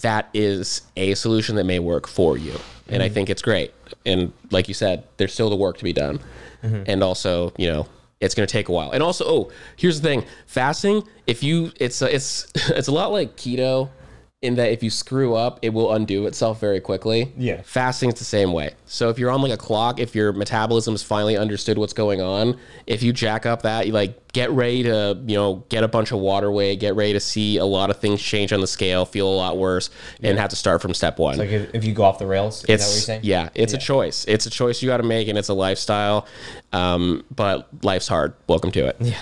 that 0.00 0.30
is 0.32 0.80
a 0.96 1.14
solution 1.14 1.56
that 1.56 1.64
may 1.64 1.80
work 1.80 2.08
for 2.08 2.38
you, 2.38 2.54
and 2.88 3.02
I 3.02 3.10
think 3.10 3.28
it's 3.28 3.42
great. 3.42 3.74
And 4.06 4.32
like 4.50 4.68
you 4.68 4.74
said, 4.74 5.04
there's 5.16 5.32
still 5.32 5.50
the 5.50 5.56
work 5.56 5.78
to 5.78 5.84
be 5.84 5.92
done, 5.92 6.20
mm-hmm. 6.62 6.84
and 6.86 7.02
also 7.02 7.52
you 7.56 7.70
know 7.70 7.86
it's 8.20 8.34
going 8.34 8.46
to 8.46 8.52
take 8.52 8.68
a 8.68 8.72
while. 8.72 8.92
And 8.92 9.02
also, 9.02 9.24
oh, 9.26 9.50
here's 9.76 10.00
the 10.00 10.08
thing: 10.08 10.24
fasting. 10.46 11.02
If 11.26 11.42
you, 11.42 11.72
it's 11.78 12.00
a, 12.02 12.14
it's 12.14 12.50
it's 12.54 12.88
a 12.88 12.92
lot 12.92 13.12
like 13.12 13.36
keto. 13.36 13.90
In 14.42 14.56
that, 14.56 14.72
if 14.72 14.82
you 14.82 14.90
screw 14.90 15.34
up, 15.34 15.60
it 15.62 15.70
will 15.70 15.92
undo 15.92 16.26
itself 16.26 16.58
very 16.60 16.80
quickly. 16.80 17.32
Yeah. 17.36 17.62
Fasting's 17.62 18.18
the 18.18 18.24
same 18.24 18.52
way. 18.52 18.74
So 18.86 19.08
if 19.08 19.16
you're 19.16 19.30
on 19.30 19.40
like 19.40 19.52
a 19.52 19.56
clock, 19.56 20.00
if 20.00 20.16
your 20.16 20.32
metabolism's 20.32 21.02
finally 21.02 21.36
understood 21.36 21.78
what's 21.78 21.92
going 21.92 22.20
on, 22.20 22.58
if 22.86 23.04
you 23.04 23.12
jack 23.12 23.46
up 23.46 23.62
that, 23.62 23.86
you 23.86 23.92
like 23.92 24.32
get 24.32 24.50
ready 24.50 24.82
to, 24.82 25.16
you 25.26 25.36
know, 25.36 25.64
get 25.68 25.84
a 25.84 25.88
bunch 25.88 26.10
of 26.10 26.18
water 26.18 26.50
weight, 26.50 26.80
get 26.80 26.96
ready 26.96 27.12
to 27.12 27.20
see 27.20 27.58
a 27.58 27.64
lot 27.64 27.88
of 27.88 27.98
things 28.00 28.20
change 28.20 28.52
on 28.52 28.60
the 28.60 28.66
scale, 28.66 29.04
feel 29.04 29.28
a 29.28 29.36
lot 29.36 29.58
worse, 29.58 29.90
and 30.22 30.38
have 30.38 30.50
to 30.50 30.56
start 30.56 30.82
from 30.82 30.92
step 30.92 31.18
one. 31.18 31.38
Like 31.38 31.50
if, 31.50 31.74
if 31.74 31.84
you 31.84 31.94
go 31.94 32.02
off 32.02 32.18
the 32.18 32.26
rails, 32.26 32.56
is 32.56 32.62
that 32.62 32.66
what 32.66 32.78
you're 32.78 32.78
it's 32.78 33.04
saying? 33.04 33.20
yeah, 33.22 33.48
it's 33.54 33.74
a 33.74 33.78
choice. 33.78 34.24
It's 34.26 34.46
a 34.46 34.50
choice 34.50 34.82
you 34.82 34.88
got 34.88 34.96
to 34.96 35.02
make, 35.04 35.28
and 35.28 35.38
it's 35.38 35.50
a 35.50 35.54
lifestyle. 35.54 36.26
Um, 36.72 37.24
but 37.34 37.68
life's 37.84 38.08
hard. 38.08 38.34
Welcome 38.48 38.72
to 38.72 38.86
it. 38.86 38.96
Yeah. 38.98 39.18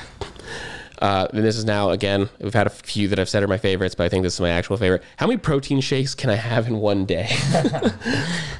Uh, 1.00 1.26
and 1.32 1.42
this 1.42 1.56
is 1.56 1.64
now 1.64 1.90
again. 1.90 2.28
We've 2.40 2.52
had 2.52 2.66
a 2.66 2.70
few 2.70 3.08
that 3.08 3.18
I've 3.18 3.28
said 3.28 3.42
are 3.42 3.48
my 3.48 3.56
favorites, 3.56 3.94
but 3.94 4.04
I 4.04 4.08
think 4.10 4.22
this 4.22 4.34
is 4.34 4.40
my 4.40 4.50
actual 4.50 4.76
favorite. 4.76 5.02
How 5.16 5.26
many 5.26 5.38
protein 5.38 5.80
shakes 5.80 6.14
can 6.14 6.28
I 6.28 6.34
have 6.34 6.66
in 6.66 6.76
one 6.78 7.06
day? 7.06 7.28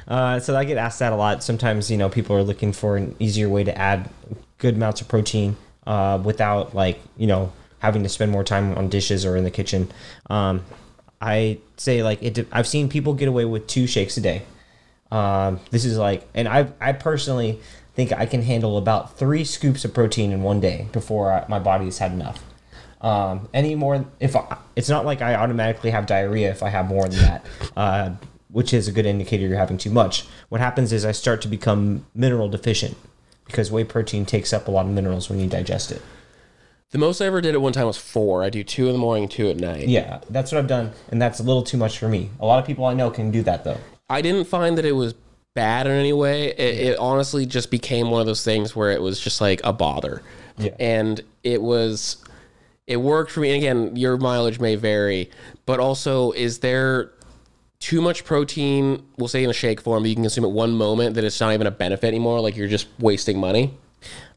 Uh, 0.07 0.41
so 0.41 0.57
I 0.57 0.65
get 0.65 0.75
asked 0.75 0.99
that 0.99 1.13
a 1.13 1.15
lot. 1.15 1.41
Sometimes 1.41 1.89
you 1.89 1.95
know 1.95 2.09
people 2.09 2.35
are 2.35 2.43
looking 2.43 2.73
for 2.73 2.97
an 2.97 3.15
easier 3.19 3.47
way 3.47 3.63
to 3.63 3.77
add 3.77 4.09
good 4.57 4.75
amounts 4.75 4.99
of 4.99 5.07
protein 5.07 5.55
uh, 5.87 6.19
without 6.21 6.75
like 6.75 6.99
you 7.15 7.27
know 7.27 7.53
having 7.79 8.03
to 8.03 8.09
spend 8.09 8.29
more 8.29 8.43
time 8.43 8.77
on 8.77 8.89
dishes 8.89 9.25
or 9.25 9.37
in 9.37 9.45
the 9.45 9.51
kitchen. 9.51 9.89
Um, 10.29 10.65
I 11.21 11.59
say 11.77 12.03
like 12.03 12.21
it. 12.21 12.45
I've 12.51 12.67
seen 12.67 12.89
people 12.89 13.13
get 13.13 13.29
away 13.29 13.45
with 13.45 13.67
two 13.67 13.87
shakes 13.87 14.17
a 14.17 14.21
day. 14.21 14.41
Um, 15.11 15.61
this 15.69 15.85
is 15.85 15.97
like, 15.97 16.27
and 16.33 16.45
I 16.45 16.67
I 16.81 16.91
personally 16.91 17.61
think 17.95 18.11
I 18.11 18.25
can 18.25 18.41
handle 18.43 18.77
about 18.77 19.17
three 19.17 19.43
scoops 19.43 19.83
of 19.85 19.93
protein 19.93 20.31
in 20.31 20.43
one 20.43 20.59
day 20.59 20.87
before 20.91 21.31
I, 21.31 21.45
my 21.47 21.59
body's 21.59 21.97
had 21.97 22.11
enough. 22.11 22.43
Um, 23.01 23.49
any 23.53 23.75
more, 23.75 24.05
if 24.19 24.35
I, 24.35 24.57
it's 24.75 24.89
not 24.89 25.05
like 25.05 25.21
I 25.21 25.35
automatically 25.35 25.89
have 25.89 26.05
diarrhea 26.05 26.51
if 26.51 26.61
I 26.63 26.69
have 26.69 26.87
more 26.87 27.07
than 27.07 27.19
that, 27.19 27.45
uh, 27.75 28.11
which 28.49 28.73
is 28.73 28.87
a 28.87 28.91
good 28.91 29.05
indicator 29.05 29.47
you're 29.47 29.57
having 29.57 29.77
too 29.77 29.89
much. 29.89 30.25
What 30.49 30.61
happens 30.61 30.93
is 30.93 31.03
I 31.03 31.11
start 31.11 31.41
to 31.41 31.47
become 31.47 32.05
mineral 32.13 32.47
deficient 32.47 32.95
because 33.45 33.71
whey 33.71 33.83
protein 33.83 34.25
takes 34.25 34.53
up 34.53 34.67
a 34.67 34.71
lot 34.71 34.85
of 34.85 34.91
minerals 34.91 35.29
when 35.29 35.39
you 35.39 35.47
digest 35.47 35.91
it. 35.91 36.01
the 36.91 36.97
most 36.97 37.21
I 37.21 37.25
ever 37.25 37.41
did 37.41 37.55
at 37.55 37.61
one 37.61 37.73
time 37.73 37.87
was 37.87 37.97
four. 37.97 38.43
I 38.43 38.49
do 38.49 38.63
two 38.63 38.87
in 38.87 38.93
the 38.93 38.99
morning, 38.99 39.27
two 39.27 39.49
at 39.49 39.57
night. 39.57 39.87
Yeah, 39.87 40.21
that's 40.29 40.51
what 40.51 40.59
I've 40.59 40.67
done, 40.67 40.91
and 41.09 41.21
that's 41.21 41.39
a 41.39 41.43
little 41.43 41.63
too 41.63 41.77
much 41.77 41.97
for 41.97 42.07
me. 42.07 42.29
A 42.39 42.45
lot 42.45 42.59
of 42.59 42.65
people 42.65 42.85
I 42.85 42.93
know 42.93 43.09
can 43.09 43.31
do 43.31 43.41
that 43.43 43.63
though. 43.63 43.77
I 44.09 44.21
didn't 44.21 44.45
find 44.45 44.77
that 44.77 44.85
it 44.85 44.91
was 44.91 45.15
bad 45.53 45.87
in 45.87 45.93
any 45.93 46.13
way. 46.13 46.47
It, 46.47 46.87
it 46.87 46.99
honestly 46.99 47.45
just 47.45 47.71
became 47.71 48.09
one 48.09 48.21
of 48.21 48.27
those 48.27 48.43
things 48.43 48.75
where 48.75 48.91
it 48.91 49.01
was 49.01 49.19
just 49.19 49.41
like 49.41 49.61
a 49.63 49.73
bother. 49.73 50.21
Yeah. 50.57 50.75
And 50.79 51.21
it 51.43 51.61
was, 51.61 52.23
it 52.87 52.97
worked 52.97 53.31
for 53.31 53.39
me. 53.39 53.49
And 53.51 53.57
again, 53.57 53.95
your 53.95 54.17
mileage 54.17 54.59
may 54.59 54.75
vary, 54.75 55.29
but 55.65 55.79
also, 55.79 56.31
is 56.31 56.59
there 56.59 57.11
too 57.79 58.01
much 58.01 58.23
protein, 58.25 59.03
we'll 59.17 59.27
say 59.27 59.43
in 59.43 59.49
a 59.49 59.53
shake 59.53 59.81
form, 59.81 60.03
that 60.03 60.09
you 60.09 60.15
can 60.15 60.23
consume 60.23 60.45
at 60.45 60.51
one 60.51 60.71
moment 60.73 61.15
that 61.15 61.23
it's 61.23 61.39
not 61.39 61.53
even 61.53 61.67
a 61.67 61.71
benefit 61.71 62.07
anymore? 62.07 62.39
Like 62.39 62.55
you're 62.55 62.67
just 62.67 62.87
wasting 62.99 63.39
money? 63.39 63.73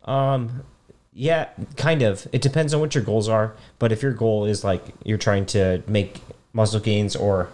Um, 0.05 0.65
yeah, 1.13 1.49
kind 1.77 2.03
of. 2.03 2.27
It 2.33 2.43
depends 2.43 2.75
on 2.75 2.81
what 2.81 2.95
your 2.95 3.05
goals 3.05 3.29
are. 3.29 3.55
But 3.79 3.93
if 3.93 4.03
your 4.03 4.13
goal 4.13 4.47
is 4.47 4.65
like 4.65 4.83
you're 5.05 5.19
trying 5.19 5.47
to 5.47 5.83
make 5.87 6.21
muscle 6.53 6.81
gains 6.81 7.15
or 7.15 7.49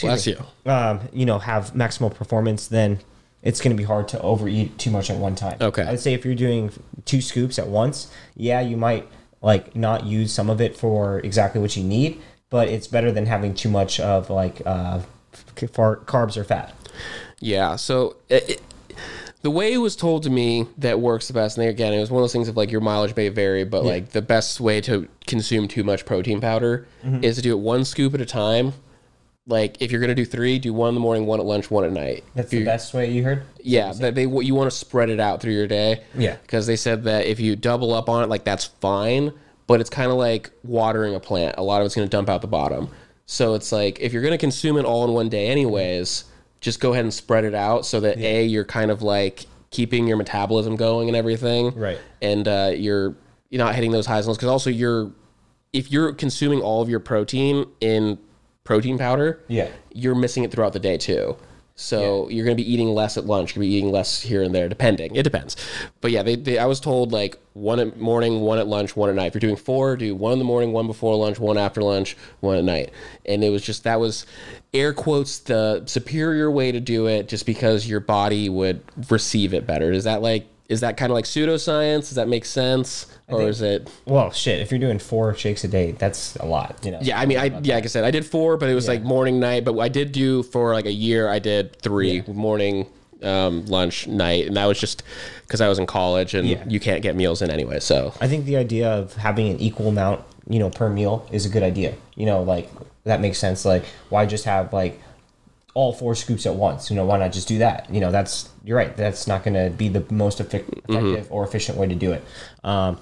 Bless 0.00 0.26
you. 0.26 0.36
um, 0.66 1.00
you 1.12 1.26
know 1.26 1.38
have 1.38 1.72
maximal 1.74 2.14
performance, 2.14 2.66
then 2.68 2.98
it's 3.42 3.60
going 3.60 3.74
to 3.74 3.80
be 3.80 3.84
hard 3.84 4.08
to 4.08 4.20
overeat 4.20 4.76
too 4.78 4.90
much 4.90 5.10
at 5.10 5.16
one 5.16 5.34
time. 5.34 5.56
Okay. 5.60 5.82
I'd 5.82 6.00
say 6.00 6.12
if 6.14 6.24
you're 6.24 6.34
doing 6.34 6.70
two 7.04 7.20
scoops 7.20 7.58
at 7.58 7.68
once, 7.68 8.10
yeah, 8.36 8.60
you 8.60 8.76
might 8.76 9.06
like 9.40 9.76
not 9.76 10.04
use 10.04 10.32
some 10.32 10.50
of 10.50 10.60
it 10.60 10.76
for 10.76 11.20
exactly 11.20 11.60
what 11.60 11.76
you 11.76 11.84
need, 11.84 12.20
but 12.50 12.68
it's 12.68 12.88
better 12.88 13.12
than 13.12 13.26
having 13.26 13.54
too 13.54 13.68
much 13.70 14.00
of 14.00 14.28
like 14.30 14.60
uh, 14.66 15.00
carbs 15.56 16.36
or 16.36 16.44
fat. 16.44 16.74
Yeah. 17.40 17.76
So 17.76 18.16
it, 18.28 18.50
it- 18.50 18.62
the 19.42 19.52
way 19.52 19.72
it 19.72 19.78
was 19.78 19.94
told 19.94 20.24
to 20.24 20.30
me 20.30 20.66
that 20.78 20.98
works 20.98 21.28
the 21.28 21.32
best, 21.32 21.56
and 21.58 21.68
again, 21.68 21.92
it 21.94 22.00
was 22.00 22.10
one 22.10 22.20
of 22.20 22.24
those 22.24 22.32
things 22.32 22.48
of 22.48 22.56
like 22.56 22.72
your 22.72 22.80
mileage 22.80 23.14
may 23.14 23.28
vary, 23.28 23.62
but 23.62 23.84
like 23.84 24.08
the 24.10 24.20
best 24.20 24.58
way 24.58 24.80
to 24.80 25.06
consume 25.28 25.68
too 25.68 25.84
much 25.84 26.04
protein 26.04 26.40
powder 26.40 26.88
Mm-hmm. 27.04 27.22
is 27.22 27.36
to 27.36 27.42
do 27.42 27.52
it 27.52 27.60
one 27.60 27.84
scoop 27.84 28.14
at 28.14 28.20
a 28.20 28.26
time. 28.26 28.72
Like 29.48 29.80
if 29.80 29.90
you're 29.90 30.00
gonna 30.00 30.14
do 30.14 30.26
three, 30.26 30.58
do 30.58 30.72
one 30.74 30.90
in 30.90 30.94
the 30.94 31.00
morning, 31.00 31.24
one 31.26 31.40
at 31.40 31.46
lunch, 31.46 31.70
one 31.70 31.84
at 31.84 31.92
night. 31.92 32.22
That's 32.34 32.50
the 32.50 32.64
best 32.64 32.92
way 32.92 33.10
you 33.10 33.24
heard. 33.24 33.42
Yeah, 33.62 33.92
that 33.94 34.14
they 34.14 34.22
you 34.22 34.54
want 34.54 34.70
to 34.70 34.76
spread 34.76 35.08
it 35.08 35.18
out 35.18 35.40
through 35.40 35.54
your 35.54 35.66
day. 35.66 36.04
Yeah. 36.14 36.36
because 36.42 36.66
they 36.66 36.76
said 36.76 37.04
that 37.04 37.26
if 37.26 37.40
you 37.40 37.56
double 37.56 37.94
up 37.94 38.08
on 38.10 38.22
it, 38.22 38.28
like 38.28 38.44
that's 38.44 38.66
fine, 38.66 39.32
but 39.66 39.80
it's 39.80 39.90
kind 39.90 40.10
of 40.10 40.18
like 40.18 40.50
watering 40.62 41.14
a 41.14 41.20
plant. 41.20 41.54
A 41.56 41.62
lot 41.62 41.80
of 41.80 41.86
it's 41.86 41.94
going 41.94 42.06
to 42.06 42.10
dump 42.10 42.28
out 42.28 42.42
the 42.42 42.46
bottom. 42.46 42.90
So 43.26 43.54
it's 43.54 43.72
like 43.72 44.00
if 44.00 44.12
you're 44.12 44.22
going 44.22 44.32
to 44.32 44.38
consume 44.38 44.76
it 44.76 44.84
all 44.84 45.04
in 45.06 45.12
one 45.12 45.28
day, 45.28 45.48
anyways, 45.48 46.24
just 46.60 46.80
go 46.80 46.92
ahead 46.92 47.04
and 47.04 47.12
spread 47.12 47.44
it 47.44 47.54
out 47.54 47.86
so 47.86 48.00
that 48.00 48.18
a 48.18 48.44
you're 48.44 48.64
kind 48.64 48.90
of 48.90 49.02
like 49.02 49.46
keeping 49.70 50.06
your 50.06 50.16
metabolism 50.16 50.76
going 50.76 51.08
and 51.08 51.16
everything. 51.16 51.74
Right. 51.74 51.98
And 52.20 52.46
uh, 52.46 52.72
you're 52.74 53.14
you're 53.50 53.64
not 53.64 53.74
hitting 53.74 53.92
those 53.92 54.06
highs 54.06 54.24
and 54.24 54.28
lows 54.28 54.36
because 54.36 54.50
also 54.50 54.70
you're 54.70 55.10
if 55.72 55.92
you're 55.92 56.12
consuming 56.12 56.60
all 56.60 56.82
of 56.82 56.88
your 56.88 57.00
protein 57.00 57.66
in 57.80 58.18
protein 58.68 58.98
powder, 58.98 59.40
Yeah. 59.48 59.68
you're 59.94 60.14
missing 60.14 60.44
it 60.44 60.50
throughout 60.52 60.74
the 60.74 60.78
day 60.78 60.98
too. 60.98 61.36
So 61.74 62.28
you're 62.28 62.44
going 62.44 62.56
to 62.56 62.62
be 62.62 62.70
eating 62.70 62.88
less 62.88 63.16
at 63.16 63.24
lunch. 63.24 63.54
You're 63.54 63.60
going 63.62 63.68
to 63.68 63.70
be 63.70 63.76
eating 63.78 63.92
less 63.92 64.20
here 64.20 64.42
and 64.42 64.52
there, 64.54 64.68
depending. 64.68 65.14
It 65.16 65.22
depends. 65.22 65.56
But 66.02 66.10
yeah, 66.10 66.22
they, 66.24 66.34
they, 66.36 66.58
I 66.58 66.66
was 66.66 66.80
told 66.80 67.12
like 67.12 67.38
one 67.54 67.78
at 67.80 67.98
morning, 67.98 68.40
one 68.40 68.58
at 68.58 68.66
lunch, 68.66 68.94
one 68.96 69.08
at 69.08 69.14
night. 69.14 69.28
If 69.28 69.34
you're 69.34 69.40
doing 69.48 69.56
four, 69.56 69.96
do 69.96 70.14
one 70.14 70.32
in 70.34 70.38
the 70.38 70.44
morning, 70.44 70.72
one 70.72 70.86
before 70.88 71.16
lunch, 71.16 71.38
one 71.38 71.56
after 71.56 71.80
lunch, 71.80 72.14
one 72.40 72.58
at 72.58 72.64
night. 72.64 72.90
And 73.24 73.42
it 73.42 73.50
was 73.50 73.62
just 73.62 73.84
that 73.84 74.00
was 74.00 74.26
air 74.74 74.92
quotes 74.92 75.38
the 75.38 75.84
superior 75.86 76.50
way 76.50 76.72
to 76.72 76.80
do 76.80 77.06
it, 77.06 77.26
just 77.28 77.46
because 77.46 77.88
your 77.88 78.00
body 78.00 78.48
would 78.50 78.82
receive 79.08 79.54
it 79.54 79.64
better. 79.66 79.92
Is 79.92 80.04
that 80.04 80.20
like 80.20 80.46
is 80.68 80.80
that 80.80 80.96
kind 80.98 81.10
of 81.10 81.14
like 81.14 81.24
pseudoscience? 81.24 82.00
Does 82.00 82.14
that 82.16 82.28
make 82.28 82.44
sense, 82.44 83.06
or 83.28 83.38
think- 83.38 83.50
is 83.50 83.62
it? 83.62 83.90
Well, 84.04 84.30
shit. 84.30 84.60
If 84.60 84.70
you're 84.70 84.78
doing 84.80 84.98
four 84.98 85.34
shakes 85.34 85.64
a 85.64 85.68
day, 85.68 85.92
that's 85.92 86.36
a 86.36 86.44
lot. 86.46 86.78
You 86.84 86.92
know. 86.92 86.98
Yeah, 87.00 87.18
I 87.18 87.26
mean, 87.26 87.38
I 87.38 87.46
yeah, 87.62 87.76
like 87.76 87.84
I 87.84 87.86
said, 87.88 88.04
I 88.04 88.10
did 88.10 88.26
four, 88.26 88.56
but 88.58 88.68
it 88.68 88.74
was 88.74 88.86
like 88.86 89.02
morning, 89.02 89.40
night. 89.40 89.64
But 89.64 89.78
I 89.78 89.88
did 89.88 90.12
do 90.12 90.42
for 90.42 90.74
like 90.74 90.84
a 90.86 90.92
year. 90.92 91.28
I 91.28 91.38
did 91.38 91.80
three 91.80 92.22
morning, 92.26 92.86
um, 93.22 93.64
lunch, 93.66 94.06
night, 94.06 94.46
and 94.46 94.56
that 94.56 94.66
was 94.66 94.78
just 94.78 95.02
because 95.42 95.62
I 95.62 95.68
was 95.68 95.78
in 95.78 95.86
college 95.86 96.34
and 96.34 96.46
Yeah. 96.46 96.62
you 96.68 96.78
can't 96.80 97.02
get 97.02 97.16
meals 97.16 97.40
in 97.40 97.50
anyway. 97.50 97.80
So 97.80 98.12
I 98.20 98.28
think 98.28 98.44
the 98.44 98.56
idea 98.56 98.90
of 98.90 99.14
having 99.14 99.48
an 99.48 99.58
equal 99.60 99.88
amount, 99.88 100.20
you 100.48 100.58
know, 100.58 100.68
per 100.68 100.90
meal 100.90 101.26
is 101.32 101.46
a 101.46 101.48
good 101.48 101.62
idea. 101.62 101.94
You 102.14 102.26
know, 102.26 102.42
like 102.42 102.68
that 103.04 103.22
makes 103.22 103.38
sense. 103.38 103.64
Like, 103.64 103.84
why 104.10 104.26
just 104.26 104.44
have 104.44 104.74
like 104.74 105.00
all 105.74 105.92
four 105.92 106.14
scoops 106.14 106.46
at 106.46 106.54
once? 106.54 106.90
You 106.90 106.96
know, 106.96 107.04
why 107.04 107.18
not 107.18 107.32
just 107.32 107.48
do 107.48 107.58
that? 107.58 107.92
You 107.92 108.00
know, 108.00 108.10
that's 108.10 108.48
you're 108.64 108.76
right. 108.76 108.96
That's 108.96 109.26
not 109.26 109.44
going 109.44 109.54
to 109.54 109.70
be 109.70 109.88
the 109.88 110.04
most 110.12 110.38
effic- 110.38 110.68
effective 110.88 111.26
or 111.30 111.44
efficient 111.44 111.78
way 111.78 111.86
to 111.86 111.94
do 111.94 112.12
it. 112.12 112.24
Um, 112.64 112.98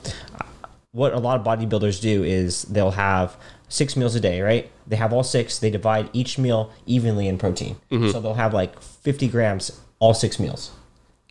what 0.93 1.12
a 1.12 1.19
lot 1.19 1.39
of 1.39 1.47
bodybuilders 1.47 2.01
do 2.01 2.25
is 2.25 2.62
they'll 2.64 2.93
have 2.93 3.37
six 3.69 3.97
meals 3.97 4.14
a 4.14 4.21
day, 4.21 4.41
right? 4.41 4.71
They 4.87 4.97
have 4.97 5.12
all 5.12 5.23
six. 5.23 5.59
They 5.59 5.71
divide 5.71 6.09
each 6.12 6.39
meal 6.39 6.73
evenly 6.87 7.29
in 7.29 7.37
protein. 7.39 7.77
So 7.91 8.21
they'll 8.21 8.35
have 8.35 8.55
like 8.55 8.81
50 8.81 9.29
grams 9.29 9.79
all 9.99 10.14
six 10.14 10.39
meals. 10.39 10.71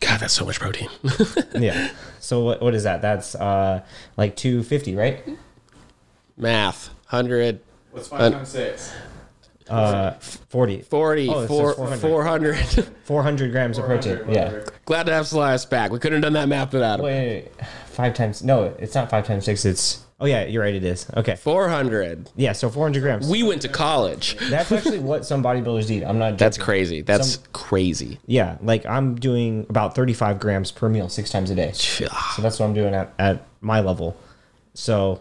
God, 0.00 0.20
that's 0.20 0.34
so 0.34 0.44
much 0.44 0.60
protein. 0.60 0.88
Yeah. 1.58 1.90
So 2.20 2.40
what, 2.44 2.60
what 2.60 2.74
is 2.74 2.82
that? 2.84 3.00
That's 3.02 3.34
uh, 3.34 3.82
like 4.16 4.36
250, 4.36 4.94
right? 4.94 5.24
Math, 6.36 6.90
hundred, 7.06 7.60
What's 7.92 8.08
five 8.08 8.32
times 8.32 8.50
six? 8.50 8.92
Uh, 9.68 10.12
40. 10.48 10.82
forty, 10.82 11.28
Oh, 11.28 11.40
it 11.40 11.48
says 11.48 11.76
400. 11.76 11.98
400. 12.00 12.56
400 13.04 13.52
grams 13.52 13.78
of 13.78 13.84
protein. 13.86 14.16
400, 14.18 14.34
Yeah. 14.34 14.64
Glad 14.84 15.06
to 15.06 15.12
have 15.12 15.32
Elias 15.32 15.64
back. 15.64 15.90
We 15.90 15.98
couldn't 15.98 16.22
have 16.22 16.22
done 16.22 16.34
that 16.34 16.48
math 16.48 16.72
without 16.72 17.00
him. 17.00 17.04
Wait, 17.06 17.26
wait, 17.28 17.44
wait. 17.58 17.66
five 17.88 18.14
times. 18.14 18.42
No, 18.44 18.64
it's 18.78 18.94
not 18.94 19.10
five 19.10 19.26
times 19.26 19.44
six. 19.44 19.64
It's. 19.64 20.02
Oh, 20.18 20.24
yeah, 20.24 20.44
you're 20.46 20.62
right. 20.62 20.74
It 20.74 20.82
is. 20.84 21.06
Okay. 21.14 21.36
Four 21.36 21.68
hundred. 21.68 22.30
Yeah, 22.36 22.52
so 22.52 22.70
400 22.70 23.00
grams. 23.02 23.28
We 23.28 23.42
went 23.42 23.60
to 23.62 23.68
college. 23.68 24.36
That's 24.50 24.72
actually 24.72 24.98
what 25.00 25.26
some 25.26 25.42
bodybuilders 25.42 25.90
eat. 25.90 26.04
I'm 26.04 26.18
not. 26.18 26.38
That's 26.38 26.56
crazy. 26.56 27.02
That's 27.02 27.34
Some- 27.34 27.42
crazy. 27.52 28.18
Yeah, 28.26 28.56
like 28.62 28.86
I'm 28.86 29.16
doing 29.16 29.66
about 29.68 29.94
35 29.94 30.38
grams 30.40 30.70
per 30.70 30.88
meal 30.88 31.08
six 31.10 31.28
times 31.28 31.50
a 31.50 31.54
day. 31.54 31.72
So 31.72 32.06
that's 32.40 32.58
what 32.58 32.66
I'm 32.66 32.72
doing 32.74 32.94
at, 32.94 33.12
at 33.18 33.46
my 33.60 33.80
level. 33.80 34.16
So 34.72 35.20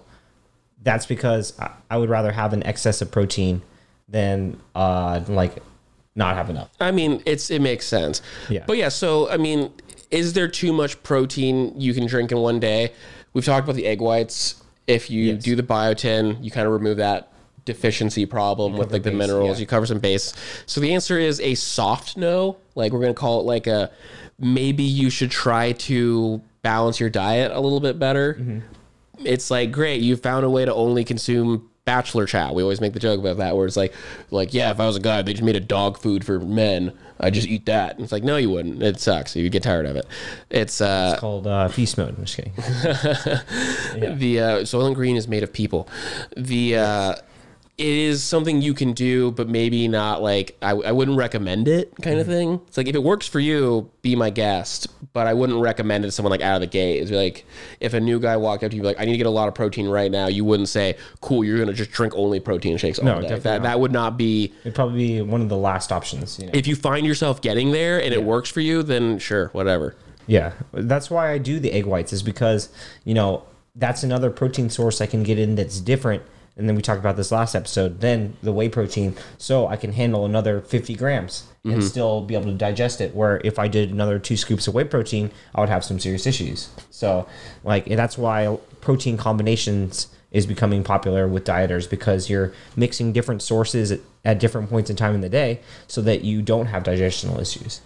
that's 0.83 1.05
because 1.05 1.59
I, 1.59 1.71
I 1.89 1.97
would 1.97 2.09
rather 2.09 2.31
have 2.31 2.53
an 2.53 2.63
excess 2.63 3.01
of 3.01 3.11
protein 3.11 3.63
than 4.07 4.59
uh 4.75 5.21
like 5.27 5.57
not 6.15 6.35
have 6.35 6.49
enough. 6.49 6.69
I 6.79 6.91
mean, 6.91 7.21
it's 7.25 7.49
it 7.51 7.61
makes 7.61 7.85
sense. 7.85 8.21
Yeah. 8.49 8.63
But 8.67 8.77
yeah, 8.77 8.89
so 8.89 9.29
I 9.29 9.37
mean, 9.37 9.71
is 10.11 10.33
there 10.33 10.47
too 10.47 10.71
much 10.71 11.01
protein 11.03 11.73
you 11.79 11.93
can 11.93 12.05
drink 12.07 12.31
in 12.31 12.37
one 12.37 12.59
day? 12.59 12.93
We've 13.33 13.43
talked 13.43 13.65
about 13.65 13.75
the 13.75 13.85
egg 13.85 13.99
whites. 14.01 14.61
If 14.87 15.09
you 15.09 15.33
Yes. 15.33 15.43
do 15.43 15.55
the 15.55 15.63
biotin, 15.63 16.41
you 16.43 16.51
kind 16.51 16.67
of 16.67 16.73
remove 16.73 16.97
that 16.97 17.31
deficiency 17.65 18.25
problem 18.27 18.77
with 18.77 18.93
like 18.93 19.01
the 19.03 19.11
minerals. 19.11 19.57
yeah. 19.57 19.61
You 19.61 19.65
cover 19.67 19.85
some 19.87 19.97
base. 19.99 20.33
So 20.67 20.79
the 20.79 20.93
answer 20.93 21.17
is 21.17 21.39
a 21.41 21.55
soft 21.55 22.15
no. 22.15 22.57
Like 22.75 22.93
we're 22.93 23.01
gonna 23.01 23.13
call 23.15 23.39
it 23.41 23.43
like 23.43 23.67
a 23.67 23.91
maybe 24.39 24.83
you 24.83 25.09
should 25.09 25.31
try 25.31 25.71
to 25.73 26.41
balance 26.61 26.99
your 26.99 27.09
diet 27.09 27.51
a 27.51 27.59
little 27.59 27.79
bit 27.79 27.97
better. 27.99 28.35
Mm-hmm. 28.35 28.59
It's 29.25 29.49
like 29.49 29.71
great, 29.71 30.01
you 30.01 30.15
found 30.15 30.45
a 30.45 30.49
way 30.49 30.63
to 30.65 30.73
only 30.73 31.03
consume 31.03 31.69
Bachelor 31.85 32.25
Chow. 32.25 32.51
We 32.53 32.63
always 32.63 32.81
make 32.81 32.93
the 32.93 32.99
joke 32.99 33.19
about 33.19 33.37
that, 33.37 33.55
where 33.55 33.67
it's 33.67 33.77
like, 33.77 33.93
like 34.31 34.53
yeah, 34.53 34.71
if 34.71 34.79
I 34.79 34.87
was 34.87 34.95
a 34.95 34.99
guy, 34.99 35.21
they 35.21 35.33
just 35.33 35.43
made 35.43 35.55
a 35.55 35.61
dog 35.61 35.99
food 35.99 36.25
for 36.25 36.39
men. 36.39 36.93
I 37.19 37.29
just 37.29 37.47
eat 37.47 37.65
that. 37.67 37.95
And 37.95 38.03
it's 38.03 38.11
like, 38.11 38.23
no, 38.23 38.37
you 38.37 38.49
wouldn't. 38.49 38.81
It 38.81 38.99
sucks. 38.99 39.35
You 39.35 39.49
get 39.49 39.63
tired 39.63 39.85
of 39.85 39.95
it. 39.95 40.05
It's 40.49 40.81
uh, 40.81 41.11
It's 41.13 41.21
called 41.21 41.47
uh, 41.47 41.67
feast 41.69 41.97
mode. 41.97 42.17
I'm 42.17 42.25
just 42.25 42.35
kidding. 42.35 42.53
the 44.17 44.39
uh, 44.41 44.85
and 44.85 44.95
Green 44.95 45.15
is 45.15 45.27
made 45.27 45.43
of 45.43 45.53
people. 45.53 45.87
The 46.35 46.77
uh, 46.77 47.15
it 47.77 47.87
is 47.87 48.23
something 48.23 48.61
you 48.61 48.73
can 48.73 48.93
do, 48.93 49.31
but 49.31 49.49
maybe 49.49 49.89
not 49.89 50.21
like 50.21 50.55
I, 50.61 50.71
I 50.71 50.91
wouldn't 50.93 51.17
recommend 51.17 51.67
it, 51.67 51.93
kind 52.01 52.19
of 52.19 52.27
mm-hmm. 52.27 52.35
thing. 52.35 52.61
It's 52.67 52.77
like 52.77 52.87
if 52.87 52.95
it 52.95 53.03
works 53.03 53.27
for 53.27 53.41
you, 53.41 53.91
be 54.01 54.15
my 54.15 54.29
guest, 54.29 54.87
but 55.11 55.27
I 55.27 55.33
wouldn't 55.33 55.59
recommend 55.59 56.05
it 56.05 56.07
to 56.07 56.11
someone 56.13 56.31
like 56.31 56.39
out 56.41 56.55
of 56.55 56.61
the 56.61 56.67
gate. 56.67 57.01
It's 57.01 57.11
like 57.11 57.45
if 57.81 57.93
a 57.93 57.99
new 57.99 58.17
guy 58.19 58.37
walked 58.37 58.63
up 58.63 58.71
to 58.71 58.77
you, 58.77 58.83
like 58.83 58.97
I 58.97 59.03
need 59.03 59.11
to 59.11 59.17
get 59.17 59.25
a 59.25 59.31
lot 59.31 59.49
of 59.49 59.55
protein 59.55 59.89
right 59.89 60.09
now, 60.09 60.27
you 60.27 60.45
wouldn't 60.45 60.69
say, 60.69 60.95
"Cool, 61.19 61.43
you're 61.43 61.59
gonna 61.59 61.73
just 61.73 61.91
drink 61.91 62.13
only 62.15 62.39
protein 62.39 62.77
shakes 62.77 62.97
all 62.97 63.05
No, 63.05 63.15
day." 63.15 63.23
definitely 63.23 63.43
That 63.43 63.57
not. 63.57 63.63
that 63.63 63.79
would 63.81 63.91
not 63.91 64.17
be. 64.17 64.53
It'd 64.61 64.73
probably 64.73 64.97
be 64.97 65.21
one 65.21 65.41
of 65.41 65.49
the 65.49 65.57
last 65.57 65.91
options. 65.91 66.39
You 66.39 66.45
know? 66.45 66.51
If 66.53 66.67
you 66.67 66.77
find 66.77 67.05
yourself 67.05 67.41
getting 67.41 67.71
there 67.71 68.01
and 68.01 68.13
it 68.13 68.23
works 68.23 68.49
for 68.49 68.61
you, 68.61 68.83
then 68.83 69.19
sure, 69.19 69.49
whatever. 69.49 69.97
Yeah, 70.27 70.53
that's 70.71 71.11
why 71.11 71.31
I 71.31 71.39
do 71.39 71.59
the 71.59 71.73
egg 71.73 71.85
whites 71.85 72.13
is 72.13 72.23
because 72.23 72.69
you 73.03 73.13
know 73.13 73.43
that's 73.75 74.01
another 74.01 74.29
protein 74.29 74.69
source 74.69 75.01
I 75.01 75.07
can 75.07 75.23
get 75.23 75.37
in 75.37 75.55
that's 75.55 75.81
different. 75.81 76.23
And 76.57 76.69
then 76.69 76.75
we 76.75 76.81
talked 76.81 76.99
about 76.99 77.17
this 77.17 77.31
last 77.31 77.53
episode. 77.53 77.99
Then 77.99 78.37
the 78.41 78.53
whey 78.53 78.69
protein, 78.69 79.15
so 79.37 79.67
I 79.67 79.75
can 79.75 79.91
handle 79.91 80.25
another 80.25 80.61
50 80.61 80.95
grams 80.95 81.47
and 81.65 81.73
mm-hmm. 81.73 81.81
still 81.81 82.21
be 82.21 82.35
able 82.35 82.45
to 82.45 82.53
digest 82.53 83.01
it. 83.01 83.13
Where 83.13 83.41
if 83.43 83.59
I 83.59 83.67
did 83.67 83.91
another 83.91 84.19
two 84.19 84.37
scoops 84.37 84.67
of 84.67 84.73
whey 84.73 84.85
protein, 84.85 85.31
I 85.53 85.59
would 85.59 85.69
have 85.69 85.83
some 85.83 85.99
serious 85.99 86.25
issues. 86.25 86.69
So, 86.91 87.27
like 87.63 87.85
that's 87.85 88.17
why 88.17 88.57
protein 88.79 89.17
combinations 89.17 90.07
is 90.35 90.45
becoming 90.45 90.83
popular 90.83 91.29
with 91.29 91.45
dieters 91.45 91.89
because 91.89 92.29
you're 92.29 92.51
mixing 92.75 93.13
different 93.13 93.41
sources 93.41 93.89
at, 93.89 94.01
at 94.25 94.37
different 94.37 94.69
points 94.69 94.89
in 94.89 94.95
time 94.97 95.15
in 95.15 95.21
the 95.21 95.29
day, 95.29 95.61
so 95.87 96.01
that 96.01 96.25
you 96.25 96.41
don't 96.41 96.65
have 96.65 96.83
digestional 96.83 97.39
issues. 97.39 97.79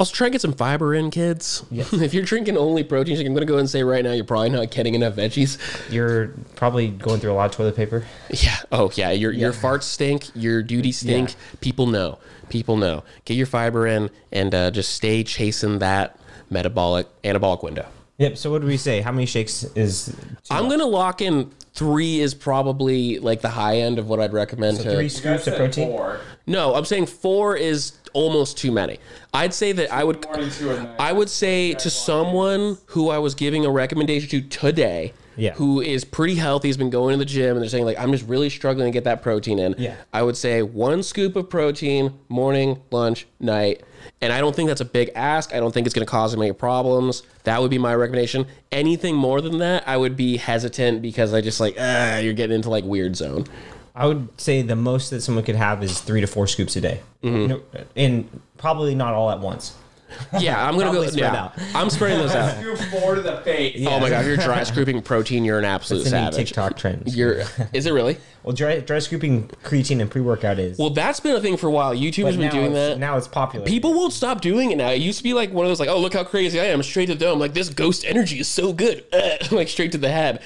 Also, 0.00 0.12
try 0.12 0.26
and 0.26 0.32
get 0.32 0.40
some 0.40 0.52
fiber 0.52 0.96
in, 0.96 1.12
kids. 1.12 1.64
if 1.70 2.12
you're 2.12 2.24
drinking 2.24 2.56
only 2.56 2.82
protein 2.82 3.16
shake, 3.16 3.24
I'm 3.24 3.34
going 3.34 3.46
to 3.46 3.52
go 3.52 3.56
and 3.56 3.70
say 3.70 3.84
right 3.84 4.02
now 4.02 4.10
you're 4.10 4.24
probably 4.24 4.50
not 4.50 4.72
getting 4.72 4.96
enough 4.96 5.14
veggies. 5.14 5.58
You're 5.92 6.34
probably 6.56 6.88
going 6.88 7.20
through 7.20 7.30
a 7.30 7.34
lot 7.34 7.50
of 7.50 7.52
toilet 7.52 7.76
paper. 7.76 8.04
Yeah. 8.30 8.56
Oh, 8.72 8.90
yeah. 8.94 9.10
Your 9.10 9.30
your 9.30 9.52
farts 9.52 9.82
stink. 9.82 10.30
Your 10.34 10.62
duty 10.62 10.90
stink. 10.90 11.30
Yeah. 11.30 11.36
People 11.60 11.86
know. 11.86 12.18
People 12.48 12.76
know. 12.78 13.04
Get 13.26 13.34
your 13.34 13.46
fiber 13.46 13.86
in 13.86 14.10
and 14.32 14.54
uh, 14.54 14.70
just 14.70 14.94
stay 14.94 15.22
chasing 15.22 15.78
that 15.80 16.18
metabolic 16.50 17.06
anabolic 17.22 17.62
window. 17.62 17.86
Yep. 18.18 18.36
So 18.36 18.50
what 18.50 18.60
do 18.60 18.66
we 18.68 18.76
say? 18.76 19.00
How 19.00 19.10
many 19.12 19.26
shakes 19.26 19.64
is 19.74 20.14
I'm 20.50 20.68
gonna 20.68 20.86
lock 20.86 21.20
in 21.20 21.50
three 21.74 22.20
is 22.20 22.34
probably 22.34 23.18
like 23.18 23.40
the 23.40 23.48
high 23.48 23.78
end 23.78 23.98
of 23.98 24.08
what 24.08 24.20
I'd 24.20 24.32
recommend 24.32 24.78
to. 24.80 24.94
three 24.94 25.08
scoops 25.08 25.46
of 25.46 25.56
protein? 25.56 25.88
four. 25.88 26.20
No, 26.46 26.74
I'm 26.74 26.84
saying 26.84 27.06
four 27.06 27.56
is 27.56 27.92
almost 28.12 28.58
too 28.58 28.70
many. 28.70 28.98
I'd 29.32 29.54
say 29.54 29.72
that 29.72 29.92
I 29.92 30.04
would. 30.04 30.24
Morning, 30.26 30.50
two 30.50 30.70
at 30.70 30.82
night. 30.82 30.96
I 30.98 31.12
would 31.12 31.30
say 31.30 31.74
to 31.74 31.90
someone 31.90 32.78
who 32.86 33.08
I 33.08 33.18
was 33.18 33.34
giving 33.34 33.64
a 33.64 33.70
recommendation 33.70 34.28
to 34.30 34.40
today, 34.48 35.14
Yeah. 35.36 35.52
who 35.54 35.80
is 35.80 36.04
pretty 36.04 36.34
healthy, 36.34 36.68
has 36.68 36.76
been 36.76 36.90
going 36.90 37.12
to 37.12 37.18
the 37.18 37.24
gym, 37.24 37.56
and 37.56 37.62
they're 37.62 37.68
saying 37.70 37.84
like, 37.84 37.98
I'm 37.98 38.12
just 38.12 38.26
really 38.28 38.50
struggling 38.50 38.86
to 38.86 38.90
get 38.90 39.04
that 39.04 39.22
protein 39.22 39.58
in. 39.58 39.74
Yeah. 39.78 39.96
I 40.12 40.22
would 40.22 40.36
say 40.36 40.62
one 40.62 41.02
scoop 41.02 41.36
of 41.36 41.48
protein, 41.48 42.18
morning, 42.28 42.80
lunch, 42.90 43.26
night. 43.40 43.82
And 44.20 44.32
I 44.32 44.40
don't 44.40 44.54
think 44.54 44.68
that's 44.68 44.80
a 44.80 44.84
big 44.86 45.10
ask. 45.14 45.54
I 45.54 45.60
don't 45.60 45.72
think 45.72 45.86
it's 45.86 45.94
going 45.94 46.06
to 46.06 46.10
cause 46.10 46.34
any 46.34 46.52
problems. 46.52 47.22
That 47.44 47.60
would 47.60 47.70
be 47.70 47.78
my 47.78 47.94
recommendation. 47.94 48.46
Anything 48.70 49.14
more 49.16 49.40
than 49.40 49.58
that, 49.58 49.84
I 49.86 49.96
would 49.96 50.16
be 50.16 50.36
hesitant 50.36 51.02
because 51.02 51.32
I 51.32 51.40
just 51.40 51.60
like, 51.60 51.76
ah, 51.78 52.18
you're 52.18 52.32
getting 52.34 52.56
into 52.56 52.70
like 52.70 52.84
weird 52.84 53.16
zone. 53.16 53.46
I 53.94 54.06
would 54.06 54.28
say 54.40 54.62
the 54.62 54.76
most 54.76 55.10
that 55.10 55.20
someone 55.20 55.44
could 55.44 55.56
have 55.56 55.82
is 55.82 56.00
three 56.00 56.20
to 56.20 56.26
four 56.26 56.46
scoops 56.46 56.76
a 56.76 56.80
day, 56.80 57.00
Mm-hmm. 57.22 57.82
And 57.94 58.40
probably 58.56 58.94
not 58.94 59.12
all 59.14 59.30
at 59.30 59.40
once. 59.40 59.76
Yeah, 60.38 60.60
I'm 60.66 60.74
gonna 60.78 60.86
go. 60.86 60.92
Probably 60.92 61.08
spread 61.08 61.32
Yeah, 61.32 61.44
out. 61.44 61.54
I'm 61.74 61.90
spreading 61.90 62.18
those 62.18 62.34
out. 62.34 62.56
Scoop 62.58 62.78
four 62.90 63.14
to 63.14 63.20
the 63.22 63.38
face. 63.38 63.84
Oh 63.86 64.00
my 64.00 64.08
god, 64.10 64.20
if 64.22 64.26
you're 64.26 64.36
dry 64.36 64.62
scooping 64.64 65.00
protein, 65.02 65.44
you're 65.44 65.58
an 65.58 65.64
absolute 65.64 66.02
It's 66.02 66.12
a 66.12 66.16
new 66.20 66.30
savage. 66.32 66.48
TikTok 66.48 66.76
trend. 66.76 67.02
You're. 67.06 67.42
Is 67.72 67.86
it 67.86 67.92
really? 67.92 68.16
well, 68.44 68.52
dry, 68.54 68.80
dry 68.80 68.98
scooping 68.98 69.46
creatine 69.62 70.00
and 70.00 70.10
pre 70.10 70.20
workout 70.20 70.58
is. 70.58 70.76
Well, 70.78 70.90
that's 70.90 71.20
been 71.20 71.36
a 71.36 71.40
thing 71.40 71.56
for 71.56 71.68
a 71.68 71.70
while. 71.70 71.94
YouTube 71.94 72.26
has 72.26 72.36
been 72.36 72.46
now 72.46 72.50
doing 72.52 72.72
it's- 72.72 72.88
that. 72.94 72.98
Now 72.98 73.16
it's 73.16 73.28
popular. 73.28 73.64
People 73.66 73.94
won't 73.94 74.12
stop 74.12 74.40
doing 74.40 74.72
it 74.72 74.76
now. 74.78 74.90
It 74.90 75.00
used 75.00 75.18
to 75.18 75.24
be 75.24 75.32
like 75.34 75.52
one 75.52 75.64
of 75.64 75.70
those 75.70 75.78
like, 75.80 75.88
oh 75.88 76.00
look 76.00 76.14
how 76.14 76.24
crazy 76.24 76.58
I 76.60 76.64
am, 76.64 76.82
straight 76.82 77.06
to 77.06 77.14
the 77.14 77.20
dome. 77.24 77.38
Like 77.38 77.54
this 77.54 77.68
ghost 77.68 78.04
energy 78.04 78.40
is 78.40 78.48
so 78.48 78.72
good, 78.72 79.04
like 79.52 79.68
straight 79.68 79.92
to 79.92 79.98
the 79.98 80.10
head. 80.10 80.42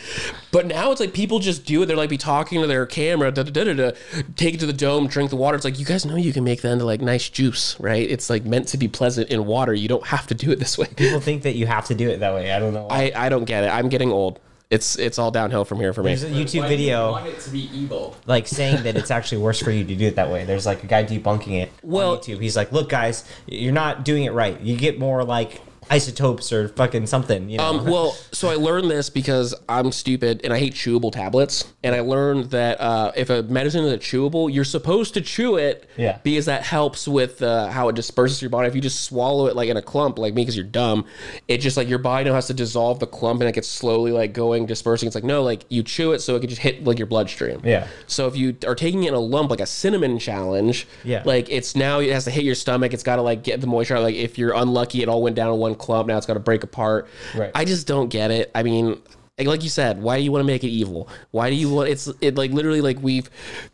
But 0.52 0.66
now 0.66 0.90
it's 0.92 1.00
like 1.00 1.12
people 1.14 1.38
just 1.38 1.64
do 1.64 1.82
it. 1.82 1.86
They're 1.86 1.96
like 1.96 2.10
be 2.10 2.18
talking 2.18 2.60
to 2.60 2.66
their 2.66 2.84
camera, 2.86 3.30
da 3.30 3.42
da 3.44 3.50
da 3.50 3.64
da 3.64 3.72
da, 3.74 3.90
take 4.36 4.54
it 4.54 4.60
to 4.60 4.66
the 4.66 4.72
dome, 4.74 5.06
drink 5.06 5.30
the 5.30 5.36
water. 5.36 5.56
It's 5.56 5.64
like 5.64 5.78
you 5.78 5.86
guys 5.86 6.04
know 6.04 6.16
you 6.16 6.32
can 6.32 6.44
make 6.44 6.60
that 6.62 6.72
into 6.72 6.84
like 6.84 7.00
nice 7.00 7.28
juice, 7.30 7.78
right? 7.80 8.08
It's 8.08 8.28
like 8.28 8.44
meant 8.44 8.68
to 8.68 8.76
be 8.78 8.88
pleasant 8.88 9.30
in 9.30 9.46
water. 9.46 9.55
You 9.74 9.88
don't 9.88 10.06
have 10.06 10.26
to 10.28 10.34
do 10.34 10.50
it 10.50 10.58
this 10.58 10.76
way. 10.78 10.86
People 10.96 11.20
think 11.20 11.42
that 11.42 11.54
you 11.56 11.66
have 11.66 11.86
to 11.86 11.94
do 11.94 12.08
it 12.10 12.20
that 12.20 12.34
way. 12.34 12.52
I 12.52 12.58
don't 12.58 12.74
know. 12.74 12.86
I 12.90 13.12
I 13.14 13.28
don't 13.28 13.44
get 13.44 13.64
it. 13.64 13.68
I'm 13.68 13.88
getting 13.88 14.10
old. 14.12 14.40
It's 14.68 14.98
it's 14.98 15.18
all 15.18 15.30
downhill 15.30 15.64
from 15.64 15.78
here 15.78 15.92
for 15.92 16.02
me. 16.02 16.14
There's 16.14 16.24
a 16.24 16.28
YouTube 16.28 16.62
Why 16.62 16.68
do 16.68 16.74
you 16.74 16.78
video 16.78 17.10
want 17.12 17.26
it 17.28 17.38
to 17.40 17.50
be 17.50 17.70
evil. 17.72 18.16
like 18.26 18.48
saying 18.48 18.82
that 18.82 18.96
it's 18.96 19.12
actually 19.12 19.38
worse 19.38 19.60
for 19.62 19.70
you 19.70 19.84
to 19.84 19.94
do 19.94 20.06
it 20.06 20.16
that 20.16 20.28
way. 20.30 20.44
There's 20.44 20.66
like 20.66 20.82
a 20.82 20.88
guy 20.88 21.04
debunking 21.04 21.62
it 21.62 21.70
Well- 21.82 22.12
on 22.14 22.18
YouTube. 22.18 22.40
He's 22.40 22.56
like, 22.56 22.72
"Look, 22.72 22.88
guys, 22.88 23.24
you're 23.46 23.72
not 23.72 24.04
doing 24.04 24.24
it 24.24 24.32
right. 24.32 24.60
You 24.60 24.76
get 24.76 24.98
more 24.98 25.22
like 25.22 25.60
isotopes 25.90 26.52
or 26.52 26.68
fucking 26.68 27.06
something." 27.06 27.48
You 27.48 27.58
know? 27.58 27.64
Um, 27.64 27.84
well, 27.90 28.12
so 28.32 28.48
I 28.48 28.54
learned 28.54 28.90
this 28.90 29.10
because 29.10 29.54
I'm 29.68 29.92
stupid 29.92 30.40
and 30.44 30.52
I 30.52 30.58
hate 30.58 30.74
chewable 30.74 31.12
tablets. 31.12 31.72
And 31.82 31.94
I 31.94 32.00
learned 32.00 32.50
that 32.50 32.80
uh, 32.80 33.12
if 33.16 33.30
a 33.30 33.42
medicine 33.44 33.84
is 33.84 33.92
a 33.92 33.98
chewable, 33.98 34.52
you're 34.52 34.64
supposed 34.64 35.14
to 35.14 35.20
chew 35.20 35.56
it 35.56 35.88
Yeah. 35.96 36.18
because 36.24 36.46
that 36.46 36.62
helps 36.64 37.06
with 37.06 37.40
uh, 37.42 37.68
how 37.70 37.88
it 37.88 37.94
disperses 37.94 38.42
your 38.42 38.50
body. 38.50 38.66
If 38.68 38.74
you 38.74 38.80
just 38.80 39.04
swallow 39.04 39.46
it 39.46 39.54
like 39.54 39.68
in 39.68 39.76
a 39.76 39.82
clump, 39.82 40.18
like 40.18 40.34
me, 40.34 40.42
because 40.42 40.56
you're 40.56 40.64
dumb, 40.66 41.04
it 41.46 41.58
just 41.58 41.76
like 41.76 41.88
your 41.88 41.98
body 41.98 42.24
now 42.28 42.34
has 42.34 42.48
to 42.48 42.54
dissolve 42.54 42.98
the 42.98 43.06
clump 43.06 43.40
and 43.40 43.48
it 43.48 43.54
gets 43.54 43.68
slowly 43.68 44.10
like 44.10 44.32
going, 44.32 44.66
dispersing. 44.66 45.06
It's 45.06 45.14
like, 45.14 45.22
no, 45.22 45.44
like 45.44 45.64
you 45.68 45.84
chew 45.84 46.10
it 46.12 46.18
so 46.20 46.34
it 46.34 46.40
can 46.40 46.48
just 46.48 46.60
hit 46.60 46.82
like 46.84 46.98
your 46.98 47.06
bloodstream. 47.06 47.60
Yeah. 47.62 47.86
So 48.08 48.26
if 48.26 48.36
you 48.36 48.56
are 48.66 48.74
taking 48.74 49.04
it 49.04 49.08
in 49.08 49.14
a 49.14 49.20
lump, 49.20 49.50
like 49.50 49.60
a 49.60 49.66
cinnamon 49.66 50.18
challenge, 50.18 50.88
Yeah. 51.04 51.22
like 51.24 51.48
it's 51.50 51.76
now 51.76 52.00
it 52.00 52.10
has 52.10 52.24
to 52.24 52.30
hit 52.32 52.42
your 52.44 52.56
stomach. 52.56 52.92
It's 52.94 53.04
got 53.04 53.16
to 53.16 53.22
like 53.22 53.44
get 53.44 53.60
the 53.60 53.68
moisture. 53.68 53.96
out. 53.96 54.02
Like 54.02 54.16
if 54.16 54.38
you're 54.38 54.54
unlucky, 54.54 55.02
it 55.02 55.08
all 55.08 55.22
went 55.22 55.36
down 55.36 55.52
in 55.52 55.60
one 55.60 55.75
clump. 55.76 56.08
Now 56.08 56.16
it's 56.16 56.26
got 56.26 56.34
to 56.34 56.40
break 56.40 56.64
apart. 56.64 57.08
Right. 57.36 57.50
I 57.54 57.64
just 57.64 57.86
don't 57.86 58.08
get 58.08 58.30
it. 58.30 58.50
I 58.54 58.62
mean, 58.62 59.00
like- 59.38 59.46
like 59.48 59.62
you 59.62 59.68
said, 59.68 60.00
why 60.00 60.16
do 60.16 60.24
you 60.24 60.32
want 60.32 60.40
to 60.40 60.46
make 60.46 60.64
it 60.64 60.68
evil? 60.68 61.08
Why 61.30 61.50
do 61.50 61.56
you 61.56 61.68
want 61.68 61.90
it's 61.90 62.08
it 62.22 62.36
like 62.36 62.52
literally 62.52 62.80
like 62.80 62.98
we've 63.02 63.28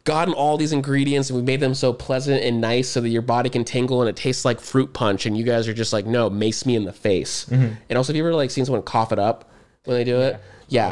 gotten 0.05 0.35
all 0.35 0.57
these 0.57 0.73
ingredients 0.73 1.31
and 1.31 1.39
we 1.39 1.45
made 1.45 1.61
them 1.61 1.73
so 1.75 1.93
pleasant 1.93 2.43
and 2.43 2.61
nice 2.61 2.89
so 2.89 3.01
that 3.01 3.11
your 3.11 3.23
body 3.23 3.49
can 3.49 3.65
tingle 3.65 4.01
and 4.03 4.09
it 4.09 4.17
tastes 4.17 4.45
like 4.45 4.59
fruit 4.61 4.93
punch 4.93 5.25
and 5.25 5.39
you 5.39 5.45
guys 5.45 5.69
are 5.69 5.75
just 5.75 5.93
like 5.93 6.05
no 6.05 6.29
mace 6.29 6.67
me 6.67 6.75
in 6.75 6.85
the 6.85 6.93
face. 6.93 7.45
Mm-hmm. 7.47 7.75
And 7.89 7.97
also, 7.97 8.13
have 8.13 8.17
you 8.17 8.25
ever 8.25 8.35
like 8.35 8.51
seen 8.51 8.65
someone 8.65 8.83
cough 8.83 9.13
it 9.13 9.21
up 9.21 9.51
when 9.85 9.97
they 9.97 10.03
do 10.05 10.21
it? 10.21 10.33
Yeah, 10.33 10.39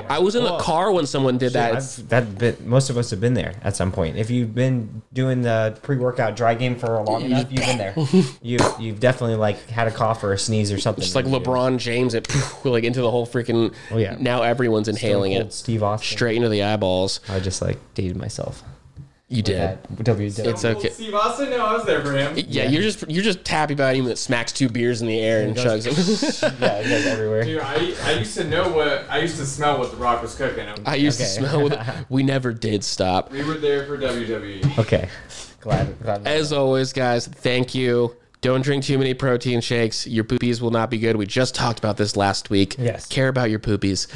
I 0.08 0.18
was 0.18 0.34
in 0.34 0.44
the 0.44 0.50
Well, 0.50 0.60
car 0.60 0.92
when 0.92 1.06
someone 1.06 1.38
did 1.38 1.52
that. 1.54 1.82
That 2.08 2.38
bit, 2.38 2.64
most 2.66 2.90
of 2.90 2.96
us 2.98 3.10
have 3.10 3.20
been 3.20 3.34
there 3.34 3.54
at 3.62 3.76
some 3.76 3.90
point. 3.92 4.16
If 4.16 4.30
you've 4.30 4.54
been 4.54 5.02
doing 5.12 5.42
the 5.42 5.78
pre-workout 5.82 6.36
dry 6.36 6.54
game 6.54 6.76
for 6.76 6.96
a 6.96 7.02
long 7.02 7.22
enough, 7.22 7.50
you've 7.50 7.64
been 7.64 7.78
there. 7.78 7.94
You 8.42 8.58
you've 8.78 9.00
definitely 9.00 9.36
like 9.36 9.68
had 9.68 9.86
a 9.86 9.90
cough 9.90 10.22
or 10.24 10.32
a 10.32 10.38
sneeze 10.38 10.70
or 10.72 10.78
something. 10.78 11.02
Just 11.02 11.14
like 11.14 11.24
LeBron 11.24 11.78
James, 11.78 12.14
it 12.14 12.28
like 12.64 12.84
into 12.84 13.00
the 13.00 13.10
whole 13.10 13.26
freaking. 13.26 13.74
Oh, 13.90 13.98
yeah. 13.98 14.16
Now 14.18 14.42
everyone's 14.42 14.88
inhaling 14.88 15.32
it 15.32 15.52
Steve 15.52 15.82
Austin. 15.82 16.16
straight 16.16 16.36
into 16.36 16.48
the 16.48 16.62
eyeballs. 16.62 17.20
I 17.28 17.40
just 17.40 17.60
like 17.62 17.78
dated 17.94 18.16
myself. 18.16 18.62
You 19.32 19.42
did. 19.42 19.60
At 19.60 19.88
WW. 19.92 20.44
It's 20.44 20.64
okay. 20.64 20.90
Steve 20.90 21.14
Austin? 21.14 21.50
No, 21.50 21.64
I 21.64 21.74
was 21.74 21.84
there 21.86 22.04
for 22.04 22.12
him. 22.12 22.34
Yeah, 22.48 22.64
you're 22.68 22.82
just 22.82 23.08
you're 23.08 23.22
just 23.22 23.46
happy 23.46 23.74
about 23.74 23.94
him 23.94 24.06
that 24.06 24.18
smacks 24.18 24.50
two 24.50 24.68
beers 24.68 25.02
in 25.02 25.06
the 25.06 25.20
air 25.20 25.42
and 25.46 25.54
goes- 25.54 25.86
chugs 25.86 26.40
them. 26.40 26.56
yeah, 26.60 26.74
it 26.78 26.88
goes 26.88 27.06
everywhere. 27.06 27.44
Dude, 27.44 27.60
I, 27.60 27.94
I 28.02 28.12
used 28.14 28.36
to 28.38 28.42
know 28.44 28.68
what 28.72 29.06
I 29.08 29.18
used 29.18 29.36
to 29.36 29.46
smell 29.46 29.78
what 29.78 29.92
The 29.92 29.98
Rock 29.98 30.20
was 30.20 30.34
cooking. 30.34 30.66
I 30.84 30.96
used 30.96 31.18
to 31.18 31.24
Okay. 31.24 31.32
smell. 31.48 31.62
With 31.62 31.78
We 32.08 32.24
never 32.24 32.52
did 32.52 32.82
stop. 32.82 33.30
we 33.30 33.44
were 33.44 33.54
there 33.54 33.86
for. 33.86 33.96
WWE. 33.96 34.78
Okay, 34.78 35.08
glad. 35.60 35.96
glad 36.02 36.26
As 36.26 36.52
always, 36.52 36.92
guys, 36.92 37.28
thank 37.28 37.72
you. 37.72 38.16
Don't 38.40 38.62
drink 38.62 38.82
too 38.82 38.98
many 38.98 39.14
protein 39.14 39.60
shakes. 39.60 40.06
Your 40.08 40.24
poopies 40.24 40.60
will 40.60 40.70
not 40.72 40.90
be 40.90 40.98
good. 40.98 41.14
We 41.14 41.26
just 41.26 41.54
talked 41.54 41.78
about 41.78 41.98
this 41.98 42.16
last 42.16 42.50
week. 42.50 42.74
Yes. 42.78 43.06
Care 43.06 43.28
about 43.28 43.48
your 43.50 43.60
poopies. 43.60 44.08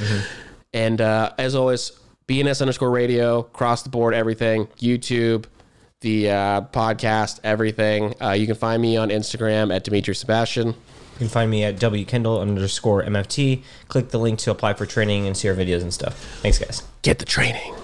And 0.73 1.01
uh, 1.01 1.35
as 1.39 1.55
always, 1.55 1.93
BNS 2.27 2.61
underscore 2.61 2.91
radio, 2.91 3.41
across 3.41 3.83
the 3.83 3.91
board, 3.91 4.15
everything. 4.15 4.67
YouTube, 4.79 5.45
the 6.01 6.31
uh, 6.31 6.61
podcast, 6.63 7.41
everything. 7.45 8.15
Uh, 8.21 8.33
you 8.33 8.47
can 8.47 8.57
find 8.57 8.81
me 8.81 8.97
on 8.97 9.11
Instagram 9.11 9.75
at 9.75 9.85
Dimitri 9.85 10.15
Sebastian. 10.15 10.69
You 10.69 11.19
can 11.19 11.29
find 11.29 11.51
me 11.51 11.65
at 11.65 11.77
wkendall 11.77 12.41
underscore 12.41 13.05
mft. 13.05 13.63
Click 13.89 14.09
the 14.09 14.19
link 14.19 14.39
to 14.41 14.51
apply 14.51 14.75
for 14.75 14.87
training 14.87 15.27
and 15.27 15.37
see 15.37 15.49
our 15.49 15.55
videos 15.55 15.83
and 15.83 15.93
stuff. 15.93 16.19
Thanks, 16.43 16.59
guys. 16.59 16.83
Get 17.03 17.19
the 17.19 17.25
training. 17.25 17.75